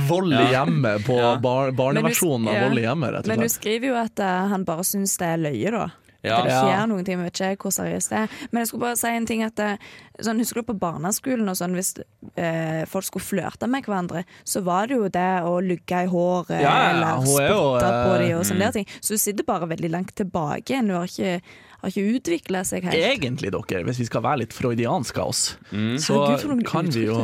hjemmet 0.58 1.06
på 1.06 1.16
Ja. 1.18 1.36
bar, 1.42 1.70
barneversjonen 1.72 2.44
Men 2.44 2.54
av 2.54 2.60
du- 2.60 2.68
vold 2.68 2.78
i 2.78 2.82
hjemmet, 2.88 3.12
rett 3.14 3.26
Men 3.26 3.38
og 3.38 3.42
hun 3.46 3.48
slett. 3.48 3.60
skriver 3.62 3.86
jo 3.92 3.94
at 4.02 4.20
uh, 4.20 4.48
han 4.52 4.64
bare 4.64 4.84
syns 4.84 5.16
det 5.18 5.26
er 5.32 5.38
løye, 5.46 5.70
da. 5.70 5.88
Ja. 6.26 6.42
Det 6.42 6.50
Ja. 6.50 6.84
noen 6.86 7.04
ting. 7.06 7.20
Vet 7.22 7.32
ikke 7.38 7.68
hvor 7.68 7.70
seriøst 7.70 8.10
det 8.10 8.18
er. 8.18 8.28
Men 8.50 8.60
jeg 8.64 8.68
skulle 8.68 8.80
bare 8.88 8.96
si 8.98 9.06
en 9.06 9.24
ting 9.24 9.42
at 9.44 9.58
eh, 9.60 9.76
sånn, 10.20 10.38
Husker 10.42 10.62
du 10.64 10.72
på 10.72 10.78
barneskolen 10.78 11.48
og 11.48 11.54
sånn, 11.54 11.76
hvis 11.78 11.92
eh, 12.36 12.84
folk 12.90 13.04
skulle 13.04 13.22
flørte 13.22 13.68
med 13.70 13.84
hverandre, 13.86 14.24
så 14.44 14.60
var 14.66 14.88
det 14.88 14.96
jo 14.98 15.08
det 15.08 15.42
å 15.46 15.62
lugge 15.62 16.02
i 16.02 16.10
håret 16.10 16.58
Ja, 16.60 16.74
ja, 16.74 16.90
eller 16.90 17.06
er 17.06 17.22
spotte 17.22 17.92
på 18.02 18.14
eh, 18.16 18.26
dem 18.26 18.38
og 18.40 18.44
sånne 18.50 18.66
mm. 18.66 18.72
ting. 18.72 18.86
Så 19.00 19.14
du 19.14 19.18
sitter 19.22 19.44
bare 19.46 19.68
veldig 19.70 19.90
langt 19.94 20.14
tilbake. 20.18 20.82
Du 20.88 20.92
har 20.92 21.06
ikke, 21.06 21.40
har 21.78 21.92
ikke 21.92 22.16
utvikla 22.18 22.62
seg 22.66 22.86
helt. 22.88 22.98
Egentlig, 22.98 23.52
dere, 23.54 23.82
hvis 23.86 24.00
vi 24.02 24.06
skal 24.08 24.24
være 24.24 24.42
litt 24.42 24.56
freudianske 24.56 25.22
av 25.22 25.32
oss, 25.32 25.42
så, 26.02 26.16
Herregud, 26.24 26.64
kan 26.66 26.90
vi 26.90 27.04
jo, 27.06 27.18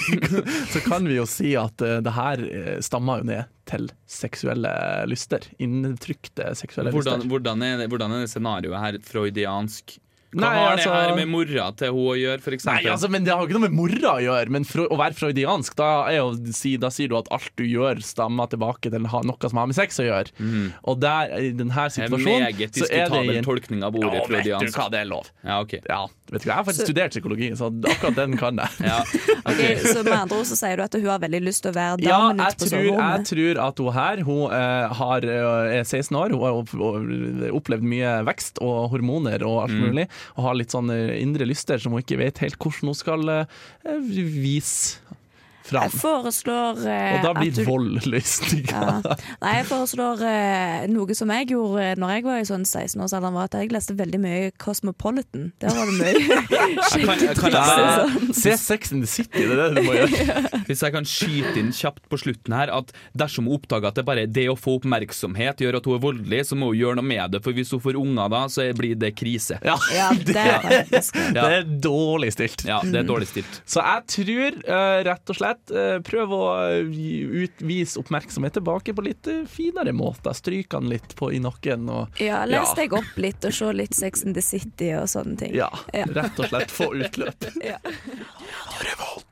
så 0.72 0.84
kan 0.86 1.08
vi 1.08 1.18
jo 1.18 1.26
si 1.28 1.52
at 1.60 1.84
uh, 1.84 1.98
det 2.04 2.14
her 2.16 2.44
eh, 2.48 2.78
stammer 2.84 3.20
jo 3.20 3.28
ned 3.28 3.50
til 3.68 3.90
seksuelle 4.08 4.72
lyster. 5.08 5.44
Inntrykte 5.62 6.52
seksuelle 6.56 6.92
Hvordan, 6.94 7.22
lyster. 7.22 7.32
hvordan, 7.32 7.64
er 7.64 7.78
det, 7.82 7.90
hvordan 7.92 8.16
er 8.16 8.24
det 8.24 8.32
scenarioet 8.32 8.80
her 8.80 8.98
freudiansk? 9.04 9.98
Hva 10.34 10.40
Nei, 10.40 10.54
har 10.58 10.72
altså- 10.76 10.90
det 10.90 11.08
her 11.08 11.16
med 11.16 11.28
mora 11.30 11.66
til 11.78 11.92
hun 11.94 12.06
å 12.10 12.16
gjøre, 12.18 12.40
for 12.42 12.50
Nei, 12.66 12.82
altså, 12.90 13.08
men 13.10 13.24
Det 13.24 13.32
har 13.32 13.46
ikke 13.46 13.54
noe 13.58 13.68
med 13.68 13.72
mora 13.78 14.14
å 14.18 14.20
gjøre. 14.24 14.48
Men 14.50 14.64
for 14.64 14.88
å 14.88 14.96
være 14.98 15.14
freudiansk, 15.14 15.76
da, 15.76 16.06
er 16.10 16.16
jo, 16.18 16.34
da 16.34 16.88
sier 16.90 17.08
du 17.08 17.16
at 17.16 17.28
alt 17.30 17.50
du 17.56 17.64
gjør, 17.64 18.02
stammer 18.02 18.48
tilbake 18.50 18.90
til 18.90 19.00
noe 19.00 19.48
som 19.48 19.58
har 19.58 19.66
med 19.70 19.76
sex 19.76 19.98
å 20.02 20.06
gjøre. 20.08 20.72
Og 20.84 20.98
der, 21.00 21.30
i 21.38 21.52
denne 21.52 21.70
situasjonen 21.70 22.44
meget 22.48 22.74
så 22.74 22.84
er 22.90 23.08
det 23.08 23.14
diskutabel 23.14 23.36
en- 23.38 23.44
tolkning 23.44 23.82
av 23.84 23.94
ordet 23.94 24.14
Ja, 24.14 24.26
freudiansk. 24.26 24.64
vet 24.64 24.74
du 24.74 24.80
hva, 24.80 24.90
det 24.90 25.00
er 25.00 25.08
lov. 25.10 25.30
Ja, 25.44 25.60
okay. 25.60 25.80
Ja, 25.88 26.06
vet 26.30 26.42
du 26.42 26.48
hva, 26.48 26.54
Jeg 26.54 26.58
har 26.58 26.64
faktisk 26.64 26.88
studert 26.88 27.10
psykologi, 27.14 27.50
så 27.56 27.70
akkurat 27.84 28.14
den 28.16 28.36
kan 28.36 28.56
jeg. 28.56 28.68
Ja. 28.80 29.00
Ok, 29.44 29.60
så 29.84 30.02
med 30.02 30.12
andre 30.14 30.38
ord 30.38 30.46
så 30.48 30.56
sier 30.56 30.76
du 30.76 30.82
at 30.82 30.92
hun 30.94 31.04
har 31.04 31.18
veldig 31.20 31.42
lyst 31.44 31.62
til 31.62 31.70
å 31.70 31.74
være 31.76 31.98
damen 32.00 32.38
Ja, 32.38 32.48
ute 32.48 32.64
på 32.64 32.68
tror, 32.70 32.84
jeg 32.96 33.24
tror 33.28 33.58
at 33.68 33.78
hun 33.78 33.92
her 33.92 34.16
Hun 34.24 34.50
uh, 34.50 34.88
har, 34.94 35.20
eh, 35.20 35.78
er 35.80 35.84
16 35.84 36.16
år, 36.16 36.30
hun 36.32 36.40
har 36.40 37.52
opplevd 37.52 37.82
mye 37.84 38.24
vekst 38.24 38.58
og 38.64 38.90
hormoner 38.94 39.42
og 39.44 39.64
alt 39.68 39.74
Mm. 39.74 40.08
Og 40.36 40.48
har 40.48 40.58
litt 40.58 40.74
sånn 40.74 40.92
indre 40.92 41.46
lyster 41.48 41.80
som 41.80 41.94
hun 41.94 42.04
ikke 42.04 42.20
vet 42.20 42.42
helt 42.44 42.58
hvordan 42.60 42.92
hun 42.92 42.98
skal 42.98 43.34
eh, 43.34 43.60
vise 44.08 45.00
fram. 45.68 45.86
Jeg 45.88 46.00
foreslår 46.00 46.80
eh, 46.90 47.14
Og 47.16 47.24
da 47.26 47.32
blir 47.38 47.52
du 47.54 47.60
voldløsninga. 47.66 48.82
Ja. 48.84 49.16
Nei, 49.42 49.52
jeg 49.58 49.66
foreslår 49.70 50.24
eh, 50.28 50.86
noe 50.92 51.16
som 51.16 51.32
jeg 51.34 51.50
gjorde 51.52 51.86
når 52.00 52.14
jeg 52.16 52.26
var 52.26 52.42
i 52.42 52.48
sånn 52.48 52.66
16-årsalderen, 52.66 53.36
var 53.36 53.48
at 53.50 53.56
jeg 53.58 53.72
leste 53.74 53.96
veldig 53.98 54.20
mye 54.22 54.52
Cosmopolitan. 54.60 55.50
Der 55.62 55.74
var 55.76 55.90
det 55.90 55.96
mye 56.00 56.38
skikkelig 56.90 57.36
kan 57.38 57.56
jeg, 57.58 57.74
sånn. 57.74 58.34
Se 58.40 58.56
Sex 58.60 58.94
in 58.94 59.04
the 59.04 59.10
City, 59.10 59.44
det 59.44 59.56
er 59.56 59.74
det 59.74 59.80
du 59.80 59.88
må 59.88 59.96
gjøre. 59.98 60.42
hvis 60.68 60.84
jeg 60.86 60.94
kan 60.94 61.08
skyte 61.08 61.54
inn 61.60 61.72
kjapt 61.74 62.04
på 62.10 62.18
slutten 62.20 62.54
her 62.56 62.70
At 62.74 62.92
dersom 63.16 63.48
hun 63.48 63.58
oppdager 63.58 63.90
at 63.90 63.98
det 63.98 64.04
bare 64.06 64.24
er 64.26 64.32
det 64.32 64.46
å 64.52 64.56
få 64.58 64.78
oppmerksomhet 64.78 65.62
gjør 65.64 65.78
at 65.80 65.88
hun 65.88 65.98
er 65.98 66.04
voldelig, 66.04 66.42
så 66.48 66.58
må 66.58 66.70
hun 66.72 66.78
gjøre 66.80 66.98
noe 67.00 67.08
med 67.08 67.34
det. 67.34 67.42
For 67.44 67.56
hvis 67.56 67.72
hun 67.74 67.82
får 67.84 67.98
unger 68.00 68.32
da, 68.32 68.44
så 68.52 68.66
blir 68.76 68.96
det 68.98 69.14
krise. 69.18 69.58
Ja, 69.64 69.76
Ja, 69.94 70.10
det 70.14 70.34
er 70.40 70.74
det 71.34 71.42
er 71.42 71.66
dårlig 71.84 72.32
stilt. 72.34 72.64
Ja, 72.66 72.80
det 72.84 73.02
er 73.02 73.06
dårlig 73.08 73.28
stilt. 73.30 73.60
Så 73.68 73.82
jeg 73.84 74.04
tror 74.14 74.58
uh, 74.68 74.98
rett 75.06 75.32
og 75.32 75.38
slett 75.38 75.53
eh, 75.70 75.98
prøv 76.04 76.32
å 76.36 76.40
eh, 76.70 76.96
utvise 77.44 77.98
oppmerksomhet 78.00 78.52
tilbake 78.58 78.94
på 78.94 79.04
litt 79.06 79.26
eh, 79.30 79.42
finere 79.50 79.92
måter. 79.96 80.32
Stryke 80.36 80.76
han 80.80 80.88
litt 80.90 81.14
på 81.18 81.32
i 81.34 81.38
nakken 81.42 81.88
og 81.92 82.20
Ja, 82.20 82.44
les 82.44 82.60
Ja. 82.68 82.74
deg 82.78 82.92
opp 82.98 83.16
litt 83.16 83.44
og 83.44 83.52
se 83.52 83.72
litt 83.72 83.94
Sex 83.94 84.24
and 84.24 84.34
the 84.34 84.42
City 84.42 84.92
og 84.98 85.06
sånne 85.08 85.38
ting. 85.38 85.54
ja, 85.54 85.70
Ja. 85.92 86.04
rett 86.06 86.38
og 86.38 86.46
slett 86.50 86.70
få 86.70 86.90
utløp. 86.94 87.44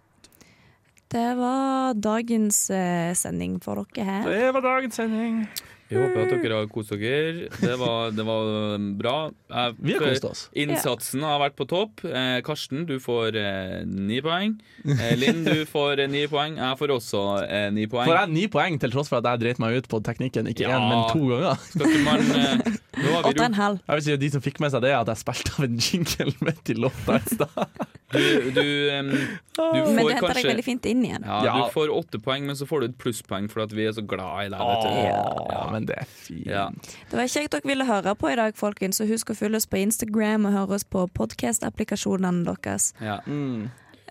Det 1.13 1.35
var 1.37 1.93
dagens 1.95 2.71
sending 3.21 3.59
for 3.61 3.85
dere 3.93 4.05
her. 4.07 4.31
Det 4.31 4.53
var 4.57 4.63
dagens 4.65 4.95
sending. 4.97 5.43
Vi 5.93 5.99
håper 6.01 6.23
at 6.25 6.31
dere 6.43 6.57
har 6.63 6.69
kost 6.73 6.93
dere. 6.97 7.49
Det 7.61 7.75
var, 7.81 8.11
det 8.17 8.25
var 8.25 8.79
bra. 8.99 9.15
Jeg- 9.53 9.75
Vi 9.79 9.93
har 9.93 10.01
kost 10.07 10.25
oss. 10.25 10.43
Innsatsen 10.57 11.21
har 11.27 11.39
vært 11.43 11.57
på 11.59 11.67
topp. 11.69 12.01
Eh, 12.09 12.41
Karsten, 12.47 12.87
du 12.89 12.97
får 13.03 13.37
eh, 13.37 13.85
ni 13.85 14.23
poeng. 14.25 14.55
Eh, 14.89 15.13
Linn, 15.21 15.45
du 15.45 15.65
får 15.75 16.01
eh, 16.01 16.09
ni 16.09 16.25
poeng. 16.33 16.57
Jeg 16.57 16.79
får 16.81 16.95
også 16.97 17.23
eh, 17.45 17.69
ni 17.77 17.85
poeng. 17.87 18.09
Får 18.09 18.19
jeg 18.23 18.33
ni 18.33 18.47
poeng 18.49 18.81
til 18.81 18.91
tross 18.95 19.13
for 19.13 19.21
at 19.21 19.29
jeg 19.35 19.43
dreit 19.45 19.61
meg 19.63 19.77
ut 19.83 19.89
på 19.93 20.01
teknikken 20.09 20.49
ikke 20.49 20.65
Ja. 20.67 20.81
men 20.81 21.05
to 21.13 21.29
ganger? 21.29 21.61
Man 22.09 22.25
Nå 22.93 23.09
har 23.13 23.23
vi 23.23 23.29
Åtte 23.33 23.41
og 23.41 23.47
en 23.47 23.55
halv. 23.57 23.79
Jeg 23.89 23.95
vil 23.99 24.05
si 24.05 24.13
at 24.17 24.21
De 24.21 24.29
som 24.31 24.43
fikk 24.45 24.59
med 24.61 24.71
seg 24.73 24.83
det, 24.85 24.91
er 24.93 25.01
at 25.01 25.09
jeg 25.13 25.21
spilte 25.23 25.53
av 25.59 25.65
en 25.69 25.77
jingle 25.81 26.35
midt 26.49 26.73
i 26.73 26.75
låta 26.79 27.17
i 27.21 27.35
stad. 27.35 27.87
Du, 28.13 28.51
du, 28.53 28.63
em, 28.93 29.09
du 29.11 29.63
Men 29.63 29.87
får 29.99 30.09
du 30.09 30.15
henter 30.15 30.35
deg 30.39 30.47
veldig 30.51 30.65
fint 30.67 30.87
inn 30.91 31.05
igjen. 31.05 31.25
ja, 31.27 31.39
Ja. 31.45 31.55
Du 31.67 31.71
får 31.73 31.89
åtte 31.97 32.21
poeng, 32.23 32.45
men 32.47 32.57
så 32.59 32.67
får 32.69 32.81
du 32.81 32.87
et 32.91 32.97
plusspoeng 33.01 33.49
for 33.51 33.63
at 33.65 33.73
vi 33.73 33.87
er 33.89 33.93
så 33.97 34.05
glad 34.07 34.47
i 34.47 34.49
deg. 34.53 34.61
Vet 34.61 34.83
du. 34.85 35.53
Ja, 35.53 35.63
men 35.73 35.87
det 35.89 35.97
er 36.03 36.05
fint. 36.11 36.47
Ja. 36.47 36.69
Det 37.11 37.17
var 37.19 37.31
kjekt 37.33 37.51
dere 37.57 37.69
ville 37.73 37.85
høre 37.89 38.15
på 38.19 38.31
i 38.33 38.37
dag, 38.37 38.55
folkens. 38.59 39.01
Så 39.01 39.07
husk 39.09 39.31
å 39.33 39.37
følge 39.39 39.57
oss 39.63 39.67
på 39.67 39.81
Instagram 39.81 40.47
og 40.51 40.53
høre 40.59 40.77
oss 40.79 40.85
på 40.85 41.07
podkast-applikasjonene 41.19 42.45
deres. 42.49 42.93
Ja. 43.01 43.19
Mm. 43.27 43.71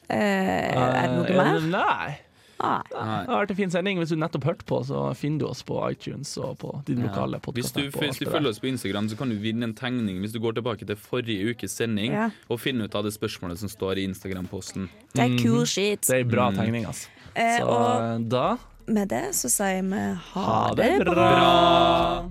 Eh, 0.10 0.18
er 0.18 1.08
det 1.08 1.16
noe 1.16 1.30
Eh, 1.30 1.38
mer? 1.38 1.60
Nei. 1.72 2.18
Nei. 2.62 2.82
Nei. 2.94 3.20
Det 3.26 3.32
har 3.34 3.40
vært 3.46 3.52
en 3.52 3.56
fin 3.58 3.72
sending. 3.74 3.98
Hvis 4.02 4.10
du 4.10 4.16
nettopp 4.22 4.44
hørte 4.44 4.66
på, 4.70 4.80
så 4.86 5.16
finner 5.18 5.40
du 5.40 5.46
oss 5.48 5.64
på 5.64 5.80
iTunes 5.90 6.38
og 6.38 6.58
på 6.60 6.72
din 6.86 7.02
lokale 7.02 7.40
Hvis 7.54 7.72
du, 7.74 7.82
hvis 7.90 8.20
du 8.20 8.26
følger 8.30 8.50
oss 8.50 8.60
på 8.60 8.68
Instagram, 8.70 9.08
så 9.10 9.18
kan 9.18 9.30
du 9.30 9.36
vinne 9.36 9.64
en 9.64 9.74
tegning 9.74 10.20
hvis 10.22 10.32
du 10.34 10.40
går 10.40 10.54
tilbake 10.60 10.86
til 10.86 10.96
forrige 10.96 11.50
ukes 11.56 11.72
sending 11.72 12.14
Ja. 12.14 12.30
og 12.50 12.60
finner 12.60 12.86
ut 12.86 12.96
av 12.96 13.04
det 13.04 13.14
spørsmålet 13.14 13.58
som 13.58 13.70
står 13.70 13.98
i 13.98 14.04
Instagram-posten. 14.10 14.90
Det 15.16 15.24
er 15.24 15.38
cool 15.44 15.66
shit. 15.66 16.02
Det 16.08 16.16
er 16.16 16.20
en 16.26 16.30
bra 16.30 16.50
Mm. 16.52 16.56
tegning, 16.58 16.86
altså. 16.86 17.08
Eh, 17.36 17.58
Så 17.60 17.66
og 17.68 18.30
da 18.30 18.58
med 18.88 19.08
det 19.10 19.24
så 19.36 19.50
sier 19.50 19.82
vi 19.82 19.96
ha, 20.34 20.42
ha 20.42 20.74
det 20.76 21.00
det 21.00 21.06
bra. 21.06 21.14
bra. 21.16 22.30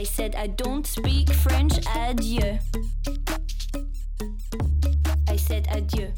I 0.00 0.04
said 0.04 0.34
I 0.34 0.46
don't 0.48 0.86
speak 0.86 1.28
French, 1.30 1.74
adieu. 1.96 2.58
I 5.32 5.36
said 5.36 5.66
adieu. 5.68 6.08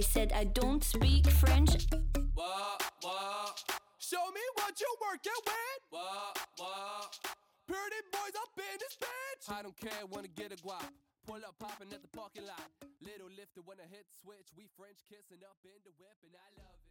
I 0.00 0.02
said 0.02 0.32
I 0.32 0.44
don't 0.44 0.82
speak 0.82 1.28
French. 1.28 1.84
What, 2.32 2.80
what? 3.02 3.52
Show 3.98 4.24
me 4.32 4.40
what 4.56 4.80
you 4.80 4.88
working 4.96 5.40
with. 5.44 5.80
What, 5.90 6.40
what? 6.56 7.18
Pretty 7.68 8.00
boys 8.08 8.32
up 8.40 8.48
in 8.56 8.80
this 8.80 8.96
bitch. 8.96 9.52
I 9.52 9.60
don't 9.60 9.76
care, 9.76 10.08
wanna 10.08 10.28
get 10.28 10.52
a 10.52 10.56
guap. 10.56 10.88
Pull 11.26 11.44
up 11.44 11.52
popping 11.58 11.92
at 11.92 12.00
the 12.00 12.08
parking 12.16 12.46
lot. 12.46 12.64
Little 13.02 13.28
lifter 13.28 13.60
when 13.60 13.76
I 13.76 13.84
hit 13.92 14.06
switch. 14.24 14.48
We 14.56 14.72
French 14.72 15.04
kissing 15.04 15.44
up 15.44 15.60
in 15.68 15.76
the 15.84 15.92
whip, 16.00 16.16
and 16.24 16.32
I 16.32 16.48
love 16.56 16.80
it. 16.80 16.89